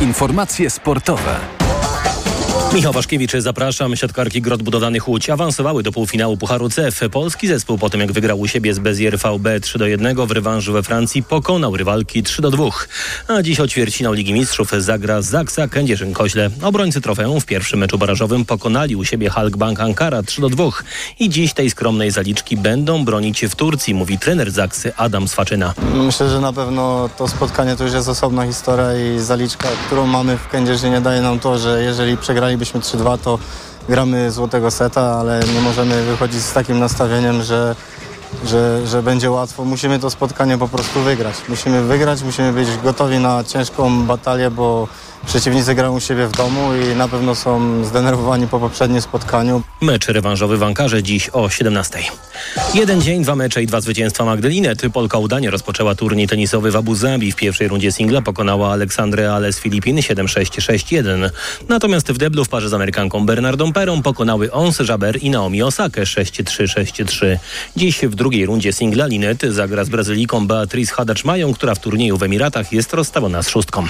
Informacje 0.00 0.70
sportowe. 0.70 1.61
Michał 2.74 2.92
Waszkiewicz, 2.92 3.32
zapraszam. 3.38 3.96
Siatkarki 3.96 4.42
Grot 4.42 4.62
Budowlanych 4.62 5.08
Łódź 5.08 5.30
awansowały 5.30 5.82
do 5.82 5.92
półfinału 5.92 6.36
Pucharu 6.36 6.68
CEF. 6.68 7.00
Polski 7.12 7.48
zespół 7.48 7.78
po 7.78 7.90
tym 7.90 8.00
jak 8.00 8.12
wygrał 8.12 8.40
u 8.40 8.48
siebie 8.48 8.74
z 8.74 8.78
Bezier 8.78 9.18
VB 9.18 9.60
3 9.62 9.78
do 9.78 9.86
1 9.86 10.26
w 10.26 10.30
rewanżu 10.30 10.72
we 10.72 10.82
Francji 10.82 11.22
pokonał 11.22 11.76
rywalki 11.76 12.22
3 12.22 12.42
do 12.42 12.50
2. 12.50 12.64
A 13.28 13.42
dziś 13.42 13.60
o 13.60 13.68
ćwierćfinał 13.68 14.12
Ligi 14.12 14.32
Mistrzów 14.32 14.70
zagra 14.78 15.22
Zaksa 15.22 15.66
Kędzierzyn-Koźle. 15.66 16.50
Obrońcy 16.62 17.00
trofeum 17.00 17.40
w 17.40 17.46
pierwszym 17.46 17.78
meczu 17.78 17.98
barażowym 17.98 18.44
pokonali 18.44 18.96
u 18.96 19.04
siebie 19.04 19.30
Halkbank 19.30 19.80
Ankara 19.80 20.22
3 20.22 20.40
do 20.40 20.48
2. 20.48 20.64
I 21.18 21.28
dziś 21.28 21.52
tej 21.52 21.70
skromnej 21.70 22.10
zaliczki 22.10 22.56
będą 22.56 23.04
bronić 23.04 23.44
w 23.46 23.56
Turcji, 23.56 23.94
mówi 23.94 24.18
trener 24.18 24.50
Zaksy 24.50 24.92
Adam 24.96 25.28
Swaczyna. 25.28 25.74
Myślę, 25.94 26.30
że 26.30 26.40
na 26.40 26.52
pewno 26.52 27.10
to 27.18 27.28
spotkanie 27.28 27.76
to 27.76 27.84
już 27.84 27.92
jest 27.92 28.08
osobna 28.08 28.46
historia 28.46 29.14
i 29.14 29.20
zaliczka, 29.20 29.68
którą 29.86 30.06
mamy 30.06 30.36
w 30.36 30.48
Kędzierzynie 30.48 31.00
daje 31.00 31.22
nam 31.22 31.38
to, 31.38 31.58
że 31.58 31.82
jeżeli 31.82 32.16
przegrali 32.16 32.61
byśmy 32.62 32.80
3-2, 32.80 33.18
to 33.18 33.38
gramy 33.88 34.30
złotego 34.30 34.70
seta, 34.70 35.00
ale 35.00 35.40
nie 35.54 35.60
możemy 35.60 36.02
wychodzić 36.02 36.42
z 36.42 36.52
takim 36.52 36.78
nastawieniem, 36.78 37.42
że, 37.42 37.76
że, 38.44 38.86
że 38.86 39.02
będzie 39.02 39.30
łatwo. 39.30 39.64
Musimy 39.64 39.98
to 39.98 40.10
spotkanie 40.10 40.58
po 40.58 40.68
prostu 40.68 41.00
wygrać. 41.00 41.34
Musimy 41.48 41.82
wygrać, 41.82 42.22
musimy 42.22 42.52
być 42.52 42.68
gotowi 42.84 43.18
na 43.18 43.44
ciężką 43.44 44.06
batalię, 44.06 44.50
bo 44.50 44.88
przeciwnicy 45.26 45.74
grają 45.74 45.96
u 45.96 46.00
siebie 46.00 46.26
w 46.26 46.32
domu 46.32 46.70
i 46.74 46.96
na 46.96 47.08
pewno 47.08 47.34
są 47.34 47.84
zdenerwowani 47.84 48.48
po 48.48 48.60
poprzednim 48.60 49.00
spotkaniu. 49.00 49.62
Mecz 49.80 50.08
rewanżowy 50.08 50.56
w 50.56 50.62
Ankarze 50.62 51.02
dziś 51.02 51.30
o 51.32 51.48
17. 51.48 51.98
Jeden 52.74 53.02
dzień, 53.02 53.22
dwa 53.22 53.36
mecze 53.36 53.62
i 53.62 53.66
dwa 53.66 53.80
zwycięstwa 53.80 54.24
Magdalinet. 54.24 54.82
Polka 54.92 55.18
udanie 55.18 55.50
rozpoczęła 55.50 55.94
turniej 55.94 56.28
tenisowy 56.28 56.70
w 56.70 56.76
Abu 56.76 56.94
Zabi. 56.94 57.32
W 57.32 57.36
pierwszej 57.36 57.68
rundzie 57.68 57.92
singla 57.92 58.22
pokonała 58.22 58.72
Aleksandrę 58.72 59.32
Ale 59.32 59.52
z 59.52 59.58
Filipin 59.58 59.96
7-6-6-1. 59.96 61.30
Natomiast 61.68 62.12
w 62.12 62.18
deblu 62.18 62.44
w 62.44 62.48
parze 62.48 62.68
z 62.68 62.74
Amerykanką 62.74 63.26
Bernardą 63.26 63.72
Perą 63.72 64.02
pokonały 64.02 64.52
Ons 64.52 64.78
Jaber 64.88 65.22
i 65.22 65.30
Naomi 65.30 65.62
Osakę 65.62 66.02
6-3-6-3. 66.02 67.38
Dziś 67.76 67.98
w 67.98 68.14
drugiej 68.14 68.46
rundzie 68.46 68.72
singla 68.72 69.06
Linet 69.06 69.42
zagra 69.42 69.84
z 69.84 69.88
Brazylijką 69.88 70.46
Beatrice 70.46 70.94
Hadacz-Mają, 70.94 71.54
która 71.54 71.74
w 71.74 71.78
turnieju 71.78 72.16
w 72.16 72.22
Emiratach 72.22 72.72
jest 72.72 72.92
rozstawiona 72.92 73.42
z 73.42 73.48
szóstką. 73.48 73.86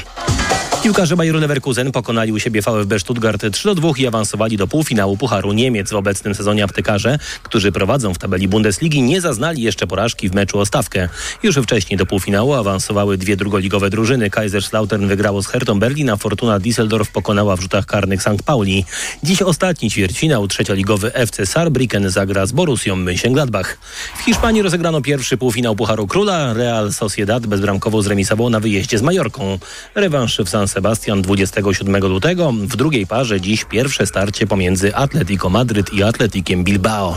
Piłkarze 0.83 1.17
Bayeru 1.17 1.39
Leverkusen 1.39 1.93
pokonali 1.93 2.33
u 2.33 2.39
siebie 2.39 2.63
VfB 2.63 2.99
Stuttgart 2.99 3.43
3-2 3.43 4.01
i 4.01 4.07
awansowali 4.07 4.57
do 4.57 4.67
półfinału 4.67 5.17
Pucharu 5.17 5.53
Niemiec. 5.53 5.91
W 5.91 5.95
obecnym 5.95 6.35
sezonie 6.35 6.65
aptekarze, 6.65 7.19
którzy 7.43 7.73
prowadzą 7.73 8.15
w 8.15 8.19
tabeli 8.19 8.49
Bundesligi, 8.49 9.03
nie 9.03 9.21
zaznali 9.21 9.63
jeszcze 9.63 9.87
porażki 9.87 10.29
w 10.29 10.35
meczu 10.35 10.59
o 10.59 10.67
stawkę. 10.67 11.09
Już 11.43 11.57
wcześniej 11.57 11.97
do 11.97 12.07
półfinału 12.07 12.55
awansowały 12.55 13.19
dwie 13.19 13.37
drugoligowe 13.37 13.91
drużyny. 13.91 14.31
Kaiserslautern 14.31 15.07
wygrało 15.07 15.43
z 15.43 15.47
Hertą 15.47 15.79
Berlin, 15.79 16.11
a 16.11 16.17
Fortuna 16.17 16.59
Düsseldorf 16.59 17.07
pokonała 17.13 17.57
w 17.57 17.61
rzutach 17.61 17.87
karnych 17.87 18.23
St. 18.23 18.43
Pauli. 18.45 18.85
Dziś 19.23 19.43
ostatni 19.43 19.91
ćwierćfinał 19.91 20.49
trzecioligowy 20.49 21.15
FC 21.15 21.43
Saarbrücken 21.43 22.11
zagra 22.11 22.47
z 22.47 22.53
Borussią 22.53 22.97
Mönchengladbach. 22.97 23.77
W 24.19 24.25
Hiszpanii 24.25 24.63
rozegrano 24.63 25.03
pierwszy 25.03 25.37
półfinał 25.37 25.77
Pucharu 25.77 26.07
Króla. 26.07 26.53
Real 26.53 26.93
Sociedad 26.93 27.47
bezbramkowo 27.47 28.03
zremisował 28.03 28.51
na 28.51 28.61
wyjeździe 28.61 28.99
z 28.99 29.03
Majorką. 29.03 29.59
Rewanż 29.95 30.39
w 30.39 30.49
San 30.49 30.69
Sebastian 30.73 31.23
27 31.23 31.97
lutego. 31.97 32.53
W 32.53 32.77
drugiej 32.77 33.07
parze 33.07 33.41
dziś 33.41 33.65
pierwsze 33.65 34.07
starcie 34.07 34.47
pomiędzy 34.47 34.97
Atletico 34.97 35.51
Madryt 35.51 35.93
i 35.93 36.03
Atletikiem 36.03 36.65
Bilbao. 36.65 37.17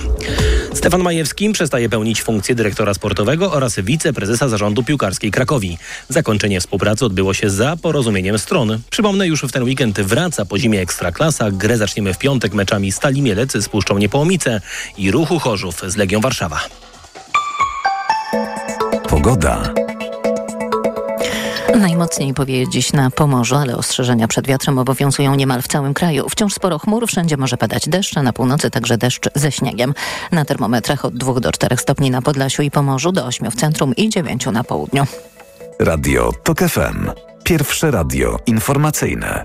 Stefan 0.73 1.01
Majewski 1.01 1.49
przestaje 1.49 1.89
pełnić 1.89 2.21
funkcję 2.21 2.55
dyrektora 2.55 2.93
sportowego 2.93 3.51
oraz 3.51 3.79
wiceprezesa 3.79 4.49
zarządu 4.49 4.83
piłkarskiej 4.83 5.31
Krakowi. 5.31 5.77
Zakończenie 6.09 6.59
współpracy 6.59 7.05
odbyło 7.05 7.33
się 7.33 7.49
za 7.49 7.77
porozumieniem 7.77 8.39
stron. 8.39 8.79
Przypomnę, 8.89 9.27
już 9.27 9.41
w 9.41 9.51
ten 9.51 9.63
weekend 9.63 10.01
wraca 10.01 10.45
po 10.45 10.59
zimie 10.59 10.81
Ekstraklasa. 10.81 11.51
Grę 11.51 11.77
zaczniemy 11.77 12.13
w 12.13 12.17
piątek 12.17 12.53
meczami 12.53 12.91
Stali 12.91 13.21
Mielec 13.21 13.53
z 13.53 13.69
Puszczą 13.69 13.97
Niepołomice 13.97 14.61
i 14.97 15.11
Ruchu 15.11 15.39
Chorzów 15.39 15.81
z 15.87 15.95
Legią 15.95 16.21
Warszawa. 16.21 16.59
Pogoda. 19.09 19.84
Najmocniej 21.79 22.33
powieje 22.33 22.69
dziś 22.69 22.93
na 22.93 23.11
Pomorzu, 23.11 23.55
ale 23.55 23.77
ostrzeżenia 23.77 24.27
przed 24.27 24.47
wiatrem 24.47 24.79
obowiązują 24.79 25.35
niemal 25.35 25.61
w 25.61 25.67
całym 25.67 25.93
kraju. 25.93 26.29
Wciąż 26.29 26.53
sporo 26.53 26.79
chmur, 26.79 27.07
wszędzie 27.07 27.37
może 27.37 27.57
padać 27.57 27.89
deszcz, 27.89 28.17
a 28.17 28.23
na 28.23 28.33
północy 28.33 28.71
także 28.71 28.97
deszcz 28.97 29.29
ze 29.35 29.51
śniegiem. 29.51 29.93
Na 30.31 30.45
termometrach 30.45 31.05
od 31.05 31.17
2 31.17 31.39
do 31.39 31.51
4 31.51 31.77
stopni 31.77 32.11
na 32.11 32.21
Podlasiu 32.21 32.61
i 32.61 32.71
Pomorzu, 32.71 33.11
do 33.11 33.25
8 33.25 33.51
w 33.51 33.55
centrum 33.55 33.95
i 33.95 34.09
9 34.09 34.45
na 34.45 34.63
południu. 34.63 35.03
Radio 35.79 36.31
TOK 36.43 36.59
FM. 36.59 37.09
Pierwsze 37.43 37.91
radio 37.91 38.39
informacyjne. 38.45 39.43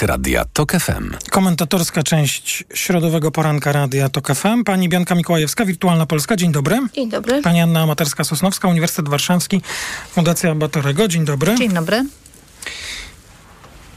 Radia 0.00 0.44
TOK 0.52 0.72
FM. 0.72 1.10
Komentatorska 1.30 2.02
część 2.02 2.64
środowego 2.74 3.30
poranka 3.30 3.72
Radia 3.72 4.08
TOK 4.08 4.34
FM. 4.34 4.64
Pani 4.64 4.88
Bianka 4.88 5.14
Mikołajewska, 5.14 5.64
Wirtualna 5.64 6.06
Polska. 6.06 6.36
Dzień 6.36 6.52
dobry. 6.52 6.78
Dzień 6.94 7.10
dobry. 7.10 7.42
Pani 7.42 7.60
Anna 7.60 7.82
Amaterska-Sosnowska, 7.82 8.68
Uniwersytet 8.68 9.08
Warszawski, 9.08 9.62
Fundacja 10.12 10.54
Batorego. 10.54 11.08
Dzień 11.08 11.24
dobry. 11.24 11.54
Dzień 11.54 11.72
dobry. 11.72 12.04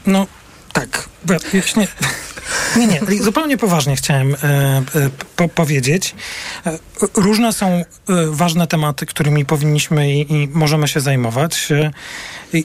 No 0.06 0.26
tak, 0.72 1.08
właśnie... 1.24 1.88
Nie, 2.76 2.86
nie, 2.86 3.22
zupełnie 3.22 3.56
poważnie 3.56 3.96
chciałem 3.96 4.34
e, 4.34 4.38
e, 4.38 4.82
po, 5.36 5.48
powiedzieć. 5.48 6.14
E, 6.66 6.78
różne 7.14 7.52
są 7.52 7.66
e, 7.66 7.84
ważne 8.30 8.66
tematy, 8.66 9.06
którymi 9.06 9.44
powinniśmy 9.44 10.12
i, 10.12 10.32
i 10.32 10.48
możemy 10.48 10.88
się 10.88 11.00
zajmować. 11.00 11.68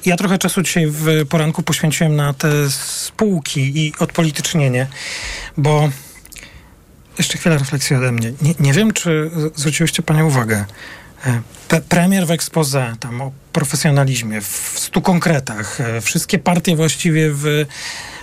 Ja 0.06 0.18
trochę 0.18 0.38
czasu 0.38 0.62
dzisiaj 0.62 0.88
w 0.88 1.26
poranku 1.30 1.64
poświęciłem 1.64 2.16
na 2.16 2.34
te 2.34 2.70
spółki 2.70 3.86
i 3.88 3.94
odpolitycznienie, 4.00 4.88
bo 5.58 5.90
jeszcze 7.18 7.38
chwilę 7.38 7.58
refleksji 7.58 7.96
ode 7.96 8.12
mnie. 8.12 8.34
Nie, 8.42 8.54
nie 8.60 8.74
wiem, 8.74 8.94
czy 8.94 9.32
zwróciłyście 9.56 10.04
Panie 10.04 10.26
uwagę. 10.26 10.66
Pe- 11.70 11.82
Premier 11.82 12.28
w 12.28 12.32
expose, 12.32 12.96
tam 13.00 13.22
o 13.22 13.32
profesjonalizmie, 13.54 14.42
w 14.42 14.74
stu 14.76 15.02
konkretach. 15.02 15.82
e, 15.82 16.02
Wszystkie 16.02 16.40
partie 16.40 16.76
właściwie 16.76 17.30
w, 17.32 17.66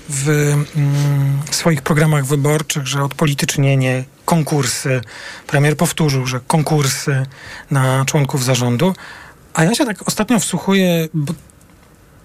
w 0.09 0.29
mm, 0.77 1.38
swoich 1.51 1.83
programach 1.83 2.27
wyborczych, 2.27 2.87
że 2.87 3.03
odpolitycznienie, 3.05 4.05
konkursy. 4.25 5.01
Premier 5.47 5.77
powtórzył, 5.77 6.27
że 6.27 6.40
konkursy 6.47 7.27
na 7.71 8.05
członków 8.05 8.44
zarządu. 8.44 8.94
A 9.55 9.64
ja 9.64 9.75
się 9.75 9.87
tak 9.87 10.09
ostatnio 10.09 10.38
wsłuchuję, 10.40 11.09
bo 11.14 11.35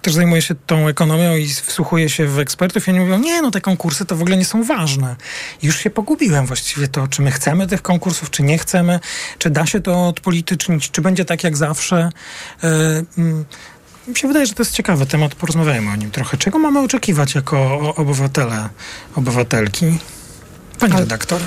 też 0.04 0.14
zajmuję 0.14 0.42
się 0.42 0.54
tą 0.66 0.88
ekonomią 0.88 1.36
i 1.36 1.48
wsłuchuję 1.48 2.08
się 2.08 2.26
w 2.26 2.38
ekspertów 2.38 2.88
i 2.88 2.90
oni 2.90 3.00
mówią, 3.00 3.18
nie 3.18 3.42
no, 3.42 3.50
te 3.50 3.60
konkursy 3.60 4.04
to 4.04 4.16
w 4.16 4.20
ogóle 4.20 4.36
nie 4.36 4.44
są 4.44 4.64
ważne. 4.64 5.16
Już 5.62 5.78
się 5.78 5.90
pogubiłem 5.90 6.46
właściwie 6.46 6.88
to, 6.88 7.08
czy 7.08 7.22
my 7.22 7.30
chcemy 7.30 7.66
tych 7.66 7.82
konkursów, 7.82 8.30
czy 8.30 8.42
nie 8.42 8.58
chcemy, 8.58 9.00
czy 9.38 9.50
da 9.50 9.66
się 9.66 9.80
to 9.80 10.08
odpolitycznić, 10.08 10.90
czy 10.90 11.00
będzie 11.00 11.24
tak 11.24 11.44
jak 11.44 11.56
zawsze. 11.56 12.10
Yy, 12.62 13.44
mi 14.08 14.16
się 14.16 14.28
wydaje, 14.28 14.46
że 14.46 14.54
to 14.54 14.62
jest 14.62 14.74
ciekawy 14.74 15.06
temat, 15.06 15.34
porozmawiajmy 15.34 15.90
o 15.90 15.96
nim 15.96 16.10
trochę. 16.10 16.36
Czego 16.36 16.58
mamy 16.58 16.80
oczekiwać 16.80 17.34
jako 17.34 17.78
obywatele, 17.96 18.68
obywatelki? 19.14 19.98
Pani 20.78 20.92
redaktor. 20.92 21.40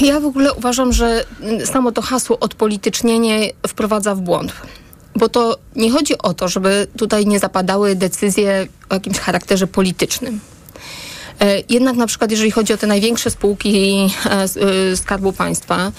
Ja 0.00 0.20
w 0.20 0.24
ogóle 0.24 0.52
uważam, 0.52 0.92
że 0.92 1.24
samo 1.64 1.92
to 1.92 2.02
hasło 2.02 2.38
odpolitycznienie 2.38 3.50
wprowadza 3.68 4.14
w 4.14 4.20
błąd. 4.20 4.52
Bo 5.18 5.28
to 5.28 5.58
nie 5.76 5.90
chodzi 5.90 6.18
o 6.18 6.34
to, 6.34 6.48
żeby 6.48 6.86
tutaj 6.96 7.26
nie 7.26 7.38
zapadały 7.38 7.94
decyzje 7.94 8.66
o 8.90 8.94
jakimś 8.94 9.18
charakterze 9.18 9.66
politycznym. 9.66 10.40
E, 11.40 11.62
Jednak 11.68 11.96
na 11.96 12.06
przykład, 12.06 12.30
jeżeli 12.30 12.50
chodzi 12.50 12.72
o 12.72 12.76
te 12.76 12.86
największe 12.86 13.30
spółki 13.30 14.08
e, 14.26 14.30
e, 14.32 14.96
Skarbu 14.96 15.32
Państwa, 15.32 15.92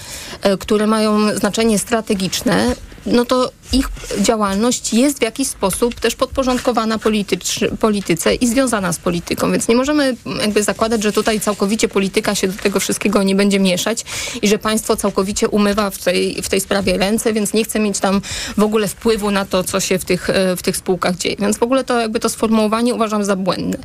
które 0.60 0.86
mają 0.86 1.36
znaczenie 1.36 1.78
strategiczne, 1.78 2.74
no 3.12 3.24
to 3.24 3.50
ich 3.72 3.88
działalność 4.20 4.94
jest 4.94 5.18
w 5.18 5.22
jakiś 5.22 5.48
sposób 5.48 5.94
też 5.94 6.16
podporządkowana 6.16 6.98
politycz- 6.98 7.76
polityce 7.76 8.34
i 8.34 8.46
związana 8.46 8.92
z 8.92 8.98
polityką, 8.98 9.52
więc 9.52 9.68
nie 9.68 9.76
możemy 9.76 10.16
jakby 10.40 10.62
zakładać, 10.62 11.02
że 11.02 11.12
tutaj 11.12 11.40
całkowicie 11.40 11.88
polityka 11.88 12.34
się 12.34 12.48
do 12.48 12.62
tego 12.62 12.80
wszystkiego 12.80 13.22
nie 13.22 13.34
będzie 13.34 13.60
mieszać 13.60 14.04
i 14.42 14.48
że 14.48 14.58
państwo 14.58 14.96
całkowicie 14.96 15.48
umywa 15.48 15.90
w 15.90 15.98
tej, 15.98 16.42
w 16.42 16.48
tej 16.48 16.60
sprawie 16.60 16.98
ręce, 16.98 17.32
więc 17.32 17.52
nie 17.52 17.64
chce 17.64 17.78
mieć 17.80 17.98
tam 17.98 18.20
w 18.56 18.62
ogóle 18.62 18.88
wpływu 18.88 19.30
na 19.30 19.44
to, 19.44 19.64
co 19.64 19.80
się 19.80 19.98
w 19.98 20.04
tych, 20.04 20.28
w 20.56 20.62
tych 20.62 20.76
spółkach 20.76 21.16
dzieje. 21.16 21.36
Więc 21.38 21.58
w 21.58 21.62
ogóle 21.62 21.84
to 21.84 22.00
jakby 22.00 22.20
to 22.20 22.28
sformułowanie 22.28 22.94
uważam 22.94 23.24
za 23.24 23.36
błędne. 23.36 23.78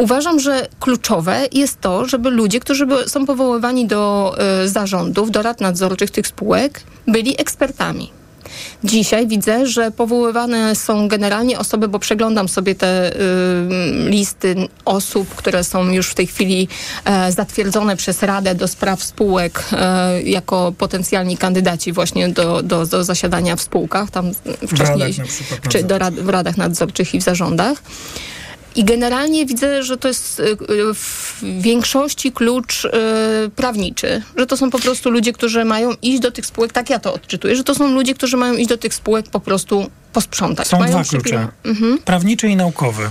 Uważam, 0.00 0.40
że 0.40 0.68
kluczowe 0.80 1.48
jest 1.52 1.80
to, 1.80 2.06
żeby 2.06 2.30
ludzie, 2.30 2.60
którzy 2.60 2.86
są 3.06 3.26
powoływani 3.26 3.86
do 3.86 4.34
y, 4.64 4.68
zarządów, 4.68 5.30
do 5.30 5.42
rad 5.42 5.60
nadzorczych 5.60 6.10
tych 6.10 6.26
spółek, 6.26 6.82
byli 7.06 7.40
ekspertami. 7.40 8.10
Dzisiaj 8.84 9.26
widzę, 9.26 9.66
że 9.66 9.90
powoływane 9.90 10.74
są 10.74 11.08
generalnie 11.08 11.58
osoby, 11.58 11.88
bo 11.88 11.98
przeglądam 11.98 12.48
sobie 12.48 12.74
te 12.74 13.16
y, 13.16 13.18
listy 14.10 14.56
osób, 14.84 15.34
które 15.34 15.64
są 15.64 15.90
już 15.90 16.08
w 16.08 16.14
tej 16.14 16.26
chwili 16.26 16.68
e, 17.04 17.32
zatwierdzone 17.32 17.96
przez 17.96 18.22
Radę 18.22 18.54
do 18.54 18.68
Spraw 18.68 19.02
Spółek 19.02 19.64
e, 19.72 20.22
jako 20.22 20.72
potencjalni 20.78 21.36
kandydaci 21.36 21.92
właśnie 21.92 22.28
do, 22.28 22.62
do, 22.62 22.86
do 22.86 23.04
zasiadania 23.04 23.56
w 23.56 23.60
spółkach, 23.62 24.10
tam 24.10 24.30
wcześniej, 24.68 24.98
radach 24.98 25.18
na 25.18 25.24
przykład 25.24 25.68
czy 25.68 25.82
do 25.82 25.98
rad, 25.98 26.14
w 26.14 26.28
radach 26.28 26.56
nadzorczych 26.56 27.14
i 27.14 27.20
w 27.20 27.22
zarządach. 27.22 27.82
I 28.76 28.84
generalnie 28.84 29.46
widzę, 29.46 29.82
że 29.82 29.96
to 29.96 30.08
jest 30.08 30.40
y, 30.40 30.42
y, 30.42 30.94
w 30.94 31.40
większości 31.60 32.32
klucz 32.32 32.84
y, 32.84 32.90
prawniczy, 33.56 34.22
że 34.36 34.46
to 34.46 34.56
są 34.56 34.70
po 34.70 34.78
prostu 34.78 35.10
ludzie, 35.10 35.32
którzy 35.32 35.64
mają 35.64 35.90
iść 36.02 36.20
do 36.20 36.30
tych 36.30 36.46
spółek, 36.46 36.72
tak 36.72 36.90
ja 36.90 36.98
to 36.98 37.14
odczytuję, 37.14 37.56
że 37.56 37.64
to 37.64 37.74
są 37.74 37.94
ludzie, 37.94 38.14
którzy 38.14 38.36
mają 38.36 38.54
iść 38.54 38.68
do 38.68 38.78
tych 38.78 38.94
spółek 38.94 39.26
po 39.30 39.40
prostu 39.40 39.90
posprzątać. 40.12 40.68
Są 40.68 40.78
mają 40.78 40.92
dwa 40.92 41.04
klucze. 41.04 41.48
Mhm. 41.64 41.98
Prawniczy 41.98 42.48
i 42.48 42.56
naukowy. 42.56 43.10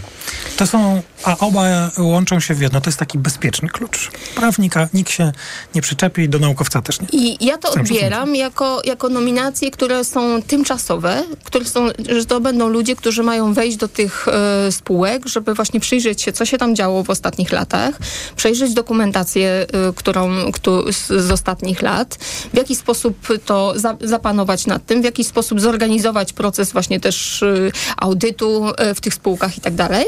To 0.57 0.67
są, 0.67 1.01
a 1.23 1.37
oba 1.37 1.91
łączą 1.97 2.39
się 2.39 2.53
w 2.53 2.61
jedno. 2.61 2.81
To 2.81 2.89
jest 2.89 2.99
taki 2.99 3.17
bezpieczny 3.17 3.69
klucz. 3.69 4.11
Prawnika 4.35 4.89
nikt 4.93 5.11
się 5.11 5.31
nie 5.75 5.81
przyczepi, 5.81 6.29
do 6.29 6.39
naukowca 6.39 6.81
też 6.81 7.01
nie. 7.01 7.07
I 7.11 7.45
ja 7.45 7.57
to 7.57 7.71
odbieram 7.71 8.35
jako, 8.35 8.81
jako 8.85 9.09
nominacje, 9.09 9.71
które 9.71 10.03
są 10.03 10.41
tymczasowe, 10.41 11.23
które 11.43 11.65
są, 11.65 11.87
że 12.09 12.25
to 12.25 12.39
będą 12.39 12.67
ludzie, 12.69 12.95
którzy 12.95 13.23
mają 13.23 13.53
wejść 13.53 13.77
do 13.77 13.87
tych 13.87 14.27
e, 14.27 14.71
spółek, 14.71 15.27
żeby 15.27 15.53
właśnie 15.53 15.79
przyjrzeć 15.79 16.21
się, 16.21 16.31
co 16.31 16.45
się 16.45 16.57
tam 16.57 16.75
działo 16.75 17.03
w 17.03 17.09
ostatnich 17.09 17.51
latach, 17.51 17.95
przejrzeć 18.35 18.73
dokumentację, 18.73 19.49
e, 19.49 19.93
którą, 19.95 20.51
któ, 20.51 20.93
z, 20.93 21.07
z 21.07 21.31
ostatnich 21.31 21.81
lat, 21.81 22.15
w 22.53 22.57
jaki 22.57 22.75
sposób 22.75 23.27
to 23.45 23.73
za, 23.75 23.97
zapanować 24.01 24.65
nad 24.65 24.85
tym, 24.85 25.01
w 25.01 25.05
jaki 25.05 25.23
sposób 25.23 25.61
zorganizować 25.61 26.33
proces 26.33 26.71
właśnie 26.71 26.88
też 26.99 27.43
e, 27.43 27.71
audytu 27.97 28.65
e, 28.77 28.95
w 28.95 29.01
tych 29.01 29.13
spółkach 29.13 29.57
i 29.57 29.61
tak 29.61 29.75
dalej. 29.75 30.05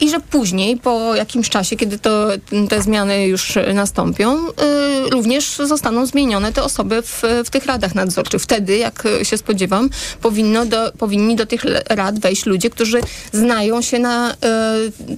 I 0.00 0.10
że 0.10 0.20
później, 0.20 0.76
po 0.76 1.14
jakimś 1.14 1.50
czasie, 1.50 1.76
kiedy 1.76 1.98
to, 1.98 2.28
te 2.68 2.82
zmiany 2.82 3.26
już 3.26 3.58
nastąpią, 3.74 4.48
y, 4.48 5.10
również 5.10 5.56
zostaną 5.56 6.06
zmienione 6.06 6.52
te 6.52 6.62
osoby 6.62 7.02
w, 7.02 7.22
w 7.44 7.50
tych 7.50 7.66
radach 7.66 7.94
nadzorczych. 7.94 8.42
Wtedy, 8.42 8.76
jak 8.76 9.08
się 9.22 9.36
spodziewam, 9.36 9.90
powinno 10.22 10.66
do, 10.66 10.92
powinni 10.98 11.36
do 11.36 11.46
tych 11.46 11.64
rad 11.88 12.18
wejść 12.18 12.46
ludzie, 12.46 12.70
którzy 12.70 13.00
znają 13.32 13.82
się 13.82 13.98
na 13.98 14.32
y, 14.32 14.36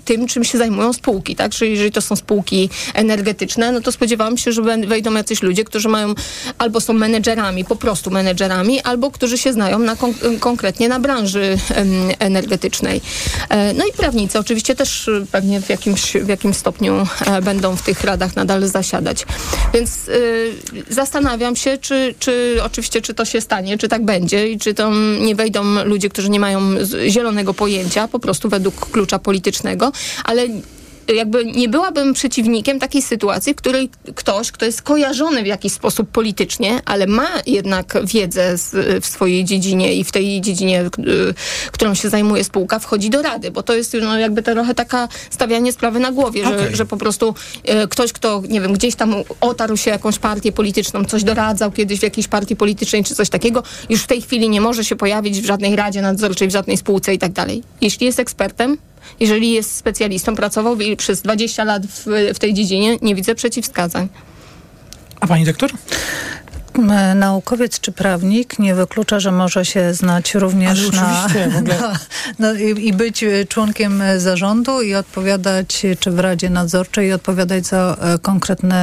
tym, 0.05 0.27
czym 0.27 0.45
się 0.45 0.59
zajmują 0.59 0.93
spółki. 0.93 1.37
Tak? 1.37 1.53
Że 1.53 1.67
jeżeli 1.67 1.91
to 1.91 2.01
są 2.01 2.17
spółki 2.17 2.71
energetyczne, 2.95 3.73
no 3.73 3.81
to 3.81 3.93
spodziewałam 3.93 4.37
się, 4.37 4.53
że 4.53 4.63
wejdą 4.63 5.15
jacyś 5.15 5.43
ludzie, 5.43 5.65
którzy 5.65 5.89
mają 5.89 6.15
albo 6.59 6.81
są 6.81 6.93
menedżerami, 6.93 7.65
po 7.65 7.77
prostu 7.77 8.11
menedżerami, 8.11 8.81
albo 8.81 9.11
którzy 9.11 9.39
się 9.39 9.53
znają 9.53 9.79
na 9.79 9.97
kon- 9.97 10.39
konkretnie 10.41 10.89
na 10.89 10.94
branży 11.01 11.59
em, 11.75 11.89
energetycznej. 12.19 13.01
E, 13.49 13.73
No 13.73 13.87
i 13.87 13.93
prawnicy 13.93 14.39
oczywiście 14.39 14.75
też 14.75 15.09
y, 15.09 15.27
pewnie 15.33 15.61
w 15.61 15.69
jakimś, 15.69 16.13
w 16.13 16.29
jakimś 16.29 16.57
stopniu 16.57 17.07
e, 17.27 17.43
będą 17.43 17.77
w 17.77 17.83
tych 17.83 18.05
radach 18.05 18.37
nadal 18.37 18.67
zasiadać. 18.67 19.27
Więc 19.75 20.11
zastanawiam 20.89 21.57
się, 21.57 21.79
czy, 21.79 22.15
czy 22.19 22.59
oczywiście, 22.63 23.01
czy 23.01 23.15
to 23.15 23.25
się 23.25 23.41
stanie, 23.41 23.79
czy 23.79 23.89
tak 23.89 24.05
będzie 24.05 24.49
i 24.49 24.59
czy 24.59 24.75
tam 24.75 25.19
nie 25.21 25.35
wejdą 25.35 25.85
ludzie, 25.85 26.09
którzy 26.09 26.31
nie 26.31 26.41
mają 26.41 26.61
zielonego 27.09 27.55
pojęcia, 27.55 28.09
po 28.09 28.19
prostu 28.19 28.49
według 28.49 28.91
klucza 28.91 29.19
politycznego, 29.19 29.93
ale 30.25 30.47
jakby 31.15 31.45
nie 31.45 31.69
byłabym 31.69 32.15
przeciwnikiem 32.15 32.79
takiej 32.79 33.03
sytuacji, 33.03 33.53
w 33.53 33.57
której 33.57 33.91
ktoś, 34.15 34.53
kto 34.53 34.67
jest 34.67 34.83
kojarzony 34.83 35.43
w 35.43 35.47
jakiś 35.47 35.73
sposób 35.73 36.11
politycznie, 36.11 36.81
ale 36.85 37.07
ma 37.07 37.29
jednak 37.47 37.99
wiedzę 38.05 38.59
z, 38.59 39.05
w 39.05 39.07
swojej 39.07 39.45
dziedzinie 39.45 39.95
i 39.95 40.05
w 40.05 40.13
tej 40.13 40.41
dziedzinie, 40.41 40.83
y, 40.83 41.35
którą 41.73 41.95
się 41.95 42.09
zajmuje 42.09 42.45
spółka, 42.45 42.79
wchodzi 42.79 43.11
do 43.11 43.23
rady, 43.23 43.51
bo 43.51 43.63
to 43.63 43.75
jest 43.75 43.97
no, 44.03 44.19
jakby 44.19 44.43
trochę 44.43 44.75
taka 44.75 45.09
stawianie 45.31 45.73
sprawy 45.73 46.01
na 46.01 46.13
głowie, 46.13 46.45
że, 46.45 46.57
Okej. 46.57 46.77
że 46.77 46.87
po 46.87 46.97
prostu 46.97 47.35
y, 47.85 47.89
ktoś, 47.89 48.13
kto, 48.13 48.43
nie 48.49 48.61
wiem, 48.61 48.73
gdzieś 48.73 48.95
tam 48.95 49.15
otarł 49.41 49.77
się 49.77 49.91
jakąś 49.91 50.19
partię 50.19 50.53
polityczną, 50.53 51.05
coś 51.05 51.25
doradzał 51.25 51.73
kiedyś 51.73 52.01
w 52.01 52.03
jakiejś 52.03 52.29
partii 52.29 52.57
politycznej 52.57 53.05
czy 53.05 53.15
coś 53.15 53.29
takiego, 53.29 53.63
już 53.89 54.03
w 54.03 54.07
tej 54.07 54.23
chwili 54.23 54.49
nie 54.49 54.61
może 54.61 54.85
się 54.85 54.97
pojawić 54.97 55.41
w 55.41 55.47
żadnej 55.47 55.77
radzie 55.77 56.03
nadzorczej, 56.03 56.49
w 56.49 56.51
żadnej 56.51 56.77
spółce 56.77 57.15
i 57.15 57.19
tak 57.19 57.33
dalej. 57.33 57.63
Jeśli 57.81 58.07
jest 58.07 58.21
ekspertem, 58.21 58.79
jeżeli 59.21 59.53
jest 59.53 59.77
specjalistą, 59.77 60.37
pracował 60.37 60.77
przez 60.97 61.23
20 61.23 61.65
lat 61.65 61.87
w, 61.87 62.07
w 62.35 62.39
tej 62.39 62.55
dziedzinie, 62.55 62.99
nie 63.03 63.15
widzę 63.15 63.35
przeciwwskazań. 63.35 64.09
A 65.21 65.27
pani 65.27 65.45
doktor? 65.45 65.71
Naukowiec 67.15 67.81
czy 67.81 67.93
prawnik 67.93 68.59
nie 68.59 68.75
wyklucza, 68.75 69.21
że 69.21 69.33
może 69.33 69.65
się 69.65 69.95
znać 69.95 70.35
również 70.35 70.93
na, 70.93 71.27
na, 71.63 71.93
no 72.39 72.55
i, 72.55 72.87
i 72.89 72.93
być 72.93 73.25
e, 73.25 73.45
członkiem 73.45 74.03
e, 74.03 74.21
zarządu 74.21 74.83
i 74.83 74.95
odpowiadać, 74.95 75.87
czy 76.01 76.11
w 76.11 76.19
Radzie 76.19 76.51
Nadzorczej 76.51 77.09
i 77.09 77.13
odpowiadać 77.13 77.67
za 77.67 77.97
e, 78.01 78.19
konkretny 78.19 78.75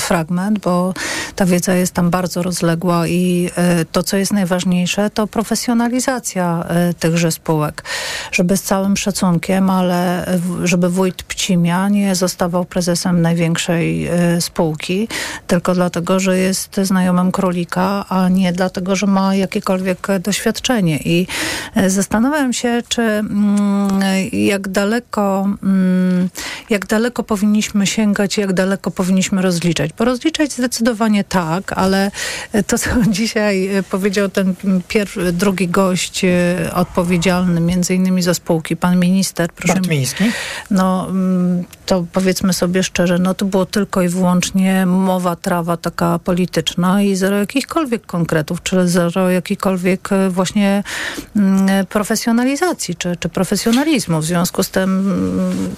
fragment, 0.00 0.58
bo 0.58 0.94
ta 1.36 1.46
wiedza 1.46 1.74
jest 1.74 1.92
tam 1.92 2.10
bardzo 2.10 2.42
rozległa 2.42 3.06
i 3.06 3.50
to, 3.92 4.02
co 4.02 4.16
jest 4.16 4.32
najważniejsze, 4.32 5.10
to 5.10 5.26
profesjonalizacja 5.26 6.64
tychże 6.98 7.32
spółek. 7.32 7.84
Żeby 8.32 8.56
z 8.56 8.62
całym 8.62 8.96
szacunkiem, 8.96 9.70
ale 9.70 10.26
żeby 10.64 10.88
wójt 10.88 11.22
Pcimia 11.22 11.88
nie 11.88 12.14
zostawał 12.14 12.64
prezesem 12.64 13.22
największej 13.22 14.10
spółki, 14.40 15.08
tylko 15.46 15.74
dlatego, 15.74 16.20
że 16.20 16.38
jest 16.38 16.76
znajomym 16.82 17.21
królika, 17.30 18.04
a 18.08 18.28
nie 18.28 18.52
dlatego, 18.52 18.96
że 18.96 19.06
ma 19.06 19.34
jakiekolwiek 19.34 20.06
doświadczenie. 20.20 20.98
I 21.04 21.26
e, 21.74 21.90
zastanawiam 21.90 22.52
się, 22.52 22.82
czy 22.88 23.02
mm, 23.02 24.00
jak 24.32 24.68
daleko, 24.68 25.48
mm, 25.62 26.28
jak 26.70 26.86
daleko 26.86 27.22
powinniśmy 27.22 27.86
sięgać, 27.86 28.36
jak 28.36 28.52
daleko 28.52 28.90
powinniśmy 28.90 29.42
rozliczać. 29.42 29.90
Bo 29.98 30.04
rozliczać 30.04 30.52
zdecydowanie 30.52 31.24
tak, 31.24 31.72
ale 31.72 32.10
e, 32.52 32.62
to, 32.62 32.78
co 32.78 32.90
dzisiaj 33.10 33.76
e, 33.76 33.82
powiedział 33.82 34.28
ten 34.28 34.54
pier- 34.88 35.32
drugi 35.32 35.68
gość 35.68 36.22
odpowiedzialny 36.74 37.60
między 37.60 37.94
innymi 37.94 38.22
za 38.22 38.34
spółki, 38.34 38.76
pan 38.76 39.00
minister, 39.00 39.48
proszę 39.52 39.74
Bartmiński. 39.74 40.24
no 40.70 41.06
mm, 41.10 41.64
to 41.92 42.06
powiedzmy 42.12 42.52
sobie 42.52 42.82
szczerze, 42.82 43.18
no 43.18 43.34
to 43.34 43.44
było 43.44 43.66
tylko 43.66 44.02
i 44.02 44.08
wyłącznie 44.08 44.86
mowa, 44.86 45.36
trawa 45.36 45.76
taka 45.76 46.18
polityczna 46.18 47.02
i 47.02 47.16
zero 47.16 47.36
jakichkolwiek 47.36 48.06
konkretów, 48.06 48.62
czy 48.62 48.88
zero 48.88 49.30
jakiejkolwiek 49.30 50.12
e, 50.12 50.30
właśnie 50.30 50.82
mm, 51.36 51.86
profesjonalizacji, 51.86 52.96
czy, 52.96 53.16
czy 53.16 53.28
profesjonalizmu. 53.28 54.20
W 54.20 54.24
związku 54.24 54.62
z 54.62 54.70
tym 54.70 54.90
mm, 54.90 55.74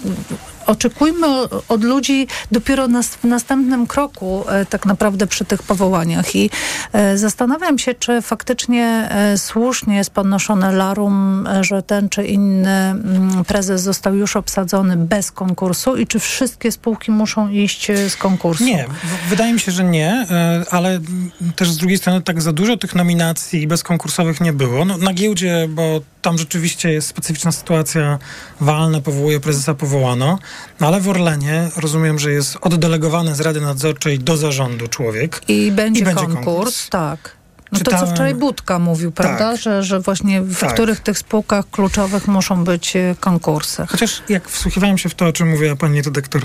oczekujmy 0.65 1.27
od 1.67 1.83
ludzi 1.83 2.27
dopiero 2.51 2.87
nas, 2.87 3.07
w 3.07 3.23
następnym 3.23 3.87
kroku 3.87 4.43
e, 4.49 4.65
tak 4.65 4.85
naprawdę 4.85 5.27
przy 5.27 5.45
tych 5.45 5.63
powołaniach 5.63 6.35
i 6.35 6.49
e, 6.93 7.17
zastanawiam 7.17 7.79
się, 7.79 7.93
czy 7.93 8.21
faktycznie 8.21 9.07
e, 9.11 9.37
słusznie 9.37 9.95
jest 9.95 10.09
podnoszone 10.09 10.71
larum, 10.71 11.47
że 11.61 11.83
ten 11.83 12.09
czy 12.09 12.25
inny 12.25 12.69
mm, 12.69 13.45
prezes 13.45 13.81
został 13.81 14.15
już 14.15 14.35
obsadzony 14.35 14.97
bez 14.97 15.31
konkursu 15.31 15.95
i 15.95 16.07
czy 16.07 16.19
wszystkie 16.19 16.71
spółki 16.71 17.11
muszą 17.11 17.49
iść 17.49 17.87
z 18.09 18.15
konkursu? 18.15 18.63
Nie, 18.63 18.85
wydaje 19.29 19.53
mi 19.53 19.59
się, 19.59 19.71
że 19.71 19.83
nie, 19.83 20.25
ale 20.71 20.89
mm, 20.89 21.31
też 21.55 21.71
z 21.71 21.77
drugiej 21.77 21.97
strony 21.97 22.21
tak 22.21 22.41
za 22.41 22.53
dużo 22.53 22.77
tych 22.77 22.95
nominacji 22.95 23.67
bezkonkursowych 23.67 24.41
nie 24.41 24.53
było. 24.53 24.85
No, 24.85 24.97
na 24.97 25.13
giełdzie, 25.13 25.67
bo 25.69 26.01
tam 26.25 26.37
rzeczywiście 26.37 26.91
jest 26.91 27.07
specyficzna 27.07 27.51
sytuacja, 27.51 28.19
walne 28.61 29.01
powołuje, 29.01 29.39
prezesa 29.39 29.73
powołano, 29.73 30.39
no, 30.79 30.87
ale 30.87 31.01
w 31.01 31.09
Orlenie 31.09 31.69
rozumiem, 31.77 32.19
że 32.19 32.31
jest 32.31 32.57
oddelegowany 32.61 33.35
z 33.35 33.41
Rady 33.41 33.61
Nadzorczej 33.61 34.19
do 34.19 34.37
zarządu 34.37 34.87
człowiek. 34.87 35.41
I 35.47 35.71
będzie, 35.71 36.01
I 36.01 36.03
będzie 36.03 36.25
konkurs, 36.25 36.45
konkurs. 36.45 36.89
tak. 36.89 37.34
No 37.79 37.85
to, 37.85 37.91
co 37.91 37.91
Czytałem- 37.97 38.15
wczoraj 38.15 38.35
Budka 38.35 38.79
mówił, 38.79 39.11
prawda? 39.11 39.55
Że, 39.55 39.83
że 39.83 39.99
właśnie 39.99 40.41
w 40.41 40.59
Tak. 40.59 40.73
których 40.73 40.99
tych 40.99 41.17
spółkach 41.17 41.69
kluczowych 41.71 42.27
muszą 42.27 42.63
być 42.63 42.95
e, 42.95 43.15
konkursy. 43.19 43.85
Chociaż 43.89 44.23
jak 44.29 44.49
wsłuchiwałem 44.49 44.97
się 44.97 45.09
w 45.09 45.15
to, 45.15 45.25
o 45.27 45.33
czym 45.33 45.49
mówiła 45.49 45.75
pani 45.75 46.01
redaktor 46.01 46.41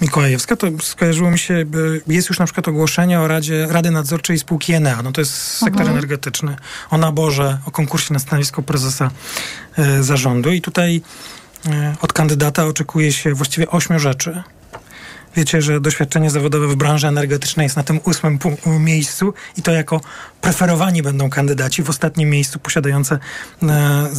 Mikołajewska, 0.00 0.56
to 0.56 0.66
skojarzyło 0.82 1.30
mi 1.30 1.38
się, 1.38 1.64
by- 1.64 2.02
jest 2.06 2.28
już 2.28 2.38
na 2.38 2.44
przykład 2.44 2.68
ogłoszenie 2.68 3.20
o 3.20 3.28
Radzie, 3.28 3.66
Rady 3.70 3.90
Nadzorczej 3.90 4.38
spółki 4.38 4.72
Enea, 4.72 5.02
no 5.02 5.12
to 5.12 5.20
jest 5.20 5.32
sektor 5.58 5.80
Mhm. 5.80 5.90
energetyczny, 5.98 6.56
o 6.90 6.98
naborze, 6.98 7.58
o 7.66 7.70
konkursie 7.70 8.14
na 8.14 8.20
stanowisko 8.20 8.62
prezesa 8.62 9.10
e, 9.78 10.02
zarządu 10.02 10.52
i 10.52 10.60
tutaj 10.60 11.02
e, 11.66 11.94
od 12.00 12.12
kandydata 12.12 12.66
oczekuje 12.66 13.12
się 13.12 13.34
właściwie 13.34 13.70
ośmiu 13.70 13.98
rzeczy. 13.98 14.42
Wiecie, 15.36 15.62
że 15.62 15.80
doświadczenie 15.80 16.30
zawodowe 16.30 16.68
w 16.68 16.76
branży 16.76 17.08
energetycznej 17.08 17.64
jest 17.64 17.76
na 17.76 17.82
tym 17.82 18.00
ósmym 18.04 18.38
pu- 18.38 18.78
miejscu 18.78 19.34
i 19.58 19.62
to 19.62 19.70
jako 19.72 20.00
preferowani 20.40 21.02
będą 21.02 21.30
kandydaci 21.30 21.82
w 21.82 21.90
ostatnim 21.90 22.30
miejscu 22.30 22.58
posiadające 22.58 23.18
e, 23.62 23.68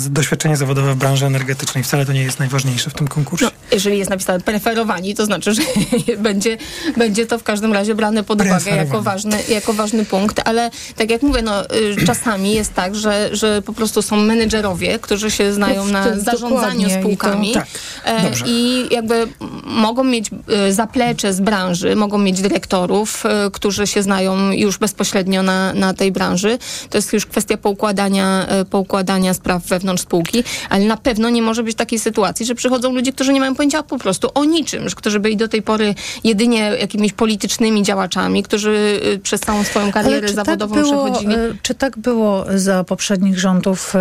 doświadczenie 0.09 0.57
zawodowe 0.57 0.93
w 0.93 0.97
branży 0.97 1.25
energetycznej. 1.25 1.83
Wcale 1.83 2.05
to 2.05 2.13
nie 2.13 2.23
jest 2.23 2.39
najważniejsze 2.39 2.89
w 2.89 2.93
tym 2.93 3.07
konkursie. 3.07 3.45
No, 3.45 3.51
jeżeli 3.71 3.97
jest 3.97 4.09
napisane 4.09 4.39
preferowani, 4.39 5.15
to 5.15 5.25
znaczy, 5.25 5.53
że 5.53 5.61
będzie, 6.17 6.57
będzie 6.97 7.25
to 7.25 7.39
w 7.39 7.43
każdym 7.43 7.73
razie 7.73 7.95
brane 7.95 8.23
pod 8.23 8.41
uwagę 8.41 8.71
jako 8.75 9.01
ważny, 9.01 9.37
jako 9.49 9.73
ważny 9.73 10.05
punkt, 10.05 10.41
ale 10.45 10.71
tak 10.95 11.09
jak 11.09 11.21
mówię, 11.21 11.41
no, 11.41 11.65
y, 11.65 12.05
czasami 12.05 12.53
jest 12.53 12.73
tak, 12.73 12.95
że, 12.95 13.29
że 13.35 13.61
po 13.61 13.73
prostu 13.73 14.01
są 14.01 14.15
menedżerowie, 14.15 14.99
którzy 14.99 15.31
się 15.31 15.53
znają 15.53 15.85
na 15.87 16.19
zarządzaniu 16.19 16.51
dokładnie. 16.59 16.85
I 16.85 16.89
to- 16.91 16.99
spółkami 16.99 17.51
tak. 17.53 17.67
e, 18.05 18.31
i 18.45 18.87
jakby 18.91 19.27
mogą 19.65 20.03
mieć 20.03 20.29
y, 20.69 20.73
zaplecze 21.01 21.33
z 21.33 21.41
branży, 21.41 21.95
mogą 21.95 22.17
mieć 22.17 22.41
dyrektorów, 22.41 23.23
y, 23.47 23.51
którzy 23.51 23.87
się 23.87 24.03
znają 24.03 24.51
już 24.51 24.77
bezpośrednio 24.77 25.43
na, 25.43 25.73
na 25.73 25.93
tej 25.93 26.11
branży. 26.11 26.57
To 26.89 26.97
jest 26.97 27.13
już 27.13 27.25
kwestia 27.25 27.57
poukładania, 27.57 28.47
y, 28.61 28.65
poukładania 28.65 29.33
spraw 29.33 29.67
wewnątrz 29.67 30.03
spółki, 30.03 30.43
ale 30.69 30.85
na 30.85 30.97
pewno 30.97 31.29
nie 31.29 31.41
może 31.41 31.63
być 31.63 31.77
takiej 31.77 31.99
sytuacji, 31.99 32.45
że 32.45 32.55
przychodzą 32.55 32.93
ludzie, 32.93 33.13
którzy 33.13 33.33
nie 33.33 33.39
mają 33.39 33.55
pojęcia 33.55 33.83
po 33.83 33.97
prostu 33.97 34.29
o 34.33 34.45
niczym, 34.45 34.85
którzy 34.95 35.19
byli 35.19 35.37
do 35.37 35.47
tej 35.47 35.61
pory 35.61 35.95
jedynie 36.23 36.59
jakimiś 36.79 37.13
politycznymi 37.13 37.83
działaczami, 37.83 38.43
którzy 38.43 38.99
y, 39.15 39.19
przez 39.19 39.41
całą 39.41 39.63
swoją 39.63 39.91
karierę 39.91 40.27
czy 40.27 40.33
zawodową 40.33 40.75
tak 40.75 40.83
było, 40.83 41.05
przechodzili. 41.05 41.35
Czy 41.61 41.75
tak 41.75 41.97
było 41.97 42.45
za 42.55 42.83
poprzednich 42.83 43.39
rządów 43.39 43.93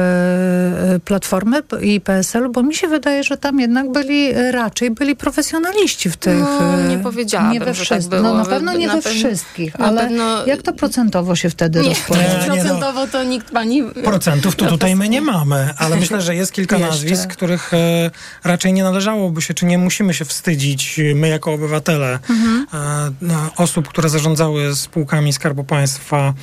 Platformy 1.05 1.63
i 1.83 2.01
PSL-u? 2.01 2.53
Bo 2.53 2.63
mi 2.63 2.75
się 2.75 2.89
wydaje, 2.89 3.25
że 3.25 3.37
tam 3.37 3.61
jednak 3.61 3.93
byli 3.93 4.33
raczej 4.51 4.91
byli 4.91 5.17
profesjonaliści 5.17 6.11
w 6.11 6.17
tych... 6.17 6.39
No, 6.39 6.90
nie 6.91 6.99
powiedziałabym, 7.03 7.53
nie 7.53 7.61
we 7.61 7.75
że 7.75 7.87
tak. 7.87 8.01
No 8.23 8.35
na 8.35 8.45
pewno 8.45 8.73
nie 8.75 8.87
Na 8.87 8.95
we 8.97 9.03
pewno- 9.03 9.19
wszystkich, 9.19 9.79
na 9.79 9.87
ale 9.87 10.01
pewno- 10.01 10.47
jak 10.47 10.63
to 10.63 10.73
procentowo 10.73 11.37
się 11.37 11.51
wtedy 11.51 11.81
Nie, 11.81 11.89
rozkłada? 11.89 12.23
procentowo 12.47 13.07
to 13.07 13.25
nikt 13.25 13.51
pani... 13.51 13.83
Procentów 14.05 14.57
to 14.57 14.67
tutaj 14.67 14.97
my 14.97 15.09
nie 15.09 15.21
mamy, 15.21 15.71
ale 15.79 15.97
myślę, 15.97 16.21
że 16.21 16.35
jest 16.35 16.53
kilka 16.53 16.79
nazwisk, 16.79 17.29
których 17.29 17.75
e, 17.75 18.11
raczej 18.45 18.73
nie 18.73 18.83
należałoby 18.83 19.43
się, 19.43 19.55
czy 19.55 19.67
nie 19.67 19.79
musimy 19.79 20.15
się 20.15 20.25
wstydzić, 20.25 21.01
my 21.15 21.29
jako 21.29 21.53
obywatele, 21.53 22.19
Mhm. 22.31 22.67
e, 22.75 23.13
no, 23.23 23.51
osób, 23.57 23.89
które 23.89 24.09
zarządzały 24.09 24.77
spółkami 24.77 25.33
Skarbu 25.33 25.65
Państwa 25.65 26.35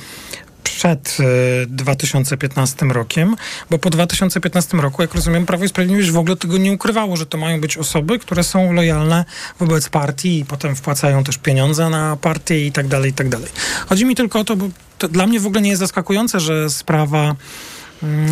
przed 0.64 1.16
e, 1.20 1.66
2015 1.66 2.86
rokiem, 2.86 3.36
bo 3.70 3.78
po 3.78 3.90
2015 3.90 4.76
roku, 4.76 5.02
jak 5.02 5.14
rozumiem, 5.14 5.46
Prawo 5.46 5.64
i 5.64 5.68
Sprawiedliwość 5.68 6.10
w 6.10 6.18
ogóle 6.18 6.36
tego 6.36 6.58
nie 6.58 6.72
ukrywało, 6.72 7.16
że 7.16 7.26
to 7.26 7.38
mają 7.38 7.60
być 7.60 7.76
osoby, 7.76 8.18
które 8.18 8.44
są 8.44 8.72
lojalne 8.72 9.24
wobec 9.60 9.88
partii 9.88 10.38
i 10.38 10.44
potem 10.44 10.76
wpłacają 10.76 11.24
też 11.24 11.38
pieniądze 11.38 11.90
na 11.90 12.16
partię 12.16 12.66
i 12.66 12.72
tak 12.72 12.88
dalej, 12.88 13.10
i 13.10 13.14
tak 13.14 13.28
dalej. 13.28 13.48
Chodzi 13.88 14.04
mi 14.04 14.14
tylko 14.14 14.40
o 14.40 14.44
to, 14.44 14.56
bo 14.56 14.68
to 14.98 15.08
dla 15.08 15.26
mnie 15.26 15.40
w 15.40 15.46
ogóle 15.46 15.62
nie 15.62 15.70
jest 15.70 15.80
zaskakujące, 15.80 16.40
że 16.40 16.70
sprawa 16.70 17.36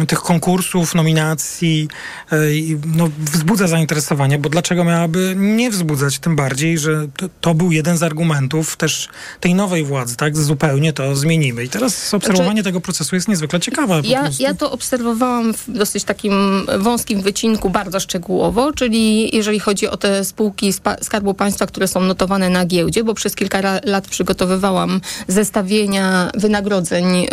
tych 0.08 0.20
konkursów, 0.20 0.94
nominacji 0.94 1.88
e, 2.32 2.36
no, 2.96 3.08
wzbudza 3.18 3.66
zainteresowanie, 3.66 4.38
bo 4.38 4.48
dlaczego 4.48 4.84
miałaby 4.84 5.34
nie 5.36 5.70
wzbudzać? 5.70 6.18
Tym 6.18 6.36
bardziej, 6.36 6.78
że 6.78 7.06
to, 7.16 7.28
to 7.40 7.54
był 7.54 7.72
jeden 7.72 7.98
z 7.98 8.02
argumentów 8.02 8.76
też 8.76 9.08
tej 9.40 9.54
nowej 9.54 9.84
władzy, 9.84 10.16
tak? 10.16 10.36
Zupełnie 10.36 10.92
to 10.92 11.16
zmienimy. 11.16 11.64
I 11.64 11.68
teraz 11.68 12.14
obserwowanie 12.14 12.62
tego 12.62 12.80
procesu 12.80 13.14
jest 13.14 13.28
niezwykle 13.28 13.60
ciekawe. 13.60 14.00
Ja, 14.04 14.30
ja 14.38 14.54
to 14.54 14.72
obserwowałam 14.72 15.54
w 15.54 15.70
dosyć 15.70 16.04
takim 16.04 16.66
wąskim 16.78 17.22
wycinku 17.22 17.70
bardzo 17.70 18.00
szczegółowo, 18.00 18.72
czyli 18.72 19.36
jeżeli 19.36 19.60
chodzi 19.60 19.88
o 19.88 19.96
te 19.96 20.24
spółki 20.24 20.72
Skarbu 21.02 21.34
Państwa, 21.34 21.66
które 21.66 21.88
są 21.88 22.00
notowane 22.00 22.50
na 22.50 22.64
giełdzie, 22.66 23.04
bo 23.04 23.14
przez 23.14 23.34
kilka 23.34 23.80
lat 23.84 24.08
przygotowywałam 24.08 25.00
zestawienia 25.28 26.30
wynagrodzeń 26.34 27.06
e, 27.16 27.26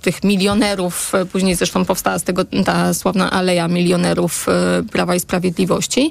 tych 0.00 0.24
milionerów, 0.24 1.14
e, 1.14 1.26
później 1.26 1.54
zresztą 1.54 1.79
powstała 1.84 2.18
z 2.18 2.22
tego 2.22 2.44
ta 2.64 2.94
sławna 2.94 3.30
aleja 3.30 3.68
milionerów 3.68 4.46
e, 4.48 4.82
Prawa 4.92 5.14
i 5.14 5.20
Sprawiedliwości. 5.20 6.10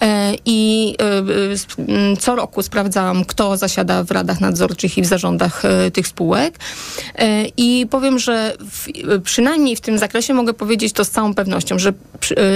E, 0.00 0.34
i 0.44 0.94
e, 0.98 2.16
co 2.16 2.36
roku 2.36 2.62
sprawdzałam, 2.62 3.24
kto 3.24 3.56
zasiada 3.56 4.04
w 4.04 4.10
radach 4.10 4.40
nadzorczych 4.40 4.98
i 4.98 5.02
w 5.02 5.06
zarządach 5.06 5.62
tych 5.92 6.06
spółek. 6.06 6.58
I 7.56 7.86
powiem, 7.90 8.18
że 8.18 8.56
w, 8.70 8.88
przynajmniej 9.22 9.76
w 9.76 9.80
tym 9.80 9.98
zakresie 9.98 10.34
mogę 10.34 10.54
powiedzieć 10.54 10.92
to 10.92 11.04
z 11.04 11.10
całą 11.10 11.34
pewnością, 11.34 11.78
że 11.78 11.92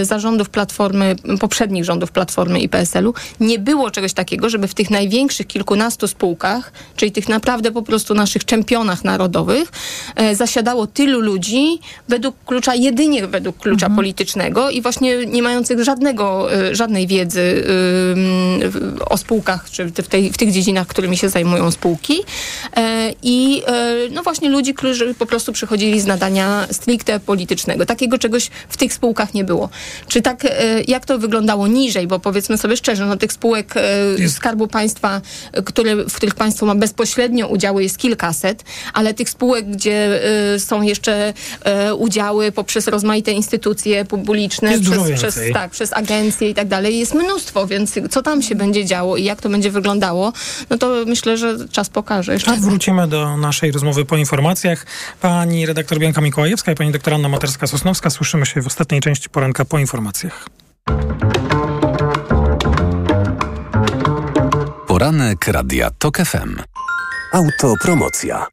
zarządów 0.03 0.51
Platformy, 0.51 1.17
poprzednich 1.41 1.85
rządów 1.85 2.13
Platformy 2.13 2.61
i 2.61 2.69
PSL-u 2.69 3.15
nie 3.41 3.59
było 3.59 3.91
czegoś 3.91 4.13
takiego, 4.13 4.49
żeby 4.49 4.69
w 4.69 4.75
tych 4.75 4.91
największych 4.91 5.47
kilkunastu 5.47 6.09
spółkach, 6.09 6.73
czyli 6.97 7.13
tych 7.13 7.29
naprawdę 7.29 7.73
po 7.73 7.83
prostu 7.83 8.15
naszych 8.15 8.45
czempionach 8.45 9.05
narodowych, 9.05 9.73
zasiadało 10.35 10.87
tylu 10.87 11.21
ludzi 11.21 11.79
według 12.09 12.37
klucza 12.55 12.75
jedynie 12.75 13.27
według 13.27 13.59
klucza 13.59 13.91
politycznego 13.91 14.71
i 14.71 14.83
właśnie 14.83 15.27
nie 15.27 15.43
mających 15.43 15.85
żadnego, 15.85 16.55
y, 16.55 16.75
żadnej 16.75 17.07
wiedzy 17.07 17.41
y, 17.41 19.05
o 19.07 19.17
spółkach, 19.17 19.71
czy 19.71 19.85
w, 19.85 20.09
tej, 20.09 20.33
w 20.33 20.37
tych 20.37 20.53
dziedzinach, 20.53 20.87
którymi 20.87 21.17
się 21.17 21.29
zajmują 21.29 21.71
spółki. 21.71 22.15
E, 22.77 23.11
I 23.23 23.63
e, 23.67 23.95
no 24.11 24.23
właśnie 24.23 24.49
ludzi, 24.49 24.75
którzy 24.75 25.15
po 25.15 25.27
prostu 25.27 25.53
przychodzili 25.53 26.01
z 26.01 26.07
nadania 26.07 26.67
stricte 26.71 27.21
politycznego. 27.21 27.87
Takiego 27.87 28.19
czegoś 28.19 28.51
w 28.69 28.77
tych 28.77 28.95
spółkach 28.95 29.35
nie 29.35 29.45
było. 29.45 29.69
Czy 30.09 30.23
tak, 30.23 30.45
e, 30.45 30.51
jak 30.89 31.07
to 31.07 31.19
wyglądało 31.19 31.67
niżej, 31.67 32.07
bo 32.07 32.19
powiedzmy 32.19 32.59
sobie 32.59 32.77
szczerze, 32.77 33.07
no 33.07 33.17
tych 33.17 33.33
spółek 33.33 33.75
e, 33.77 34.29
Skarbu 34.29 34.67
Państwa, 34.67 35.21
e, 35.53 35.63
które, 35.63 35.97
w 35.97 36.15
których 36.15 36.35
państwo 36.35 36.67
ma 36.67 36.75
bezpośrednio 36.75 37.49
udziały 37.49 37.83
jest 37.83 37.99
kilkaset, 37.99 38.65
ale 38.93 39.15
tych 39.15 39.31
spółek, 39.31 39.71
gdzie 39.71 40.25
e, 40.55 40.59
są 40.59 40.83
jeszcze 40.83 41.33
e, 41.65 41.95
poprzez 42.53 42.89
rozmaite 42.89 43.33
instytucje 43.33 44.05
publiczne, 44.05 44.81
przez, 44.81 45.13
przez, 45.15 45.41
tak, 45.53 45.71
przez 45.71 45.93
agencje 45.93 46.51
i 46.51 46.55
tak 46.55 46.69
dalej, 46.69 46.99
jest 46.99 47.15
mnóstwo, 47.15 47.67
więc 47.67 47.95
co 48.11 48.23
tam 48.23 48.43
się 48.43 48.55
będzie 48.55 48.85
działo 48.85 49.17
i 49.17 49.25
jak 49.25 49.41
to 49.41 49.49
będzie 49.49 49.71
wyglądało, 49.71 50.33
no 50.71 50.79
to 50.79 50.95
myślę, 51.07 51.37
że 51.37 51.69
czas 51.69 51.89
pokaże 51.89 52.33
jeszcze. 52.33 52.51
A 52.51 52.57
wrócimy 52.57 53.09
do 53.09 53.37
naszej 53.37 53.73
rozmowy 53.73 54.05
po 54.05 54.17
informacjach. 54.17 54.87
Pani 55.21 55.67
redaktor 55.67 55.99
Bianka 55.99 56.21
Mikołajewska 56.21 56.73
i 56.73 56.75
pani 56.75 56.93
doktor 56.93 57.15
Anna 57.15 57.29
Materska-Sosnowska. 57.29 58.11
Słyszymy 58.11 58.47
się 58.47 58.63
w 58.63 58.67
ostatniej 58.67 59.01
części 59.01 59.31
poranka 59.31 59.65
po 59.65 59.79
informacjach. 59.79 60.47
Poranek 64.87 65.49
Radia 65.49 65.91
TOK 65.99 66.17
FM. 66.17 66.57
Autopromocja. 67.33 68.47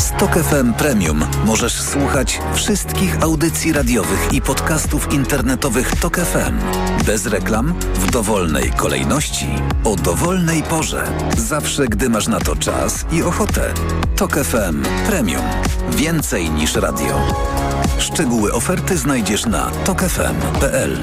Z 0.00 0.12
TOK 0.12 0.34
FM 0.34 0.72
Premium 0.72 1.24
możesz 1.44 1.80
słuchać 1.80 2.40
wszystkich 2.54 3.22
audycji 3.22 3.72
radiowych 3.72 4.32
i 4.32 4.42
podcastów 4.42 5.12
internetowych 5.12 5.96
TOK 5.96 6.16
FM. 6.16 6.58
Bez 7.06 7.26
reklam, 7.26 7.74
w 7.94 8.10
dowolnej 8.10 8.70
kolejności, 8.70 9.46
o 9.84 9.96
dowolnej 9.96 10.62
porze. 10.62 11.04
Zawsze, 11.36 11.86
gdy 11.86 12.08
masz 12.08 12.28
na 12.28 12.40
to 12.40 12.56
czas 12.56 13.06
i 13.12 13.22
ochotę. 13.22 13.74
TOK 14.16 14.36
FM 14.36 14.82
Premium. 15.06 15.42
Więcej 15.90 16.50
niż 16.50 16.74
radio. 16.74 17.34
Szczegóły 17.98 18.52
oferty 18.52 18.98
znajdziesz 18.98 19.46
na 19.46 19.70
tokefm.pl. 19.70 20.98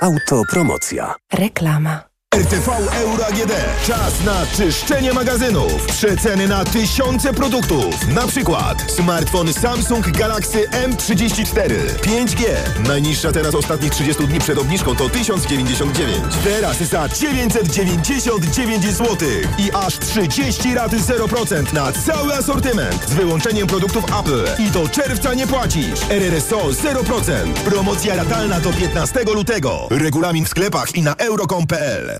Autopromocja. 0.00 1.14
Reklama. 1.32 2.09
RTV 2.34 2.70
Euro 3.02 3.26
AGD. 3.26 3.52
Czas 3.86 4.24
na 4.24 4.46
czyszczenie 4.56 5.12
magazynów. 5.12 5.86
Przeceny 5.86 6.48
na 6.48 6.64
tysiące 6.64 7.32
produktów. 7.32 8.08
Na 8.08 8.26
przykład 8.26 8.90
smartfon 8.90 9.52
Samsung 9.52 10.10
Galaxy 10.10 10.68
M34 10.68 11.74
5G. 12.02 12.44
Najniższa 12.88 13.32
teraz 13.32 13.54
ostatnich 13.54 13.92
30 13.92 14.26
dni 14.26 14.38
przed 14.38 14.58
obniżką 14.58 14.96
to 14.96 15.08
1099. 15.08 16.34
Teraz 16.44 16.78
za 16.78 17.08
999 17.08 18.84
zł. 18.84 19.28
I 19.58 19.70
aż 19.72 19.98
30 19.98 20.74
raty 20.74 20.96
0% 20.96 21.72
na 21.72 21.92
cały 21.92 22.34
asortyment. 22.34 23.08
Z 23.08 23.14
wyłączeniem 23.14 23.66
produktów 23.66 24.04
Apple. 24.20 24.62
I 24.62 24.70
do 24.70 24.88
czerwca 24.88 25.34
nie 25.34 25.46
płacisz. 25.46 26.00
RRSO 26.10 26.58
0%. 26.58 27.52
Promocja 27.64 28.16
ratalna 28.16 28.60
do 28.60 28.72
15 28.72 29.24
lutego. 29.34 29.88
Regulamin 29.90 30.44
w 30.44 30.48
sklepach 30.48 30.94
i 30.94 31.02
na 31.02 31.14
euro.com.pl. 31.14 32.19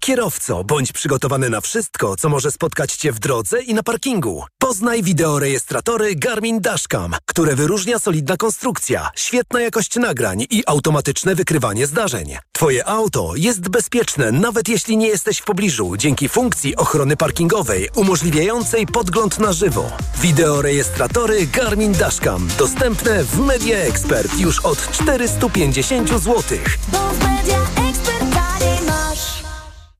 Kierowco, 0.01 0.63
bądź 0.63 0.91
przygotowany 0.91 1.49
na 1.49 1.61
wszystko, 1.61 2.15
co 2.15 2.29
może 2.29 2.51
spotkać 2.51 2.95
Cię 2.95 3.11
w 3.11 3.19
drodze 3.19 3.61
i 3.61 3.73
na 3.73 3.83
parkingu. 3.83 4.43
Poznaj 4.57 5.03
wideorejestratory 5.03 6.15
Garmin 6.15 6.61
Dashcam, 6.61 7.15
które 7.25 7.55
wyróżnia 7.55 7.99
solidna 7.99 8.37
konstrukcja, 8.37 9.09
świetna 9.15 9.61
jakość 9.61 9.95
nagrań 9.95 10.45
i 10.49 10.63
automatyczne 10.65 11.35
wykrywanie 11.35 11.87
zdarzeń. 11.87 12.37
Twoje 12.51 12.87
auto 12.87 13.33
jest 13.35 13.69
bezpieczne, 13.69 14.31
nawet 14.31 14.69
jeśli 14.69 14.97
nie 14.97 15.07
jesteś 15.07 15.37
w 15.37 15.43
pobliżu, 15.43 15.97
dzięki 15.97 16.29
funkcji 16.29 16.75
ochrony 16.75 17.17
parkingowej 17.17 17.89
umożliwiającej 17.95 18.87
podgląd 18.87 19.39
na 19.39 19.53
żywo. 19.53 19.91
Wideorejestratory 20.21 21.47
Garmin 21.47 21.93
Dashcam 21.93 22.47
dostępne 22.57 23.23
w 23.23 23.39
Media 23.39 23.77
Expert 23.77 24.39
już 24.39 24.59
od 24.59 24.91
450 24.91 26.09
zł. 26.09 26.43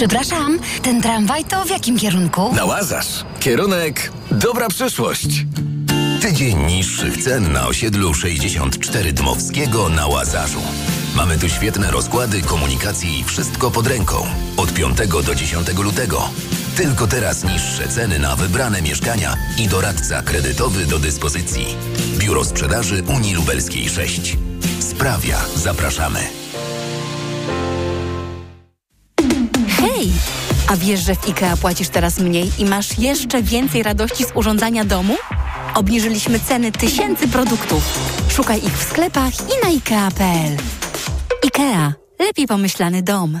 Przepraszam, 0.00 0.58
ten 0.82 1.02
tramwaj 1.02 1.44
to 1.44 1.64
w 1.64 1.70
jakim 1.70 1.98
kierunku? 1.98 2.52
Na 2.54 2.64
Łazarz. 2.64 3.24
Kierunek 3.40 4.12
dobra 4.30 4.68
przyszłość. 4.68 5.46
Tydzień 6.20 6.58
niższych 6.58 7.16
cen 7.16 7.52
na 7.52 7.66
osiedlu 7.66 8.14
64 8.14 9.12
Dmowskiego 9.12 9.88
na 9.88 10.06
Łazarzu. 10.06 10.60
Mamy 11.16 11.38
tu 11.38 11.48
świetne 11.48 11.90
rozkłady 11.90 12.42
komunikacji 12.42 13.20
i 13.20 13.24
wszystko 13.24 13.70
pod 13.70 13.86
ręką. 13.86 14.26
Od 14.56 14.74
5 14.74 14.96
do 15.26 15.34
10 15.34 15.68
lutego. 15.78 16.28
Tylko 16.76 17.06
teraz 17.06 17.44
niższe 17.44 17.88
ceny 17.88 18.18
na 18.18 18.36
wybrane 18.36 18.82
mieszkania 18.82 19.34
i 19.58 19.68
doradca 19.68 20.22
kredytowy 20.22 20.86
do 20.86 20.98
dyspozycji. 20.98 21.66
Biuro 22.18 22.44
Sprzedaży 22.44 23.02
Unii 23.16 23.34
Lubelskiej 23.34 23.88
6. 23.88 24.36
Sprawia. 24.80 25.38
Zapraszamy. 25.56 26.20
A 30.70 30.76
wiesz, 30.76 31.00
że 31.00 31.14
w 31.14 31.28
IKEA 31.28 31.56
płacisz 31.60 31.88
teraz 31.88 32.18
mniej 32.18 32.50
i 32.58 32.64
masz 32.64 32.98
jeszcze 32.98 33.42
więcej 33.42 33.82
radości 33.82 34.24
z 34.24 34.32
urządzania 34.34 34.84
domu? 34.84 35.16
Obniżyliśmy 35.74 36.40
ceny 36.40 36.72
tysięcy 36.72 37.28
produktów. 37.28 37.98
Szukaj 38.28 38.58
ich 38.58 38.78
w 38.78 38.82
sklepach 38.82 39.32
i 39.40 39.64
na 39.64 39.68
IKEA.pl. 39.68 40.56
IKEA. 41.44 41.92
Lepiej 42.18 42.46
pomyślany 42.46 43.02
dom. 43.02 43.40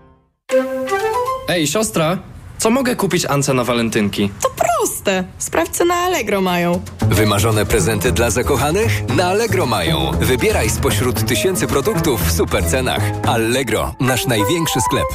Ej, 1.51 1.67
siostra, 1.67 2.17
co 2.57 2.69
mogę 2.69 2.95
kupić 2.95 3.25
Ance 3.25 3.53
na 3.53 3.63
walentynki? 3.63 4.31
Proste. 4.55 5.23
Sprawdź, 5.37 5.71
co 5.71 5.85
na 5.85 5.95
Allegro 5.95 6.41
mają. 6.41 6.81
Wymarzone 7.09 7.65
prezenty 7.65 8.11
dla 8.11 8.29
zakochanych? 8.29 8.91
Na 9.15 9.25
Allegro 9.25 9.65
mają. 9.65 10.11
Wybieraj 10.19 10.69
spośród 10.69 11.25
tysięcy 11.25 11.67
produktów 11.67 12.27
w 12.27 12.31
super 12.31 12.65
cenach. 12.65 13.01
Allegro, 13.27 13.95
nasz 13.99 14.27
największy 14.27 14.81
sklep. 14.81 15.05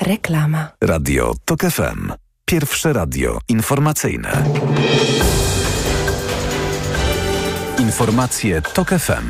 Reklama. 0.00 0.68
Radio 0.80 1.34
TOK 1.44 1.60
FM. 1.60 2.12
Pierwsze 2.44 2.92
radio 2.92 3.38
informacyjne. 3.48 4.44
Informacje 7.78 8.62
TOK 8.62 8.88
FM. 8.88 9.28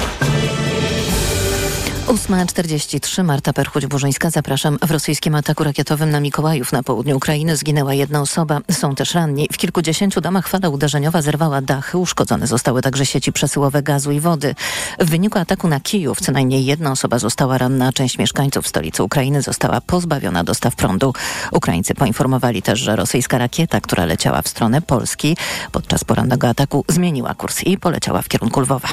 8.43 2.07 3.25
Marta 3.25 3.53
Perchuć-Burzyńska. 3.53 4.31
Zapraszam. 4.31 4.79
W 4.83 4.91
rosyjskim 4.91 5.35
ataku 5.35 5.65
rakietowym 5.65 6.11
na 6.11 6.21
Mikołajów 6.21 6.73
na 6.73 6.83
południu 6.83 7.17
Ukrainy 7.17 7.57
zginęła 7.57 7.95
jedna 7.95 8.21
osoba. 8.21 8.61
Są 8.71 8.95
też 8.95 9.15
ranni. 9.15 9.49
W 9.53 9.57
kilkudziesięciu 9.57 10.21
domach 10.21 10.49
fala 10.49 10.69
uderzeniowa 10.69 11.23
zerwała 11.23 11.61
dachy. 11.61 11.99
Uszkodzone 11.99 12.47
zostały 12.47 12.83
także 12.83 13.07
sieci 13.07 13.33
przesyłowe 13.33 13.83
gazu 13.83 14.11
i 14.11 14.21
wody. 14.21 14.55
W 15.01 15.11
wyniku 15.11 15.39
ataku 15.39 15.69
na 15.69 15.81
Kijów 15.81 16.21
co 16.21 16.33
najmniej 16.33 16.65
jedna 16.65 16.93
osoba 16.93 17.19
została 17.19 17.59
ranna, 17.59 17.93
część 17.93 18.19
mieszkańców 18.19 18.69
stolicy 18.69 19.03
Ukrainy 19.03 19.43
została 19.43 19.81
pozbawiona 19.81 20.45
dostaw 20.45 20.75
prądu. 20.75 21.13
Ukraińcy 21.53 21.95
poinformowali 21.95 22.63
też, 22.63 22.81
że 22.81 22.97
rosyjska 22.97 23.39
rakieta, 23.39 23.81
która 23.81 24.05
leciała 24.05 24.43
w 24.43 24.49
stronę 24.49 24.83
Polski 24.83 25.37
podczas 25.73 26.05
porannego 26.05 26.49
ataku 26.49 26.85
zmieniła 26.89 27.35
kurs 27.35 27.63
i 27.63 27.79
poleciała 27.79 28.23
w 28.23 28.29
kierunku 28.29 28.61
Lwowa. 28.61 28.89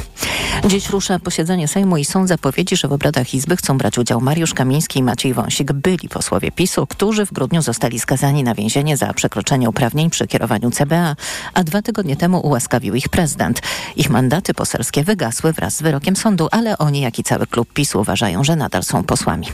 Dziś 0.67 0.89
rusza 0.89 1.19
posiedzenie 1.19 1.67
Sejmu 1.67 1.97
i 1.97 2.05
są 2.05 2.27
zapowiedzi, 2.27 2.77
że 2.77 2.87
w 2.87 2.98
obradach 2.99 3.33
Izby 3.33 3.57
chcą 3.57 3.77
brać 3.77 3.97
udział 3.97 4.21
Mariusz 4.21 4.53
Kamiński 4.53 4.99
i 4.99 5.03
Maciej 5.03 5.33
Wąsik, 5.33 5.71
byli 5.73 6.09
posłowie 6.09 6.51
PiSu, 6.51 6.87
którzy 6.87 7.25
w 7.25 7.33
grudniu 7.33 7.61
zostali 7.61 7.99
skazani 7.99 8.43
na 8.43 8.55
więzienie 8.55 8.97
za 8.97 9.13
przekroczenie 9.13 9.69
uprawnień 9.69 10.09
przy 10.09 10.27
kierowaniu 10.27 10.71
CBA, 10.71 11.15
a 11.53 11.63
dwa 11.63 11.81
tygodnie 11.81 12.15
temu 12.15 12.47
ułaskawił 12.47 12.95
ich 12.95 13.09
prezydent. 13.09 13.61
Ich 13.95 14.09
mandaty 14.09 14.53
poselskie 14.53 15.03
wygasły 15.03 15.53
wraz 15.53 15.75
z 15.75 15.81
wyrokiem 15.81 16.15
sądu, 16.15 16.47
ale 16.51 16.77
oni, 16.77 17.01
jak 17.01 17.19
i 17.19 17.23
cały 17.23 17.47
klub 17.47 17.73
PiSu 17.73 17.99
uważają, 17.99 18.43
że 18.43 18.55
nadal 18.55 18.83
są 18.83 19.03
posłami. 19.03 19.47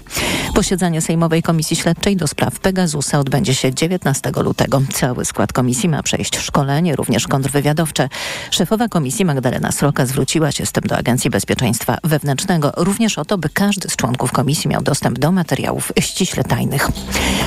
Posiedzenie 0.56 1.02
Sejmowej 1.02 1.44
Komisji 1.44 1.76
Śledczej 1.76 2.18
do 2.18 2.28
spraw 2.28 2.60
Pegasusa 2.60 3.20
odbędzie 3.20 3.56
się 3.56 3.74
19 3.74 4.32
lutego. 4.44 4.82
Cały 4.94 5.26
skład 5.26 5.54
komisji 5.54 5.90
ma 5.90 6.04
przejść 6.04 6.38
szkolenie, 6.38 6.96
również 6.96 7.28
kontrwywiadowcze. 7.28 8.10
Szefowa 8.52 8.88
komisji 8.88 9.26
Magdalena 9.26 9.72
Sroka 9.72 10.06
zwróciła 10.06 10.52
się 10.52 10.66
z 10.66 10.72
tym 10.72 10.84
do 10.88 10.98
Agencji 10.98 11.30
Bezpieczeństwa 11.30 11.98
Wewnętrznego, 12.04 12.72
również 12.78 13.18
o 13.18 13.26
to, 13.26 13.35
by 13.38 13.50
każdy 13.50 13.90
z 13.90 13.96
członków 13.96 14.32
komisji 14.32 14.70
miał 14.70 14.82
dostęp 14.82 15.20
do 15.20 15.32
materiałów 15.32 15.92
ściśle 16.00 16.44
tajnych. 16.44 16.90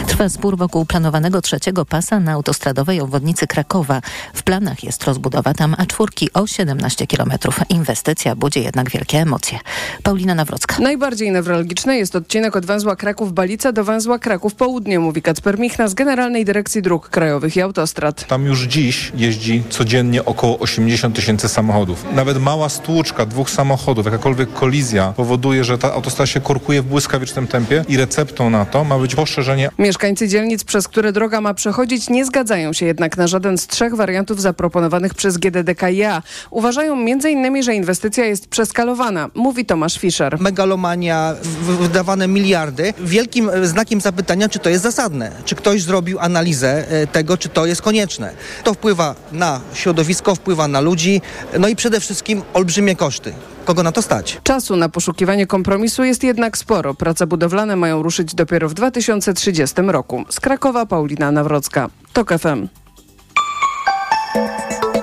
Trwa 0.07 0.28
spór 0.28 0.57
wokół 0.57 0.84
planowanego 0.84 1.43
trzeciego 1.43 1.84
pasa 1.84 2.20
na 2.20 2.32
autostradowej 2.32 3.01
obwodnicy 3.01 3.47
Krakowa. 3.47 4.01
W 4.34 4.43
planach 4.43 4.84
jest 4.84 5.05
rozbudowa 5.05 5.55
tam 5.55 5.74
A4 5.74 6.26
o 6.34 6.47
17 6.47 7.07
km. 7.07 7.32
Inwestycja 7.68 8.36
budzi 8.36 8.62
jednak 8.62 8.91
wielkie 8.91 9.18
emocje. 9.18 9.59
Paulina 10.03 10.34
Nawrocka. 10.34 10.76
Najbardziej 10.78 11.32
newralgiczny 11.32 11.97
jest 11.97 12.16
odcinek 12.16 12.57
od 12.57 12.66
węzła 12.66 12.97
Kraków-Balica 12.97 13.72
do 13.72 13.84
węzła 13.84 14.18
Kraków-Południe, 14.18 14.99
mówi 14.99 15.22
Kacper 15.22 15.59
Michna 15.59 15.89
z 15.89 15.95
Generalnej 15.95 16.45
Dyrekcji 16.45 16.82
Dróg 16.82 17.09
Krajowych 17.09 17.57
i 17.57 17.61
Autostrad. 17.61 18.26
Tam 18.26 18.45
już 18.45 18.62
dziś 18.62 19.12
jeździ 19.14 19.62
codziennie 19.70 20.24
około 20.24 20.59
80 20.59 21.16
tysięcy 21.16 21.49
samochodów. 21.49 22.05
Nawet 22.12 22.43
mała 22.43 22.68
stłuczka 22.68 23.26
dwóch 23.26 23.51
samochodów, 23.51 24.05
jakakolwiek 24.07 24.53
kolizja 24.53 25.12
powoduje, 25.16 25.64
że 25.64 25.78
ta 25.79 25.93
autostrada 25.93 26.26
się 26.26 26.41
korkuje 26.41 26.83
w 26.83 26.85
błyskawicznym 26.85 27.47
tempie 27.47 27.85
i 27.89 27.97
receptą 27.97 28.51
na 28.51 28.64
to 28.64 28.85
ma 28.85 28.99
być 28.99 29.14
poszerzenie. 29.14 29.70
Mieszkańcy 29.79 30.29
dzielnic, 30.29 30.64
przez 30.64 30.89
które 30.89 31.12
droga 31.12 31.41
ma 31.41 31.55
przechodzić, 31.55 32.11
nie 32.11 32.24
zgadzają 32.24 32.72
się 32.72 32.87
jednak 32.87 33.16
na 33.16 33.26
żaden 33.26 33.59
z 33.59 33.66
trzech 33.66 33.95
wariantów 33.95 34.41
zaproponowanych 34.41 35.14
przez 35.14 35.39
GDDKiA. 35.39 36.22
Uważają 36.51 36.93
m.in., 36.93 37.62
że 37.62 37.74
inwestycja 37.74 38.24
jest 38.24 38.49
przeskalowana, 38.49 39.31
mówi 39.35 39.64
Tomasz 39.64 39.99
Fischer. 39.99 40.41
Megalomania, 40.41 41.35
wydawane 41.81 42.29
miliardy. 42.29 42.95
Wielkim 43.01 43.51
e, 43.51 43.66
znakiem 43.66 44.01
zapytania, 44.01 44.49
czy 44.49 44.59
to 44.59 44.70
jest 44.70 44.83
zasadne. 44.83 45.33
Czy 45.45 45.55
ktoś 45.55 45.83
zrobił 45.83 46.18
analizę 46.18 46.89
e, 46.89 47.07
tego, 47.07 47.37
czy 47.37 47.49
to 47.49 47.66
jest 47.66 47.83
konieczne. 47.83 48.33
To 48.64 48.74
wpływa 48.74 49.14
na 49.33 49.61
środowisko, 49.74 50.35
wpływa 50.35 50.68
na 50.68 50.81
ludzi, 50.81 51.20
no 51.59 51.68
i 51.68 51.76
przede 51.76 52.01
wszystkim 52.01 52.43
olbrzymie 52.55 52.97
koszty. 52.97 53.33
Kogo 53.69 53.83
na 53.83 53.93
to 53.93 54.03
stać? 54.03 54.41
Czasu 54.43 54.77
na 54.77 54.89
poszukiwanie 54.89 55.47
kompromisu 55.47 56.05
jest 56.05 56.25
jednak 56.25 56.59
sporo. 56.59 56.95
Prace 56.95 57.27
budowlane 57.27 57.77
mają 57.77 58.03
ruszyć 58.03 58.35
dopiero 58.35 58.69
w 58.69 58.75
2030 58.75 59.77
roku. 59.87 60.25
Z 60.29 60.41
Krakowa 60.41 60.87
Paulina 60.87 61.31
Nawrocka. 61.31 61.89
TOK 62.12 62.31
FM. 62.39 62.69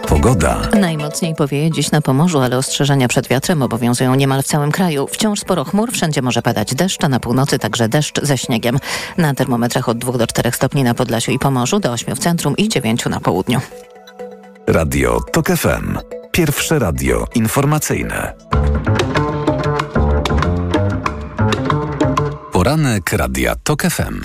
Pogoda. 0.07 0.57
Najmocniej 0.79 1.35
powieje 1.35 1.71
dziś 1.71 1.91
na 1.91 2.01
Pomorzu, 2.01 2.39
ale 2.39 2.57
ostrzeżenia 2.57 3.07
przed 3.07 3.27
wiatrem 3.27 3.61
obowiązują 3.61 4.15
niemal 4.15 4.43
w 4.43 4.47
całym 4.47 4.71
kraju. 4.71 5.07
Wciąż 5.07 5.39
sporo 5.39 5.63
chmur, 5.63 5.91
wszędzie 5.91 6.21
może 6.21 6.41
padać 6.41 6.75
deszcz, 6.75 7.03
a 7.03 7.09
na 7.09 7.19
północy 7.19 7.59
także 7.59 7.89
deszcz 7.89 8.21
ze 8.21 8.37
śniegiem. 8.37 8.79
Na 9.17 9.33
termometrach 9.33 9.89
od 9.89 9.97
2 9.97 10.17
do 10.17 10.27
4 10.27 10.51
stopni 10.51 10.83
na 10.83 10.93
Podlasiu 10.93 11.31
i 11.31 11.39
Pomorzu, 11.39 11.79
do 11.79 11.91
8 11.91 12.15
w 12.15 12.19
centrum 12.19 12.57
i 12.57 12.69
9 12.69 13.05
na 13.05 13.19
południu. 13.19 13.59
Radio 14.67 15.21
TOK 15.31 15.47
FM. 15.47 15.97
Pierwsze 16.35 16.79
radio 16.79 17.27
informacyjne. 17.35 18.33
Poranek 22.51 23.13
Radia 23.13 23.55
TOK 23.63 23.81
FM. 23.81 24.21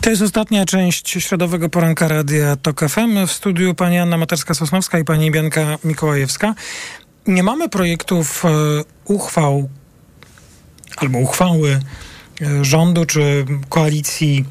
To 0.00 0.10
jest 0.10 0.22
ostatnia 0.22 0.64
część 0.64 1.10
środowego 1.10 1.68
poranka 1.68 2.08
Radia 2.08 2.56
TOK 2.56 2.80
FM. 2.88 3.26
W 3.26 3.32
studiu 3.32 3.74
pani 3.74 3.98
Anna 3.98 4.18
Materska-Sosnowska 4.18 5.00
i 5.00 5.04
pani 5.04 5.30
Bianka 5.30 5.78
Mikołajewska. 5.84 6.54
Nie 7.26 7.42
mamy 7.42 7.68
projektów 7.68 8.44
e, 8.44 8.48
uchwał 9.04 9.68
albo 10.96 11.18
uchwały 11.18 11.80
e, 12.40 12.64
rządu 12.64 13.04
czy 13.04 13.44
koalicji 13.68 14.44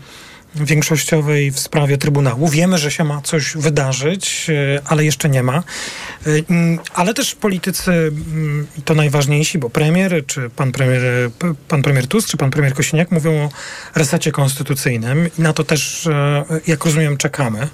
większościowej 0.56 1.52
w 1.52 1.60
sprawie 1.60 1.98
Trybunału. 1.98 2.48
Wiemy, 2.48 2.78
że 2.78 2.92
się 2.92 3.04
ma 3.04 3.22
coś 3.22 3.58
wydarzyć, 3.58 4.48
e, 4.50 4.82
ale 4.86 5.06
jeszcze 5.06 5.30
nie 5.30 5.44
ma. 5.44 5.58
E, 5.58 5.64
mm, 6.50 6.80
Ale 6.94 7.14
też 7.14 7.36
politycy, 7.36 7.92
mm, 7.92 8.68
i 8.78 8.82
to 8.82 8.94
najważniejsi, 8.96 9.60
bo 9.60 9.70
premier, 9.70 10.24
czy 10.28 10.50
pan 10.50 10.72
premier, 10.72 11.02
pan 11.68 11.82
premier 11.82 12.08
Tusk, 12.08 12.30
czy 12.30 12.38
pan 12.38 12.52
premier 12.52 12.74
Kosiniak 12.74 13.12
mówią 13.12 13.32
o 13.32 13.50
resecie 13.96 14.32
konstytucyjnym 14.32 15.30
i 15.40 15.42
na 15.42 15.54
to 15.54 15.64
też, 15.64 16.08
e, 16.08 16.44
jak 16.68 16.86
rozumiem, 16.86 17.18
czekamy. 17.18 17.68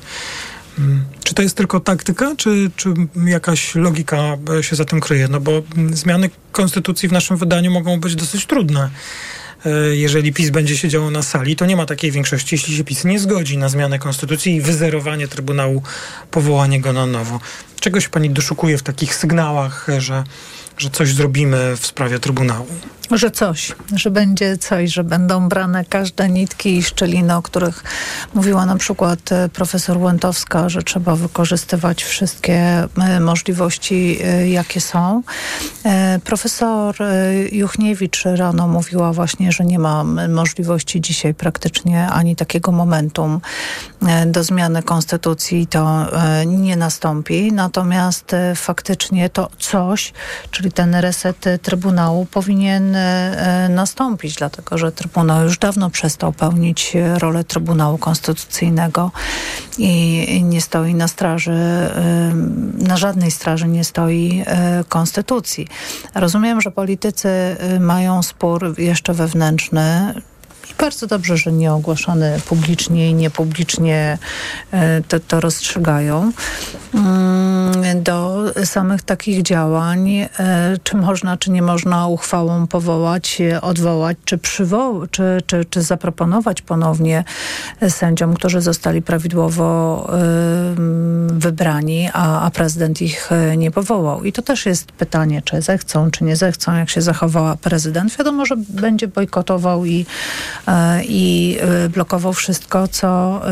Mm, 0.80 1.06
Czy 1.24 1.36
to 1.36 1.42
jest 1.42 1.58
tylko 1.58 1.80
taktyka, 1.80 2.36
czy, 2.38 2.72
czy 2.76 2.94
jakaś 3.26 3.76
logika 3.76 4.38
się 4.62 4.76
za 4.76 4.86
tym 4.86 5.00
kryje? 5.00 5.28
No 5.28 5.40
bo 5.40 5.62
zmiany 5.92 6.30
konstytucji 6.52 7.10
w 7.10 7.12
naszym 7.12 7.38
wydaniu 7.38 7.72
mogą 7.72 8.00
być 8.00 8.16
dosyć 8.16 8.46
trudne. 8.46 8.90
E, 9.66 9.96
Jeżeli 9.96 10.34
PiS 10.34 10.50
będzie 10.50 10.78
siedziało 10.78 11.12
na 11.12 11.24
sali, 11.24 11.56
to 11.56 11.66
nie 11.66 11.76
ma 11.76 11.86
takiej 11.86 12.12
większości, 12.12 12.56
jeśli 12.56 12.76
się 12.78 12.84
PiS 12.84 13.06
nie 13.06 13.20
zgodzi 13.20 13.58
na 13.58 13.70
zmianę 13.70 14.00
konstytucji 14.00 14.56
i 14.56 14.62
wyzerowanie 14.62 15.28
Trybunału, 15.28 15.84
powołanie 16.32 16.82
go 16.82 16.94
na 16.94 17.06
nowo. 17.06 17.40
Czego 17.80 18.02
się 18.02 18.10
pani 18.10 18.30
doszukuje 18.30 18.78
w 18.78 18.84
takich 18.84 19.16
sygnałach, 19.16 19.88
że, 19.98 20.24
że 20.78 20.90
coś 20.90 21.14
zrobimy 21.14 21.76
w 21.78 21.86
sprawie 21.88 22.20
Trybunału? 22.20 22.68
Że 23.12 23.32
coś, 23.32 23.76
że 23.96 24.12
będzie 24.12 24.58
coś, 24.58 24.94
że 24.94 25.04
będą 25.04 25.50
brane 25.50 25.86
każde 25.86 26.30
nitki 26.30 26.78
i 26.78 26.84
szczeliny, 26.84 27.36
o 27.36 27.42
których 27.42 27.84
mówiła 28.34 28.66
na 28.66 28.76
przykład 28.76 29.32
e, 29.32 29.50
profesor 29.50 29.98
Łętowska, 29.98 30.70
że 30.70 30.84
trzeba 30.84 31.16
wykorzystywać 31.16 32.04
wszystkie 32.04 32.88
e, 32.98 33.20
możliwości, 33.20 34.20
e, 34.24 34.50
jakie 34.50 34.82
są. 34.82 35.24
Profesor 36.24 36.96
Juchniewicz 37.52 38.24
rano 38.26 38.68
mówiła 38.68 39.14
właśnie, 39.14 39.52
że 39.52 39.66
nie 39.66 39.80
ma 39.80 40.04
możliwości 40.30 41.02
dzisiaj 41.02 41.34
praktycznie 41.34 42.08
ani 42.08 42.36
takiego 42.36 42.72
momentum 42.72 43.42
do 44.26 44.44
zmiany 44.44 44.84
konstytucji, 44.84 45.68
to 45.68 46.06
nie 46.46 46.76
nastąpi. 46.76 47.52
Natomiast 47.54 48.36
faktycznie 48.56 49.30
to 49.30 49.50
coś, 49.60 50.14
czyli 50.52 50.72
ten 50.72 50.96
reset 50.96 51.46
Trybunału 51.62 52.26
powinien 52.26 52.98
e, 53.00 53.66
e, 53.66 53.70
nastąpić, 53.70 54.36
dlatego 54.36 54.78
że 54.78 54.92
Trybunał 54.92 55.44
już 55.44 55.58
dawno 55.58 55.90
przestał 55.90 56.34
pełnić 56.34 56.96
e, 56.96 57.20
rolę 57.20 57.44
Trybunału 57.44 57.98
Konstytucyjnego 57.98 59.12
i 59.78 60.44
nie 60.44 60.62
stoi 60.62 60.94
na 60.94 61.08
straży, 61.08 61.52
e, 61.52 62.32
na 62.78 62.98
żadnej 62.98 63.32
straży 63.32 63.68
nie 63.68 63.84
stoi 63.84 64.44
Konstytucji. 64.90 65.68
Rozumiem, 66.16 66.62
że 66.62 66.72
politycy 66.72 67.30
mają 67.80 68.24
spór 68.24 68.80
jeszcze 68.80 69.14
wewnętrzny, 69.14 70.14
i 70.70 70.74
bardzo 70.80 71.08
dobrze, 71.08 71.38
że 71.38 71.52
nie 71.52 71.74
ogłaszane 71.74 72.40
publicznie 72.46 73.10
i 73.10 73.14
niepublicznie 73.14 74.18
e, 74.72 75.02
to, 75.02 75.20
to 75.20 75.40
rozstrzygają. 75.40 76.32
Mm, 76.94 78.04
Do 78.04 78.44
samych 78.66 79.02
takich 79.02 79.42
działań, 79.44 80.10
e, 80.10 80.30
czy 80.84 80.98
można, 80.98 81.38
czy 81.38 81.52
nie 81.52 81.62
można 81.62 82.08
uchwałą 82.08 82.68
powołać, 82.68 83.42
e, 83.42 83.62
odwołać, 83.62 84.18
czy, 84.26 84.38
przywo- 84.38 85.08
czy, 85.12 85.42
czy, 85.46 85.66
czy 85.66 85.82
zaproponować 85.82 86.62
ponownie 86.62 87.24
sędziom, 87.90 88.34
którzy 88.34 88.62
zostali 88.62 89.02
prawidłowo 89.02 89.70
wybrani, 91.28 92.10
a, 92.14 92.42
a 92.42 92.52
prezydent 92.52 93.02
ich 93.02 93.30
nie 93.58 93.72
powołał. 93.72 94.24
I 94.24 94.32
to 94.32 94.42
też 94.42 94.66
jest 94.66 94.92
pytanie, 94.92 95.42
czy 95.46 95.62
zechcą, 95.62 96.12
czy 96.12 96.24
nie 96.24 96.36
zechcą, 96.36 96.76
jak 96.76 96.90
się 96.90 97.02
zachowała 97.02 97.56
prezydent. 97.56 98.18
Wiadomo, 98.18 98.46
że 98.46 98.56
będzie 98.70 99.08
bojkotował 99.08 99.86
i, 99.86 100.06
i 101.04 101.58
e, 101.62 101.90
blokował 101.90 102.34
wszystko, 102.34 102.88
co 102.88 103.42
e, 103.48 103.52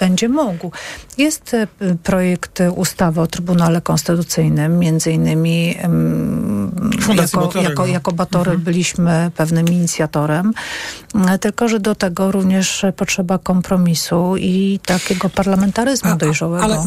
będzie 0.00 0.28
mógł. 0.28 0.70
Jest 1.18 1.54
e, 1.54 1.66
projekt 2.02 2.62
ustawy 2.76 3.20
o 3.20 3.26
Trybunale 3.26 3.80
Konstytucyjnym, 3.80 4.78
między 4.78 5.12
innymi 5.12 5.76
jako, 7.08 7.14
Batorego. 7.14 7.70
jako, 7.70 7.86
jako 7.86 8.12
Batory 8.12 8.58
byliśmy 8.58 9.30
pewnym 9.36 9.68
inicjatorem, 9.68 10.52
E, 11.14 11.38
tylko 11.38 11.68
że 11.68 11.80
do 11.80 11.94
tego 11.94 12.32
również 12.32 12.84
potrzeba 12.96 13.38
kompromisu 13.38 14.36
i 14.36 14.80
takiego 14.86 15.30
parlamentaryzmu 15.30 16.16
dojrzałego. 16.16 16.64
Ale 16.64 16.76
e, 16.76 16.82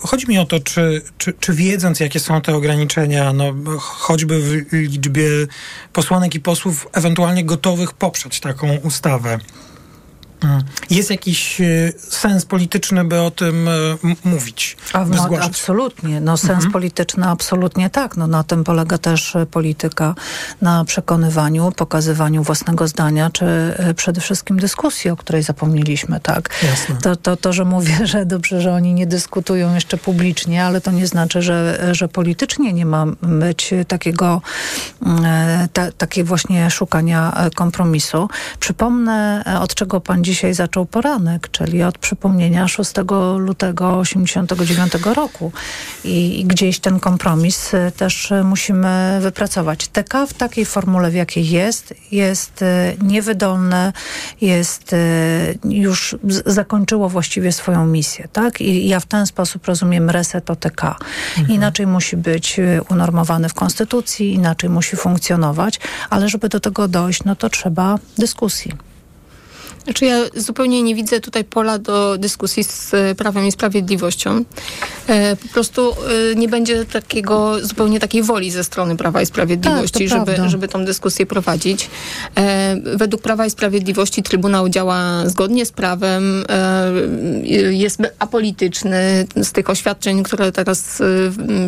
chodzi 0.00 0.28
mi 0.28 0.38
o 0.38 0.44
to, 0.44 0.60
czy, 0.60 1.02
czy, 1.18 1.32
czy 1.32 1.52
wiedząc, 1.54 2.00
jakie 2.00 2.20
są 2.20 2.40
te 2.40 2.54
ograniczenia, 2.54 3.32
no, 3.32 3.54
choćby 3.78 4.40
w 4.42 4.72
liczbie 4.72 5.28
posłanek 5.92 6.34
i 6.34 6.40
posłów 6.40 6.88
ewentualnie 6.92 7.44
gotowych 7.44 7.92
poprzeć 7.92 8.40
taką 8.40 8.76
ustawę, 8.76 9.38
jest 10.90 11.10
jakiś 11.10 11.60
e, 11.60 11.92
sens 11.98 12.44
polityczny, 12.44 13.04
by 13.04 13.20
o 13.20 13.30
tym 13.30 13.68
e, 13.68 13.72
mówić, 14.24 14.76
A 14.92 15.04
no, 15.04 15.28
absolutnie. 15.40 16.20
No, 16.20 16.36
sens 16.36 16.50
Mhm. 16.50 16.72
polityczny 16.72 17.26
absolutnie 17.26 17.90
tak. 17.90 18.16
No, 18.16 18.26
na 18.26 18.44
tym 18.44 18.64
polega 18.64 18.98
też 18.98 19.36
e, 19.36 19.46
polityka, 19.46 20.14
na 20.62 20.84
przekonywaniu, 20.84 21.72
pokazywaniu 21.72 22.42
własnego 22.42 22.88
zdania, 22.88 23.30
czy 23.30 23.46
przede 23.96 24.20
wszystkim 24.20 24.58
dyskusji, 24.58 25.10
o 25.10 25.16
której 25.16 25.42
zapomnieliśmy. 25.42 26.20
Tak? 26.20 26.50
Jasne. 26.62 26.96
To, 27.02 27.16
to, 27.16 27.36
to, 27.36 27.52
że 27.52 27.64
mówię, 27.64 27.98
że 28.12 28.26
dobrze, 28.26 28.60
że 28.60 28.72
oni 28.72 28.94
nie 28.94 29.06
dyskutują 29.06 29.74
jeszcze 29.74 29.96
publicznie, 29.96 30.64
ale 30.64 30.80
to 30.80 30.90
nie 30.90 31.06
znaczy, 31.06 31.42
że, 31.42 31.88
że 31.92 32.08
politycznie 32.08 32.72
nie 32.72 32.86
ma 32.86 33.06
być 33.22 33.74
takiego 33.88 34.42
e, 35.24 35.68
ta, 35.72 35.92
takiej 35.92 36.24
właśnie 36.24 36.70
szukania 36.70 37.48
kompromisu. 37.54 38.28
Przypomnę, 38.60 39.44
od 39.60 39.74
czego 39.74 40.00
pan 40.00 40.24
dzisiaj 40.28 40.54
zaczął 40.54 40.86
poranek, 40.86 41.48
czyli 41.50 41.82
od 41.82 41.98
przypomnienia 41.98 42.68
6 42.68 42.92
lutego 43.38 43.98
89 43.98 44.92
roku. 45.14 45.52
I, 46.04 46.40
I 46.40 46.44
gdzieś 46.44 46.78
ten 46.78 47.00
kompromis 47.00 47.74
e, 47.74 47.92
też 47.92 48.32
e, 48.32 48.44
musimy 48.44 49.18
wypracować. 49.20 49.88
TK 49.88 50.26
w 50.26 50.34
takiej 50.34 50.64
formule, 50.64 51.10
w 51.10 51.14
jakiej 51.14 51.50
jest, 51.50 51.94
jest 52.12 52.62
e, 52.62 52.92
niewydolne, 53.02 53.92
jest 54.40 54.94
już 55.64 56.16
zakończyło 56.46 57.08
właściwie 57.08 57.52
swoją 57.52 57.86
misję, 57.86 58.28
tak? 58.32 58.60
I 58.60 58.88
ja 58.88 59.00
w 59.00 59.06
ten 59.06 59.26
sposób 59.26 59.66
rozumiem 59.66 60.10
reset 60.10 60.50
OTK. 60.50 60.96
Inaczej 61.48 61.86
musi 61.86 62.16
być 62.16 62.60
unormowany 62.88 63.48
w 63.48 63.54
Konstytucji, 63.54 64.34
inaczej 64.34 64.70
musi 64.70 64.96
funkcjonować, 64.96 65.80
ale 66.10 66.28
żeby 66.28 66.48
do 66.48 66.60
tego 66.60 66.88
dojść, 66.88 67.24
no 67.24 67.36
to 67.36 67.50
trzeba 67.50 67.98
dyskusji. 68.18 68.87
Znaczy 69.88 70.04
ja 70.04 70.18
zupełnie 70.36 70.82
nie 70.82 70.94
widzę 70.94 71.20
tutaj 71.20 71.44
pola 71.44 71.78
do 71.78 72.18
dyskusji 72.18 72.64
z 72.64 72.94
e, 72.94 73.14
Prawem 73.14 73.46
i 73.46 73.52
Sprawiedliwością. 73.52 74.44
E, 75.06 75.36
po 75.36 75.48
prostu 75.48 75.92
e, 76.32 76.34
nie 76.34 76.48
będzie 76.48 76.84
takiego, 76.84 77.66
zupełnie 77.66 78.00
takiej 78.00 78.22
woli 78.22 78.50
ze 78.50 78.64
strony 78.64 78.96
Prawa 78.96 79.22
i 79.22 79.26
Sprawiedliwości, 79.26 79.98
Tak, 79.98 80.08
to 80.08 80.14
prawda. 80.14 80.36
żeby, 80.36 80.48
żeby 80.48 80.68
tą 80.68 80.84
dyskusję 80.84 81.26
prowadzić. 81.26 81.90
Według 82.96 83.22
Prawa 83.22 83.46
i 83.46 83.50
Sprawiedliwości 83.50 84.22
Trybunał 84.22 84.68
działa 84.68 85.28
zgodnie 85.28 85.66
z 85.66 85.72
prawem, 85.72 86.44
jest 87.70 88.00
apolityczny. 88.18 89.26
Z 89.36 89.52
tych 89.52 89.70
oświadczeń, 89.70 90.22
które 90.22 90.52
teraz 90.52 91.02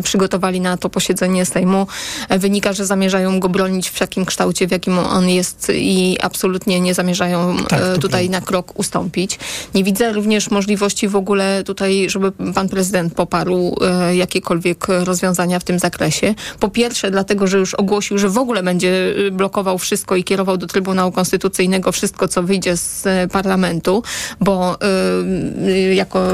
przygotowali 0.03 0.61
na 0.61 0.77
to 0.77 0.89
posiedzenie 0.89 1.45
Sejmu, 1.45 1.87
wynika, 2.29 2.73
że 2.73 2.85
zamierzają 2.85 3.39
go 3.39 3.49
bronić 3.49 3.89
w 3.89 3.99
takim 3.99 4.25
kształcie, 4.25 4.67
w 4.67 4.71
jakim 4.71 4.99
on 4.99 5.29
jest 5.29 5.71
i 5.75 6.17
absolutnie 6.21 6.79
nie 6.79 6.93
zamierzają 6.93 7.57
Tak, 7.69 7.97
to 8.01 8.10
tutaj 8.11 8.29
na 8.29 8.41
krok 8.41 8.79
ustąpić. 8.79 9.39
Nie 9.75 9.83
widzę 9.83 10.13
również 10.13 10.51
możliwości 10.51 11.07
w 11.07 11.15
ogóle 11.15 11.63
tutaj, 11.63 12.09
żeby 12.09 12.31
pan 12.31 12.69
prezydent 12.69 13.13
poparł 13.13 13.75
e, 13.81 14.15
jakiekolwiek 14.15 14.87
rozwiązania 14.87 15.59
w 15.59 15.63
tym 15.63 15.79
zakresie. 15.79 16.35
Po 16.59 16.69
pierwsze, 16.69 17.11
dlatego, 17.11 17.47
że 17.47 17.57
już 17.57 17.73
ogłosił, 17.73 18.17
że 18.17 18.29
w 18.29 18.37
ogóle 18.37 18.63
będzie 18.63 19.13
e, 19.27 19.31
blokował 19.31 19.77
wszystko 19.77 20.15
i 20.15 20.23
kierował 20.23 20.57
do 20.57 20.67
Trybunału 20.67 21.11
Konstytucyjnego 21.11 21.91
wszystko, 21.91 22.27
co 22.27 22.43
wyjdzie 22.43 22.77
z 22.77 23.07
e, 23.07 23.27
parlamentu, 23.27 24.03
bo 24.39 24.77
e, 24.81 25.95
jako 25.95 26.27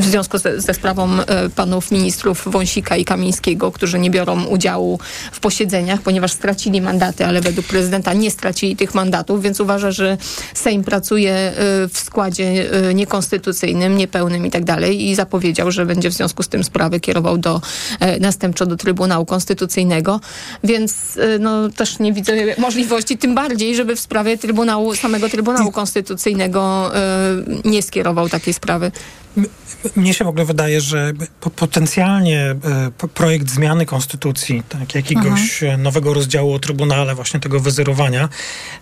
w 0.00 0.04
związku 0.04 0.38
ze, 0.38 0.60
ze 0.60 0.74
sprawą 0.74 1.08
e, 1.12 1.50
panów 1.50 1.90
ministrów 1.90 2.42
Wąsika 2.46 2.96
i 2.96 3.04
Kamińskiego, 3.04 3.72
którzy 3.72 3.98
nie 3.98 4.10
biorą 4.10 4.44
udziału 4.44 4.98
w 5.32 5.40
posiedzeniach, 5.40 6.02
ponieważ 6.02 6.32
stracili 6.32 6.80
mandaty, 6.80 7.26
ale 7.26 7.40
według 7.40 7.66
prezydenta 7.66 8.12
nie 8.12 8.30
stracili 8.30 8.76
tych 8.76 8.94
mandatów, 8.94 9.42
więc 9.42 9.60
uważa, 9.60 9.90
że 9.90 10.18
Sejm 10.54 10.84
pracuje 10.84 11.05
e, 11.14 11.52
w 11.88 11.98
składzie 11.98 12.70
e, 12.88 12.94
niekonstytucyjnym, 12.94 13.96
niepełnym 13.96 14.46
i 14.46 14.50
tak 14.50 14.64
dalej 14.64 15.08
i 15.08 15.14
zapowiedział, 15.14 15.70
że 15.70 15.86
będzie 15.86 16.10
w 16.10 16.12
związku 16.12 16.42
z 16.42 16.48
tym 16.48 16.64
sprawy 16.64 17.00
kierował 17.00 17.38
do 17.38 17.60
e, 18.00 18.20
następczo 18.20 18.66
do 18.66 18.76
Trybunału 18.76 19.26
Konstytucyjnego, 19.26 20.20
więc 20.64 21.16
e, 21.16 21.38
no, 21.38 21.68
też 21.68 21.98
nie 21.98 22.12
widzę 22.12 22.32
możliwości, 22.58 23.18
tym 23.18 23.34
bardziej, 23.34 23.76
żeby 23.76 23.96
w 23.96 24.00
sprawie 24.00 24.38
Trybunału, 24.38 24.94
samego 24.94 25.28
Trybunału 25.28 25.72
Konstytucyjnego 25.72 26.90
nie 27.64 27.82
skierował 27.82 28.28
takiej 28.28 28.54
sprawy. 28.54 28.92
Mnie 29.96 30.14
się 30.14 30.24
w 30.24 30.28
ogóle 30.28 30.44
wydaje, 30.44 30.80
że 30.80 31.12
po- 31.40 31.50
potencjalnie 31.50 32.40
e, 32.40 32.56
projekt 33.14 33.50
zmiany 33.50 33.86
konstytucji, 33.86 34.62
tak, 34.68 34.94
jakiegoś 34.94 35.62
e, 35.62 35.76
nowego 35.76 36.14
rozdziału 36.14 36.52
o 36.52 36.58
Trybunale, 36.58 37.14
właśnie 37.14 37.40
tego 37.40 37.60
wyzerowania, 37.60 38.28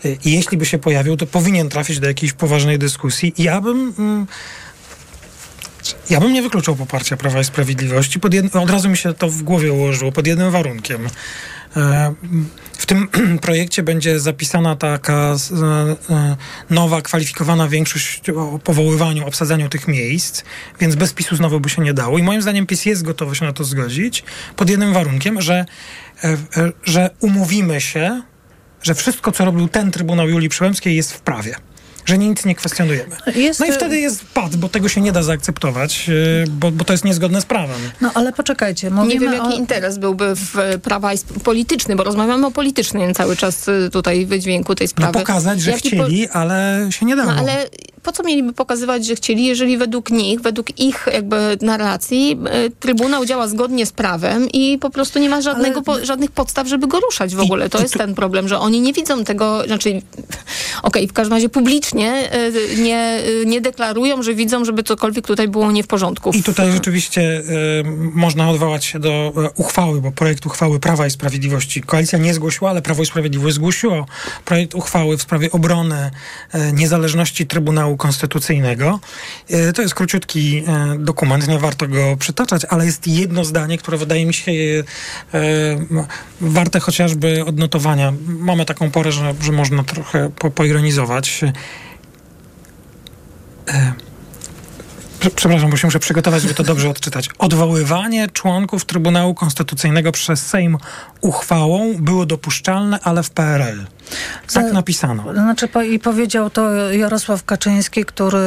e, 0.04 0.08
jeśli 0.24 0.58
by 0.58 0.66
się 0.66 0.78
pojawił, 0.78 1.16
to 1.16 1.26
powinien 1.26 1.68
trafić 1.68 2.00
do 2.00 2.06
jakiejś 2.08 2.32
poważnej 2.32 2.78
dyskusji. 2.78 3.34
Ja 3.38 3.60
bym... 3.60 3.94
Mm, 3.98 4.26
ja 6.10 6.20
bym 6.20 6.32
nie 6.32 6.42
wykluczał 6.42 6.76
poparcia 6.76 7.16
Prawa 7.16 7.40
i 7.40 7.44
Sprawiedliwości. 7.44 8.20
Jed... 8.32 8.56
Od 8.56 8.70
razu 8.70 8.88
mi 8.88 8.96
się 8.96 9.14
to 9.14 9.28
w 9.28 9.42
głowie 9.42 9.72
ułożyło, 9.72 10.12
pod 10.12 10.26
jednym 10.26 10.50
warunkiem. 10.50 11.08
E, 11.76 12.14
W 12.72 12.86
tym 12.86 13.08
projekcie 13.42 13.82
będzie 13.82 14.20
zapisana 14.20 14.76
taka 14.76 15.36
e, 16.12 16.14
e, 16.14 16.36
nowa, 16.70 17.02
kwalifikowana 17.02 17.68
większość 17.68 18.30
o 18.30 18.58
powoływaniu, 18.58 19.26
obsadzaniu 19.26 19.68
tych 19.68 19.88
miejsc, 19.88 20.42
więc 20.80 20.94
bez 20.94 21.12
PiSu 21.12 21.36
znowu 21.36 21.60
by 21.60 21.68
się 21.68 21.82
nie 21.82 21.94
dało. 21.94 22.18
I 22.18 22.22
moim 22.22 22.42
zdaniem 22.42 22.66
PiS 22.66 22.86
jest 22.86 23.02
gotowy 23.02 23.34
się 23.34 23.44
na 23.44 23.52
to 23.52 23.64
zgodzić, 23.64 24.24
pod 24.56 24.70
jednym 24.70 24.92
warunkiem, 24.92 25.42
że, 25.42 25.64
że 26.84 27.10
umówimy 27.20 27.80
się, 27.80 28.22
że 28.82 28.94
wszystko, 28.94 29.32
co 29.32 29.44
robił 29.44 29.68
ten 29.68 29.90
Trybunał 29.90 30.28
Julii 30.28 30.48
Przyłębskiej 30.48 30.96
jest 30.96 31.12
w 31.12 31.20
prawie. 31.20 31.54
Że 32.04 32.18
nic 32.18 32.44
nie 32.44 32.54
kwestionujemy. 32.54 33.16
Jest- 33.34 33.60
no 33.60 33.66
i 33.66 33.72
wtedy 33.72 33.98
jest 34.00 34.24
pad, 34.34 34.56
bo 34.56 34.68
tego 34.68 34.88
się 34.88 35.00
nie 35.00 35.12
da 35.12 35.22
zaakceptować, 35.22 36.08
e, 36.08 36.44
bo, 36.50 36.70
bo 36.70 36.84
to 36.84 36.92
jest 36.92 37.04
niezgodne 37.04 37.40
z 37.40 37.44
prawem. 37.44 37.76
No 38.00 38.10
ale 38.14 38.32
poczekajcie, 38.32 38.90
mówimy 38.90 39.14
Nie 39.14 39.20
wiem, 39.20 39.32
jaki 39.32 39.46
o... 39.54 39.56
interes 39.56 39.98
byłby 39.98 40.34
w 40.36 40.58
e, 40.58 40.78
prawa 40.78 41.12
i 41.12 41.16
sp- 41.24 41.40
polityczny, 41.44 41.96
bo 41.96 42.04
rozmawiamy 42.04 42.46
o 42.46 42.50
politycznym 42.50 43.14
cały 43.14 43.36
czas 43.36 43.68
e, 43.68 43.90
tutaj 43.90 44.26
wydźwięku 44.26 44.74
tej 44.74 44.84
No 44.86 44.90
sprawy. 44.90 45.18
pokazać, 45.18 45.60
że 45.60 45.70
Jaki 45.70 45.90
po- 45.96 46.04
chcieli, 46.04 46.28
ale 46.28 46.86
się 46.90 47.06
nie 47.06 47.16
dało. 47.16 47.32
No 47.32 47.38
ale 47.38 47.66
po 48.04 48.12
co 48.12 48.22
mieliby 48.22 48.52
pokazywać, 48.52 49.06
że 49.06 49.14
chcieli, 49.14 49.44
jeżeli 49.44 49.76
według 49.76 50.10
nich, 50.10 50.40
według 50.40 50.80
ich 50.80 51.06
jakby 51.12 51.36
narracji 51.62 52.38
e, 52.46 52.70
Trybunał 52.70 53.24
działa 53.24 53.48
zgodnie 53.48 53.86
z 53.86 53.92
prawem 53.92 54.48
i 54.52 54.78
po 54.78 54.90
prostu 54.90 55.18
nie 55.18 55.28
ma 55.28 55.40
żadnego, 55.40 55.82
po, 55.82 56.04
żadnych 56.04 56.30
podstaw, 56.30 56.68
żeby 56.68 56.86
go 56.86 57.00
ruszać 57.00 57.34
w 57.34 57.40
ogóle. 57.40 57.68
To 57.68 57.82
jest 57.82 57.94
ten 57.94 58.14
problem, 58.14 58.48
że 58.48 58.58
oni 58.58 58.80
nie 58.80 58.92
widzą 58.92 59.24
tego, 59.24 59.62
znaczy 59.66 60.02
okej, 60.82 61.08
w 61.08 61.12
każdym 61.12 61.32
razie 61.34 61.48
publicznie 61.48 62.12
e, 62.30 62.50
nie, 62.76 62.98
e, 63.42 63.46
nie 63.46 63.60
deklarują, 63.60 64.22
że 64.22 64.34
widzą, 64.34 64.64
żeby 64.64 64.82
cokolwiek 64.82 65.26
tutaj 65.26 65.48
było 65.48 65.72
nie 65.72 65.82
w 65.82 65.86
porządku. 65.86 66.30
I 66.30 66.42
tutaj 66.42 66.72
rzeczywiście 66.72 67.22
e, 67.22 67.42
można 68.14 68.50
odwołać 68.50 68.84
się 68.84 68.98
do 68.98 69.32
uchwały, 69.56 70.00
bo 70.00 70.12
projekt 70.12 70.46
uchwały 70.46 70.80
Prawa 70.80 71.06
i 71.06 71.10
Sprawiedliwości 71.10 71.82
koalicja 71.82 72.18
nie 72.18 72.34
zgłosiła, 72.34 72.70
ale 72.70 72.82
Prawo 72.82 73.02
i 73.02 73.06
Sprawiedliwość 73.06 73.54
zgłosiło 73.54 74.06
projekt 74.44 74.74
uchwały 74.74 75.16
w 75.16 75.22
sprawie 75.22 75.50
obrony 75.52 76.10
e, 76.52 76.72
niezależności 76.72 77.46
Trybunału 77.46 77.93
Konstytucyjnego. 77.96 79.00
E, 79.50 79.72
to 79.72 79.82
jest 79.82 79.94
króciutki 79.94 80.64
e, 80.66 80.96
dokument, 80.98 81.48
nie 81.48 81.58
warto 81.58 81.88
go 81.88 82.16
przytaczać, 82.16 82.64
ale 82.64 82.86
jest 82.86 83.06
jedno 83.06 83.44
zdanie, 83.44 83.78
które 83.78 83.98
wydaje 83.98 84.26
mi 84.26 84.34
się 84.34 84.52
e, 84.52 84.84
warte 86.40 86.80
chociażby 86.80 87.44
odnotowania. 87.44 88.12
Mamy 88.26 88.64
taką 88.64 88.90
porę, 88.90 89.12
że, 89.12 89.34
że 89.40 89.52
można 89.52 89.84
trochę 89.84 90.30
po, 90.38 90.50
poironizować. 90.50 91.40
Prze- 95.20 95.30
Przepraszam, 95.30 95.70
bo 95.70 95.76
się 95.76 95.86
muszę 95.86 95.98
przygotować, 95.98 96.42
żeby 96.42 96.54
to 96.54 96.62
dobrze 96.62 96.90
odczytać. 96.90 97.28
Odwoływanie 97.38 98.28
członków 98.28 98.84
Trybunału 98.84 99.34
Konstytucyjnego 99.34 100.12
przez 100.12 100.46
Sejm 100.46 100.78
uchwałą 101.20 101.94
było 101.98 102.26
dopuszczalne, 102.26 102.98
ale 103.02 103.22
w 103.22 103.30
PRL. 103.30 103.86
Tak 104.54 104.72
napisano. 104.72 105.32
Znaczy, 105.34 105.68
po- 105.68 105.82
i 105.82 105.98
powiedział 105.98 106.50
to 106.50 106.90
Jarosław 106.92 107.44
Kaczyński, 107.44 108.04
który 108.04 108.38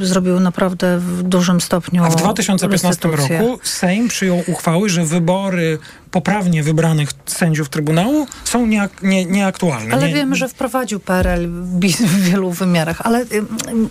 zrobił 0.00 0.40
naprawdę 0.40 0.98
w 0.98 1.22
dużym 1.22 1.60
stopniu 1.60 2.04
A 2.04 2.10
w 2.10 2.16
2015 2.16 2.88
restytucję. 3.10 3.38
roku 3.38 3.58
Sejm 3.62 4.08
przyjął 4.08 4.42
uchwały, 4.46 4.88
że 4.88 5.04
wybory 5.04 5.78
poprawnie 6.10 6.62
wybranych 6.62 7.08
sędziów 7.26 7.68
Trybunału 7.68 8.26
są 8.44 8.66
nieak- 8.66 9.02
nie, 9.02 9.24
nieaktualne. 9.24 9.94
Ale 9.94 10.08
nie, 10.08 10.14
wiemy, 10.14 10.36
że 10.36 10.48
wprowadził 10.48 11.00
PRL 11.00 11.48
w 11.48 12.20
wielu 12.30 12.50
wymiarach, 12.50 13.00
ale 13.00 13.18
ym, 13.20 13.28
ym, 13.68 13.88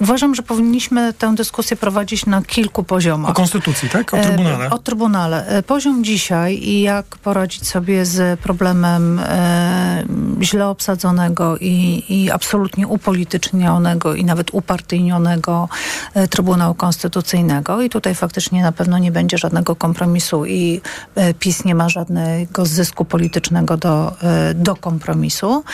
uważam, 0.00 0.34
że 0.34 0.42
powinniśmy 0.42 1.12
tę 1.12 1.34
dyskusję 1.34 1.76
prowadzić 1.76 2.26
na 2.26 2.42
kilku 2.42 2.82
poziomach. 2.84 3.30
O 3.30 3.34
konstytucji, 3.34 3.88
tak? 3.88 4.14
O 4.14 4.18
E, 4.18 4.22
Trybunale. 4.26 4.70
O 4.70 4.78
Trybunale. 4.78 5.46
E, 5.46 5.62
Poziom 5.62 6.04
dzisiaj 6.04 6.54
i 6.54 6.80
jak 6.82 7.06
poradzić 7.06 7.68
sobie 7.68 8.04
z 8.06 8.40
problemem 8.40 9.18
e, 9.18 10.04
źle 10.42 10.57
obsadzonego 10.66 11.56
i, 11.60 12.04
i 12.08 12.30
absolutnie 12.30 12.86
upolitycznionego 12.88 14.14
i 14.14 14.24
nawet 14.24 14.54
upartyjnionego 14.54 15.68
e, 16.14 16.28
Trybunału 16.28 16.74
Konstytucyjnego. 16.74 17.82
I 17.82 17.90
tutaj 17.90 18.14
faktycznie 18.14 18.62
na 18.62 18.72
pewno 18.72 18.98
nie 18.98 19.12
będzie 19.12 19.38
żadnego 19.38 19.76
kompromisu 19.76 20.46
i 20.46 20.80
e, 21.14 21.34
PiS 21.34 21.64
nie 21.64 21.74
ma 21.74 21.88
żadnego 21.88 22.66
zysku 22.66 23.04
politycznego 23.04 23.76
do, 23.76 24.16
e, 24.22 24.54
do 24.54 24.76
kompromisu. 24.76 25.64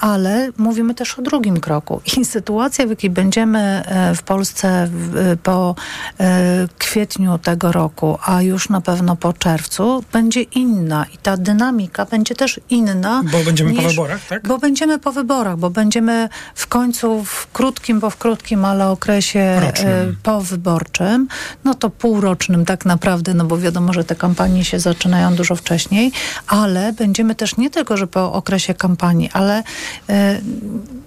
Ale 0.00 0.50
mówimy 0.58 0.94
też 0.94 1.18
o 1.18 1.22
drugim 1.22 1.60
kroku. 1.60 2.00
I 2.16 2.24
sytuacja, 2.24 2.86
w 2.86 2.90
jakiej 2.90 3.10
będziemy 3.10 3.82
w 4.16 4.22
Polsce 4.22 4.90
po 5.42 5.74
kwietniu 6.78 7.38
tego 7.38 7.72
roku, 7.72 8.18
a 8.24 8.42
już 8.42 8.68
na 8.68 8.80
pewno 8.80 9.16
po 9.16 9.32
czerwcu, 9.32 10.04
będzie 10.12 10.42
inna 10.42 11.06
i 11.14 11.18
ta 11.18 11.36
dynamika 11.36 12.04
będzie 12.04 12.34
też 12.34 12.60
inna. 12.70 13.22
Bo 13.32 13.38
będziemy 13.44 13.72
niż- 13.72 13.93
wyborach, 13.94 14.26
tak? 14.28 14.48
Bo 14.48 14.58
będziemy 14.58 14.98
po 14.98 15.12
wyborach, 15.12 15.56
bo 15.56 15.70
będziemy 15.70 16.28
w 16.54 16.66
końcu 16.66 17.24
w 17.24 17.46
krótkim, 17.52 18.00
bo 18.00 18.10
w 18.10 18.16
krótkim, 18.16 18.64
ale 18.64 18.88
okresie 18.88 19.60
Rocznym. 19.60 19.88
e, 20.10 20.12
powyborczym, 20.22 21.28
no 21.64 21.74
to 21.74 21.90
półrocznym 21.90 22.64
tak 22.64 22.84
naprawdę, 22.84 23.34
no 23.34 23.44
bo 23.44 23.58
wiadomo, 23.58 23.92
że 23.92 24.04
te 24.04 24.14
kampanie 24.14 24.64
się 24.64 24.80
zaczynają 24.80 25.34
dużo 25.34 25.56
wcześniej, 25.56 26.12
ale 26.46 26.92
będziemy 26.92 27.34
też 27.34 27.56
nie 27.56 27.70
tylko, 27.70 27.96
że 27.96 28.06
po 28.06 28.32
okresie 28.32 28.74
kampanii, 28.74 29.30
ale 29.32 29.62
e, 30.08 30.40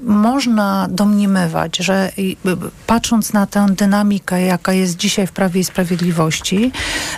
można 0.01 0.87
domniemywać, 0.91 1.77
że 1.77 2.11
b- 2.45 2.55
patrząc 2.87 3.33
na 3.33 3.45
tę 3.47 3.65
dynamikę, 3.69 4.41
jaka 4.41 4.73
jest 4.73 4.97
dzisiaj 4.97 5.27
w 5.27 5.31
Prawie 5.31 5.61
i 5.61 5.63
Sprawiedliwości, 5.63 6.71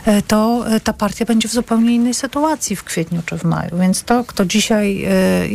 e, 0.06 0.22
to 0.22 0.66
ta 0.84 0.94
partia 0.94 1.26
będzie 1.26 1.48
w 1.50 1.52
zupełnie 1.52 1.96
innej 1.96 2.14
sytuacji 2.14 2.76
w 2.76 2.84
kwietniu 2.84 3.22
czy 3.26 3.38
w 3.38 3.44
maju. 3.44 3.78
Więc 3.80 4.04
to, 4.04 4.24
kto 4.24 4.46
dzisiaj... 4.46 5.06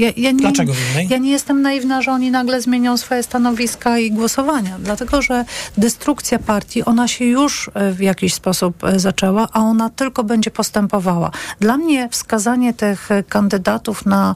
Ja, 0.04 0.10
ja 0.16 0.30
nie, 0.30 0.38
Dlaczego 0.38 0.72
innej? 0.90 1.08
Ja 1.10 1.18
nie 1.18 1.30
jestem 1.30 1.62
naiwna, 1.62 2.02
że 2.02 2.12
oni 2.12 2.30
nagle 2.30 2.60
zmienią 2.60 2.96
swoje 2.96 3.22
stanowiska 3.22 3.98
i 3.98 4.10
głosowania, 4.10 4.76
dlatego 4.78 5.22
że 5.22 5.44
destrukcja 5.78 6.38
partii, 6.38 6.84
ona 6.84 7.08
się 7.08 7.24
już 7.24 7.70
e, 7.74 7.92
w 7.92 8.00
jakiś 8.00 8.34
sposób 8.34 8.84
e, 8.84 8.98
zaczęła, 8.98 9.48
a 9.52 9.60
ona 9.60 9.90
tylko 9.90 10.24
będzie 10.24 10.50
postępowała. 10.50 11.30
Dla 11.60 11.76
mnie 11.76 12.08
wskazanie 12.08 12.74
tych 12.74 13.10
e, 13.10 13.22
kandydatów 13.22 14.06
na 14.06 14.34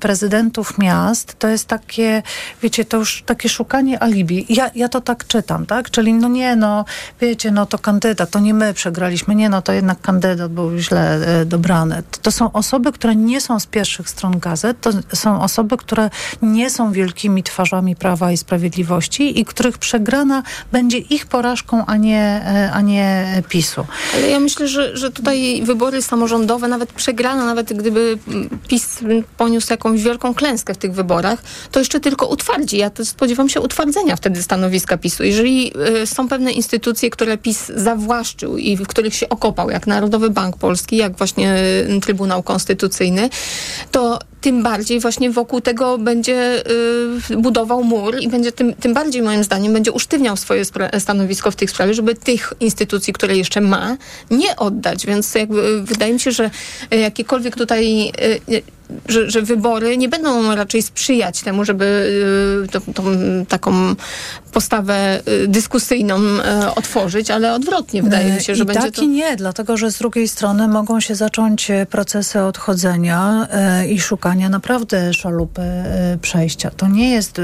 prezydentów 0.00 0.78
miast 0.78 1.38
to 1.38 1.48
jest 1.48 1.66
takie, 1.66 2.22
wiecie, 2.62 2.84
to 2.84 2.96
już 2.96 3.22
takie 3.26 3.48
szukanie 3.48 4.02
alibi. 4.02 4.46
Ja, 4.48 4.70
ja 4.74 4.88
to 4.88 5.00
tak 5.00 5.26
czytam, 5.26 5.66
tak? 5.66 5.90
Czyli 5.90 6.14
no 6.14 6.28
nie, 6.28 6.56
no 6.56 6.84
wiecie, 7.20 7.50
no 7.50 7.66
to 7.66 7.78
kandydat, 7.78 8.30
to 8.30 8.38
nie 8.38 8.54
my 8.54 8.74
przegraliśmy, 8.74 9.34
nie, 9.34 9.48
no 9.48 9.62
to 9.62 9.72
jednak 9.72 10.00
kandydat 10.00 10.52
był 10.52 10.78
źle 10.78 11.14
e, 11.40 11.44
dobrany. 11.44 12.02
To 12.22 12.32
są 12.32 12.52
osoby, 12.52 12.92
które 12.92 13.16
nie 13.16 13.40
są 13.40 13.60
z 13.60 13.66
pierwszych 13.66 14.08
stron 14.08 14.38
gazet, 14.38 14.77
to 14.80 14.90
są 15.14 15.42
osoby, 15.42 15.76
które 15.76 16.10
nie 16.42 16.70
są 16.70 16.92
wielkimi 16.92 17.42
twarzami 17.42 17.96
Prawa 17.96 18.32
i 18.32 18.36
Sprawiedliwości 18.36 19.40
i 19.40 19.44
których 19.44 19.78
przegrana 19.78 20.42
będzie 20.72 20.98
ich 20.98 21.26
porażką, 21.26 21.86
a 21.86 21.96
nie, 21.96 22.42
e, 22.46 22.70
a 22.72 22.80
nie 22.80 23.42
PiSu. 23.48 23.86
Ale 24.14 24.28
ja 24.28 24.40
myślę, 24.40 24.68
że, 24.68 24.96
że 24.96 25.10
tutaj 25.10 25.62
wybory 25.62 26.02
samorządowe, 26.02 26.68
nawet 26.68 26.92
przegrana, 26.92 27.44
nawet 27.44 27.72
gdyby 27.72 28.18
PiS 28.68 28.98
poniósł 29.36 29.66
jakąś 29.70 30.02
wielką 30.02 30.34
klęskę 30.34 30.74
w 30.74 30.78
tych 30.78 30.92
wyborach, 30.92 31.42
to 31.72 31.78
jeszcze 31.78 32.00
tylko 32.00 32.26
utwardzi. 32.26 32.76
Ja 32.78 32.90
spodziewam 33.04 33.48
się 33.48 33.60
utwardzenia 33.60 34.16
wtedy 34.16 34.42
stanowiska 34.42 34.98
PiSu. 34.98 35.24
Jeżeli 35.24 35.72
y, 36.02 36.06
są 36.06 36.28
pewne 36.28 36.52
instytucje, 36.52 37.10
które 37.10 37.38
PiS 37.38 37.72
zawłaszczył 37.74 38.56
i 38.56 38.76
w 38.76 38.86
których 38.86 39.14
się 39.14 39.28
okopał, 39.28 39.70
jak 39.70 39.86
Narodowy 39.86 40.30
Bank 40.30 40.56
Polski, 40.56 40.96
jak 40.96 41.16
właśnie 41.16 41.54
y, 41.96 42.00
Trybunał 42.00 42.42
Konstytucyjny, 42.42 43.30
to 43.92 44.18
tym 44.40 44.62
bardziej 44.62 45.00
właśnie 45.00 45.30
wokół 45.30 45.60
tego 45.60 45.98
będzie 45.98 46.62
y, 47.30 47.36
budował 47.36 47.84
mur 47.84 48.20
i 48.20 48.28
będzie 48.28 48.52
tym, 48.52 48.74
tym 48.74 48.94
bardziej 48.94 49.22
moim 49.22 49.44
zdaniem 49.44 49.72
będzie 49.72 49.92
usztywniał 49.92 50.36
swoje 50.36 50.62
stanowisko 50.98 51.50
w 51.50 51.56
tych 51.56 51.70
sprawie, 51.70 51.94
żeby 51.94 52.14
tych 52.14 52.52
instytucji, 52.60 53.12
które 53.12 53.36
jeszcze 53.36 53.60
ma, 53.60 53.96
nie 54.30 54.56
oddać. 54.56 55.06
Więc 55.06 55.34
jakby 55.34 55.60
y, 55.60 55.82
wydaje 55.82 56.12
mi 56.12 56.20
się, 56.20 56.32
że 56.32 56.50
y, 56.94 56.96
jakiekolwiek 56.96 57.56
tutaj 57.56 58.12
y, 58.48 58.54
y, 58.54 58.62
że, 59.08 59.30
że 59.30 59.42
wybory 59.42 59.96
nie 59.96 60.08
będą 60.08 60.54
raczej 60.54 60.82
sprzyjać 60.82 61.40
temu, 61.40 61.64
żeby 61.64 61.84
y, 62.64 62.68
tą, 62.68 62.80
tą 62.92 63.04
taką 63.48 63.94
postawę 64.52 65.20
y, 65.28 65.48
dyskusyjną 65.48 66.18
y, 66.18 66.74
otworzyć, 66.74 67.30
ale 67.30 67.54
odwrotnie 67.54 68.02
wydaje 68.02 68.32
mi 68.32 68.42
się, 68.42 68.54
że 68.54 68.62
I 68.62 68.66
będzie 68.66 68.82
tak 68.82 68.94
to... 68.94 69.02
i 69.02 69.08
nie, 69.08 69.36
dlatego 69.36 69.76
że 69.76 69.90
z 69.90 69.98
drugiej 69.98 70.28
strony 70.28 70.68
mogą 70.68 71.00
się 71.00 71.14
zacząć 71.14 71.70
procesy 71.90 72.40
odchodzenia 72.40 73.48
i 73.88 74.00
szukania 74.00 74.48
naprawdę 74.48 75.14
szalupy 75.14 75.62
przejścia. 76.22 76.70
To 76.70 76.88
nie 76.88 77.10
jest 77.10 77.40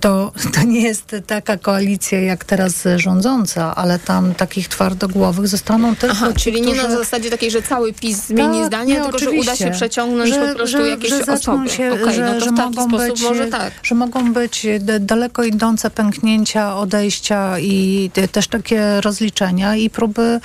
to, 0.00 0.32
to 0.54 0.62
nie 0.62 0.80
jest 0.80 1.16
taka 1.26 1.56
koalicja 1.56 2.20
jak 2.20 2.44
teraz 2.44 2.84
rządząca, 2.96 3.74
ale 3.74 3.98
tam 3.98 4.34
takich 4.34 4.68
twardogłowych 4.68 5.48
zostaną 5.48 5.96
tylko 5.96 6.16
Aha, 6.18 6.32
ci, 6.32 6.38
czyli 6.44 6.60
nie 6.60 6.72
którzy... 6.72 6.88
na 6.88 6.96
zasadzie 6.98 7.30
takiej, 7.30 7.50
że 7.50 7.62
cały 7.62 7.92
PiS 7.92 8.26
zmieni 8.26 8.58
Tak, 8.58 8.66
zdanie, 8.66 8.94
nie, 8.94 9.02
tylko 9.02 9.18
że 9.18 9.30
uda 9.30 9.34
się 9.34 9.40
oczywiście. 9.40 9.70
przeciągnąć 9.70 10.30
Że- 10.30 10.57
prostu 10.58 10.78
że- 10.78 10.88
jakieś 10.88 11.10
że 11.10 11.24
zaczną 11.24 11.52
osoby. 11.54 11.70
Się, 11.70 11.92
Okej, 12.02 12.14
że, 12.14 12.34
no 12.34 12.40
że 12.40 12.50
mogą 12.50 12.88
być, 12.88 13.24
tak. 13.50 13.72
Że 13.82 13.94
mogą 13.94 14.32
być 14.32 14.66
daleko 15.00 15.42
idące 15.44 15.90
pęknięcia, 15.90 16.76
odejścia 16.76 17.58
i 17.58 18.10
te- 18.12 18.28
też 18.28 18.48
takie 18.48 19.00
rozliczenia 19.00 19.76
i 19.76 19.90
próby 19.90 20.40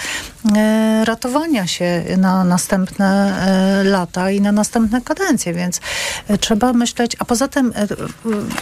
e, 0.55 1.05
ratowania 1.05 1.67
się 1.67 2.03
na 2.17 2.43
następne 2.43 3.33
e, 3.81 3.83
lata 3.83 4.31
i 4.31 4.41
na 4.41 4.51
następne 4.51 5.01
kadencje, 5.01 5.53
więc 5.53 5.79
e, 6.27 6.37
trzeba 6.37 6.73
myśleć, 6.73 7.15
a 7.19 7.25
poza 7.25 7.47
tym 7.47 7.73
e, 7.75 7.87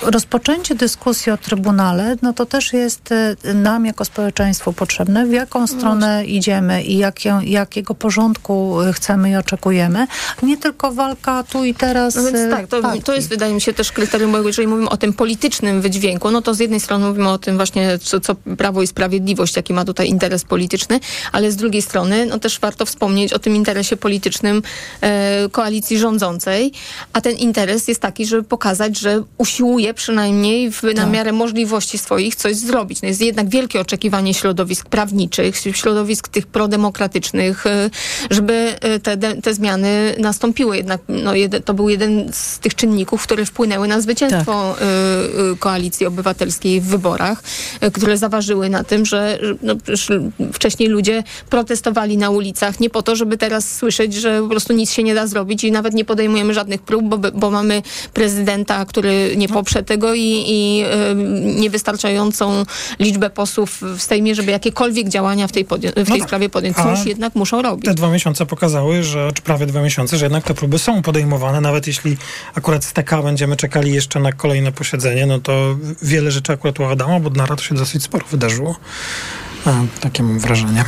rozpoczęcie 0.02 0.76
dyskusji 0.76 1.32
o 1.32 1.38
Trybunale, 1.38 2.16
no 2.22 2.34
to 2.34 2.46
też 2.46 2.74
jest 2.74 3.10
nam 3.54 3.86
jako 3.86 4.06
społeczeństwu 4.06 4.74
potrzebne, 4.74 5.26
w 5.26 5.32
jaką 5.32 5.68
stronę 5.68 6.26
idziemy 6.26 6.84
i 6.84 6.98
jakie, 6.98 7.40
jakiego 7.44 7.96
porządku 7.96 8.78
chcemy 8.94 9.30
i 9.30 9.36
oczekujemy, 9.36 10.08
nie 10.44 10.58
tylko 10.58 10.92
walka 10.92 11.41
tu 11.44 11.66
i 11.66 11.74
teraz. 11.74 12.16
No 12.16 12.24
więc 12.24 12.38
e, 12.38 12.50
tak, 12.50 12.68
to, 12.68 12.82
to 13.04 13.16
jest 13.16 13.30
wydaje 13.30 13.54
mi 13.54 13.62
się 13.62 13.74
też 13.74 13.92
kryterium, 13.92 14.32
bo 14.32 14.48
jeżeli 14.48 14.68
mówimy 14.68 14.90
o 14.90 14.98
tym 14.98 15.14
politycznym 15.14 15.82
wydźwięku, 15.82 16.32
no 16.32 16.42
to 16.42 16.54
z 16.54 16.60
jednej 16.60 16.80
strony 16.80 17.08
mówimy 17.08 17.30
o 17.30 17.38
tym 17.38 17.56
właśnie, 17.56 18.00
co, 18.00 18.20
co 18.20 18.36
Prawo 18.36 18.82
i 18.82 18.88
Sprawiedliwość, 18.88 19.56
jaki 19.56 19.74
ma 19.74 19.86
tutaj 19.86 20.10
interes 20.10 20.44
polityczny, 20.44 21.00
ale 21.32 21.52
z 21.52 21.56
drugiej 21.56 21.82
strony, 21.82 22.26
no 22.26 22.40
też 22.40 22.60
warto 22.60 22.86
wspomnieć 22.86 23.34
o 23.34 23.40
tym 23.40 23.56
interesie 23.56 23.98
politycznym 23.98 24.62
e, 25.02 25.50
koalicji 25.52 25.98
rządzącej, 25.98 26.72
a 27.14 27.22
ten 27.22 27.36
interes 27.36 27.88
jest 27.88 28.02
taki, 28.02 28.26
żeby 28.26 28.44
pokazać, 28.44 29.00
że 29.00 29.24
usiłuje 29.38 29.94
przynajmniej 29.94 30.72
w, 30.72 30.84
na 30.84 30.94
Tak. 30.94 31.12
miarę 31.12 31.32
możliwości 31.32 31.98
swoich 31.98 32.36
coś 32.36 32.56
zrobić. 32.56 33.02
No 33.02 33.08
jest 33.08 33.22
jednak 33.22 33.50
wielkie 33.50 33.80
oczekiwanie 33.80 34.34
środowisk 34.34 34.90
prawniczych, 34.90 35.56
środowisk 35.58 36.28
tych 36.28 36.48
prodemokratycznych, 36.48 37.68
e, 37.68 37.90
żeby 38.30 38.76
e, 38.82 39.00
te, 39.00 39.18
te 39.18 39.54
zmiany 39.54 40.16
nastąpiły. 40.20 40.78
Jednak 40.78 41.02
no, 41.10 41.31
jed, 41.36 41.66
to 41.66 41.74
był 41.74 41.90
jeden 41.90 42.34
z 42.34 42.60
tych 42.60 42.76
czynników, 42.76 43.24
które 43.24 43.46
wpłynęły 43.46 43.88
na 43.88 44.02
zwycięstwo 44.02 44.76
Tak. 44.80 44.82
e, 44.84 45.52
e, 45.52 45.56
Koalicji 45.60 46.06
Obywatelskiej 46.06 46.82
w 46.82 46.86
wyborach, 46.86 47.44
e, 47.82 47.92
które 47.92 48.18
zaważyły 48.18 48.70
na 48.70 48.84
tym, 48.84 49.06
że 49.06 49.40
no, 49.62 49.74
wcześniej 50.54 50.90
ludzie 50.90 51.24
protestowali 51.50 52.18
na 52.18 52.30
ulicach 52.30 52.80
nie 52.80 52.90
po 52.90 53.02
to, 53.02 53.16
żeby 53.16 53.38
teraz 53.38 53.76
słyszeć, 53.76 54.14
że 54.14 54.42
po 54.42 54.48
prostu 54.50 54.74
nic 54.74 54.92
się 54.92 55.04
nie 55.04 55.16
da 55.16 55.28
zrobić 55.28 55.64
i 55.64 55.72
nawet 55.72 55.94
nie 55.94 56.06
podejmujemy 56.06 56.54
żadnych 56.54 56.82
prób, 56.82 57.04
bo, 57.06 57.18
bo 57.32 57.52
mamy 57.52 57.82
prezydenta, 58.14 58.86
który 58.86 59.34
nie 59.38 59.48
poprze 59.48 59.84
tego 59.84 60.14
i, 60.14 60.44
i 60.48 60.84
niewystarczającą 61.62 62.66
liczbę 63.00 63.30
posłów 63.30 63.82
w 63.98 64.02
Sejmie, 64.02 64.36
żeby 64.36 64.52
jakiekolwiek 64.52 65.10
działania 65.10 65.48
w 65.48 65.52
tej, 65.52 65.66
podję- 65.66 65.92
w 65.92 65.98
No 65.98 66.06
tej 66.06 66.20
tak. 66.20 66.28
sprawie 66.28 66.50
podjąć. 66.50 66.78
Cóż 66.78 67.06
jednak 67.06 67.36
muszą 67.36 67.62
robić. 67.62 67.86
Te 67.86 67.94
dwa 67.94 68.10
miesiące 68.12 68.46
pokazały, 68.46 69.04
że, 69.04 69.32
czy 69.34 69.42
prawie 69.42 69.66
dwa 69.66 69.82
miesiące, 69.82 70.18
że 70.18 70.26
jednak 70.26 70.44
te 70.44 70.54
próby 70.54 70.80
są 70.80 71.02
podejmowane, 71.02 71.21
nawet 71.62 71.88
jeśli 71.88 72.18
akurat 72.56 72.84
z 72.84 72.94
TK 72.94 73.22
będziemy 73.24 73.56
czekali 73.56 73.94
jeszcze 73.94 74.20
na 74.20 74.32
kolejne 74.32 74.72
posiedzenie, 74.72 75.26
no 75.26 75.40
to 75.40 75.78
wiele 76.02 76.32
rzeczy 76.32 76.54
akurat 76.54 76.80
u 76.80 76.84
Adama 76.86 77.20
Bodnara 77.20 77.56
to 77.56 77.64
się 77.64 77.76
dosyć 77.76 78.04
sporo 78.04 78.26
wydarzyło. 78.32 78.76
A, 79.66 79.74
takie 80.02 80.24
mam 80.24 80.40
wrażenie. 80.40 80.86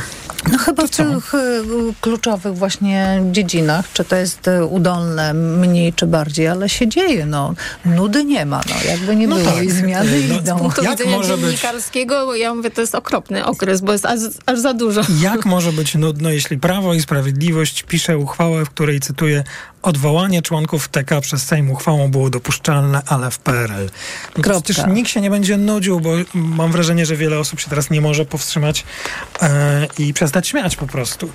No 0.52 0.58
chyba 0.58 0.86
w 0.86 0.90
tych 0.90 1.34
y, 1.34 1.62
kluczowych 2.00 2.54
właśnie 2.54 3.22
dziedzinach, 3.32 3.92
czy 3.92 4.04
to 4.04 4.16
jest 4.16 4.48
y, 4.48 4.64
udolne 4.64 5.34
mniej 5.34 5.92
czy 5.92 6.06
bardziej, 6.06 6.48
ale 6.48 6.68
się 6.68 6.88
dzieje, 6.88 7.26
no. 7.26 7.54
Nudy 7.84 8.24
nie 8.24 8.46
ma, 8.46 8.60
no. 8.68 8.90
Jakby 8.90 9.16
nie 9.16 9.26
No 9.28 9.36
było 9.36 9.50
tak. 9.50 9.64
i 9.64 9.70
zmiany 9.70 10.10
No, 10.28 10.34
idą. 10.38 10.56
Z 10.56 10.60
punktu 10.60 10.82
Jak 10.84 10.98
widzenia 10.98 11.16
może 11.16 11.36
być- 11.36 11.40
dziennikarskiego, 11.46 12.34
ja 12.34 12.54
mówię, 12.54 12.70
to 12.70 12.80
jest 12.80 12.94
okropny 12.94 13.44
okres, 13.46 13.80
bo 13.80 13.92
jest 13.92 14.06
aż, 14.06 14.20
aż 14.46 14.58
za 14.60 14.74
dużo. 14.74 15.00
Jak 15.20 15.46
może 15.46 15.72
być 15.72 15.94
nudno, 15.94 16.30
jeśli 16.30 16.58
Prawo 16.58 16.94
i 16.94 17.00
Sprawiedliwość 17.02 17.82
pisze 17.82 18.18
uchwałę, 18.18 18.64
w 18.64 18.70
której 18.70 19.00
cytuję 19.00 19.44
odwołanie 19.84 20.42
członków 20.42 20.88
TK 20.88 21.20
przez 21.20 21.46
Sejm 21.46 21.70
uchwałą 21.70 22.08
było 22.08 22.30
dopuszczalne, 22.30 23.02
ale 23.06 23.30
w 23.30 23.38
PRL. 23.38 23.90
Kropka. 24.34 24.60
przecież 24.60 24.84
nikt 24.86 25.10
się 25.10 25.20
nie 25.20 25.30
będzie 25.30 25.56
nudził, 25.56 26.00
bo 26.00 26.10
mam 26.34 26.72
wrażenie, 26.72 27.06
że 27.06 27.16
wiele 27.16 27.38
osób 27.38 27.60
się 27.60 27.68
teraz 27.68 27.90
nie 27.90 28.00
może 28.00 28.24
powstrzymać 28.24 28.84
e, 29.42 29.86
i 29.98 30.14
przestać 30.14 30.48
śmiać 30.48 30.76
po 30.76 30.86
prostu. 30.86 31.30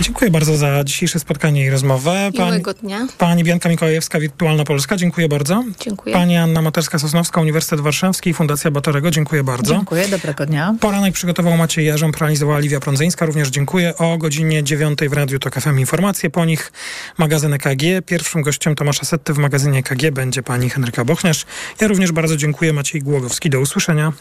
Dziękuję 0.00 0.30
bardzo 0.30 0.56
za 0.56 0.84
dzisiejsze 0.84 1.20
spotkanie 1.20 1.64
i 1.64 1.70
rozmowę. 1.70 2.30
Miłego 2.34 2.74
dnia. 2.74 3.06
Pani 3.18 3.44
Bianka 3.44 3.68
Mikołajewska, 3.68 4.20
Wirtualna 4.20 4.64
Polska, 4.64 4.96
dziękuję 4.96 5.28
bardzo. 5.28 5.64
Dziękuję. 5.80 6.14
Pani 6.14 6.36
Anna 6.36 6.62
Materska-Sosnowska, 6.62 7.40
Uniwersytet 7.40 7.80
Warszawski 7.80 8.30
i 8.30 8.34
Fundacja 8.34 8.70
Batorego, 8.70 9.10
dziękuję 9.10 9.44
bardzo. 9.44 9.74
Dziękuję, 9.74 10.08
dobrego 10.08 10.46
dnia. 10.46 10.74
Poranek 10.80 11.14
przygotował 11.14 11.56
Maciej 11.56 11.86
Jarząb, 11.86 12.16
realizowała 12.16 12.58
Liwia 12.58 12.80
Prądzyńska. 12.80 13.26
Również 13.26 13.48
dziękuję. 13.48 13.96
O 13.96 14.18
godzinie 14.18 14.64
9 14.64 14.98
w 15.08 15.12
Radiu 15.12 15.38
TOK 15.38 15.54
FM 15.60 15.78
informacje. 15.78 16.30
Po 16.30 16.44
nich 16.44 16.72
magazyn 17.18 17.54
EKG. 17.54 17.77
Pierwszym 18.06 18.42
gościem 18.42 18.74
Tomasza 18.74 19.04
Setty 19.04 19.34
w 19.34 19.38
magazynie 19.38 19.78
EKG 19.78 20.10
będzie 20.12 20.42
pani 20.42 20.70
Henryka 20.70 21.04
Bochniarz. 21.04 21.46
Ja 21.80 21.88
również 21.88 22.12
bardzo 22.12 22.36
dziękuję. 22.36 22.72
Maciej 22.72 23.02
Głogowski. 23.02 23.50
Do 23.50 23.60
usłyszenia. 23.60 24.12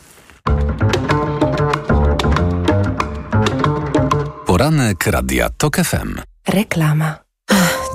Poranek 4.46 5.08
Radia 5.08 5.50
TOK 5.58 5.78
FM. 5.78 6.22
Reklama. 6.48 7.20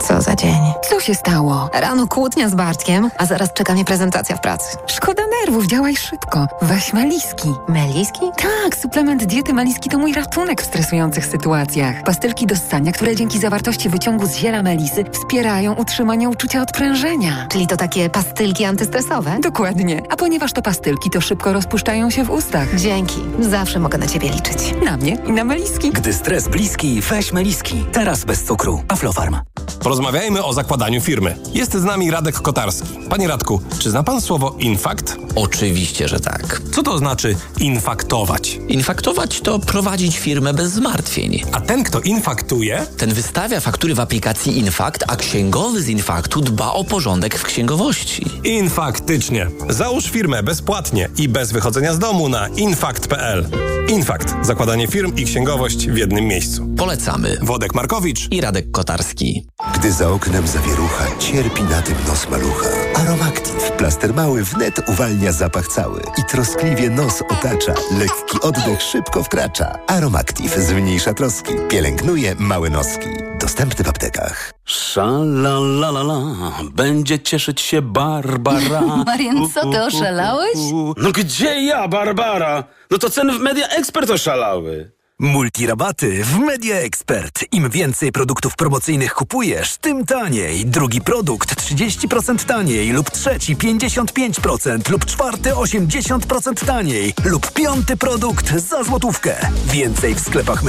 Co 0.03 0.23
za 0.23 0.37
dzień. 0.37 0.61
Co 0.89 1.01
się 1.01 1.15
stało? 1.15 1.71
Rano 1.75 2.09
kłótnia 2.09 2.49
z 2.49 2.55
Bartkiem, 2.55 3.11
a 3.19 3.27
zaraz 3.27 3.53
czeka 3.53 3.73
mnie 3.73 3.85
prezentacja 3.85 4.37
w 4.37 4.41
pracy. 4.41 4.77
Szkoda 4.87 5.22
nerwów, 5.47 5.67
działaj 5.67 5.97
szybko. 5.97 6.47
Weź 6.63 6.93
Meliski. 6.93 7.49
Meliski? 7.69 8.21
Tak, 8.37 8.77
suplement 8.77 9.25
diety 9.25 9.53
Meliski 9.53 9.91
to 9.91 9.99
mój 9.99 10.13
ratunek 10.13 10.63
w 10.63 10.65
stresujących 10.65 11.27
sytuacjach. 11.27 12.03
Pastylki 12.05 12.47
do 12.47 12.57
ssania, 12.57 12.93
które 12.93 13.17
dzięki 13.17 13.39
zawartości 13.39 13.89
wyciągu 13.89 14.27
z 14.27 14.35
ziela 14.35 14.63
melisy 14.63 15.05
wspierają 15.13 15.75
utrzymanie 15.75 16.29
uczucia 16.29 16.63
odprężenia. 16.63 17.47
Czyli 17.51 17.67
to 17.67 17.77
takie 17.77 18.11
pastylki 18.11 18.65
antystresowe? 18.65 19.39
Dokładnie. 19.43 20.03
A 20.11 20.17
ponieważ 20.17 20.53
to 20.53 20.63
pastylki, 20.63 21.11
to 21.11 21.21
szybko 21.21 21.53
rozpuszczają 21.53 22.11
się 22.11 22.25
w 22.25 22.31
ustach. 22.31 22.75
Dzięki. 22.77 23.21
Zawsze 23.41 23.79
mogę 23.79 23.99
na 23.99 24.07
ciebie 24.07 24.29
liczyć. 24.31 24.75
Na 24.85 24.97
mnie 24.97 25.17
i 25.27 25.33
na 25.33 25.45
Meliski. 25.45 25.91
Gdy 25.91 26.13
stres 26.13 26.49
bliski, 26.49 27.01
weź 27.01 27.33
Meliski. 27.33 27.85
Teraz 27.93 28.25
bez 28.25 28.45
cukru. 28.45 28.83
Aflofarm. 28.89 29.37
Porozmawiajmy 29.83 30.45
o 30.45 30.53
zakładaniu 30.53 31.01
firmy. 31.01 31.37
Jest 31.55 31.73
z 31.73 31.85
nami 31.85 32.11
Radek 32.11 32.35
Kotarski. 32.35 32.89
Panie 33.11 33.29
Radku, 33.29 33.61
czy 33.79 33.91
zna 33.91 34.03
pan 34.03 34.21
słowo 34.21 34.55
infakt? 34.59 35.17
Oczywiście, 35.35 36.09
że 36.09 36.21
tak. 36.21 36.63
Co 36.73 36.83
to 36.83 36.99
znaczy 36.99 37.37
infaktować? 37.61 38.59
Infaktować 38.69 39.41
to 39.41 39.59
prowadzić 39.59 40.19
firmę 40.19 40.55
bez 40.55 40.73
zmartwień. 40.73 41.43
A 41.53 41.61
ten, 41.61 41.85
kto 41.85 42.01
infaktuje? 42.01 42.87
Ten 42.97 43.15
wystawia 43.15 43.61
faktury 43.61 43.95
w 43.95 44.01
aplikacji 44.01 44.59
Infakt, 44.59 45.05
a 45.09 45.17
księgowy 45.17 45.83
z 45.83 45.89
Infaktu 45.89 46.41
dba 46.41 46.73
o 46.73 46.85
porządek 46.85 47.39
w 47.39 47.43
księgowości. 47.43 48.27
Infaktycznie. 48.45 49.47
Załóż 49.69 50.05
firmę 50.05 50.43
bezpłatnie 50.43 51.09
i 51.19 51.29
bez 51.29 51.53
wychodzenia 51.53 51.95
z 51.95 51.99
domu 51.99 52.29
na 52.29 52.49
infakt.pl. 52.49 53.49
Infakt. 53.89 54.35
Zakładanie 54.43 54.87
firm 54.89 55.17
i 55.17 55.25
księgowość 55.25 55.89
w 55.89 55.97
jednym 55.97 56.25
miejscu. 56.25 56.67
Polecamy. 56.77 57.39
Wodek 57.43 57.75
Markowicz 57.75 58.29
i 58.31 58.41
Radek 58.41 58.71
Kotarski. 58.71 59.47
Gdy 59.75 59.93
za 59.93 60.09
oknem 60.11 60.47
zawierucha, 60.47 61.05
cierpi 61.19 61.63
na 61.63 61.83
tym 61.83 61.95
nos 62.09 62.29
malucha. 62.31 62.69
Aromactive, 62.95 63.73
plaster 63.73 64.15
mały 64.15 64.45
wnet 64.45 64.81
uwalnia 65.23 65.39
zapach 65.39 65.69
cały 65.69 66.01
i 66.19 66.25
troskliwie 66.25 66.91
nos 66.91 67.23
otacza. 67.23 67.75
Lekki 67.99 68.41
oddech 68.43 68.83
szybko 68.83 69.23
wkracza. 69.23 69.79
Aromactive 69.87 70.59
zmniejsza 70.59 71.15
troski, 71.15 71.53
pielęgnuje 71.69 72.35
małe 72.39 72.71
noski. 72.71 73.09
Dostępny 73.41 73.85
w 73.85 73.89
aptekach. 73.89 74.53
Szalalalala, 74.65 76.53
będzie 76.73 77.19
cieszyć 77.19 77.61
się 77.61 77.83
Barbara. 77.83 78.81
Marian, 79.07 79.49
co 79.55 79.71
ty, 79.71 79.83
oszalałeś? 79.83 80.57
No 80.97 81.13
gdzie 81.13 81.63
ja, 81.63 81.89
Barbara? 81.89 82.65
No 82.91 82.99
to 82.99 83.11
ceny 83.11 83.33
w 83.33 83.41
Media 83.41 83.69
Expert 83.69 84.11
oszalały. 84.11 84.93
Multirabaty 85.19 86.25
w 86.25 86.39
Media 86.39 86.77
Expert. 86.77 87.45
Im 87.53 87.71
więcej 87.71 88.13
produktów 88.13 88.57
promocyjnych 88.57 89.15
kupujesz, 89.15 89.77
tym 89.77 90.07
taniej. 90.07 90.67
Drugi 90.67 91.01
produkt 91.01 91.55
30% 91.55 92.45
taniej 92.45 92.93
lub 92.93 93.11
trzeci 93.11 93.57
55% 93.57 94.91
lub 94.91 95.05
czwarty 95.05 95.51
80% 95.51 96.67
taniej 96.67 97.15
lub 97.25 97.53
piąty 97.53 97.97
produkt 97.97 98.61
za 98.61 98.85
złotówkę. 98.85 99.37
Więcej 99.67 100.15
w 100.15 100.21
sklepach 100.21 100.61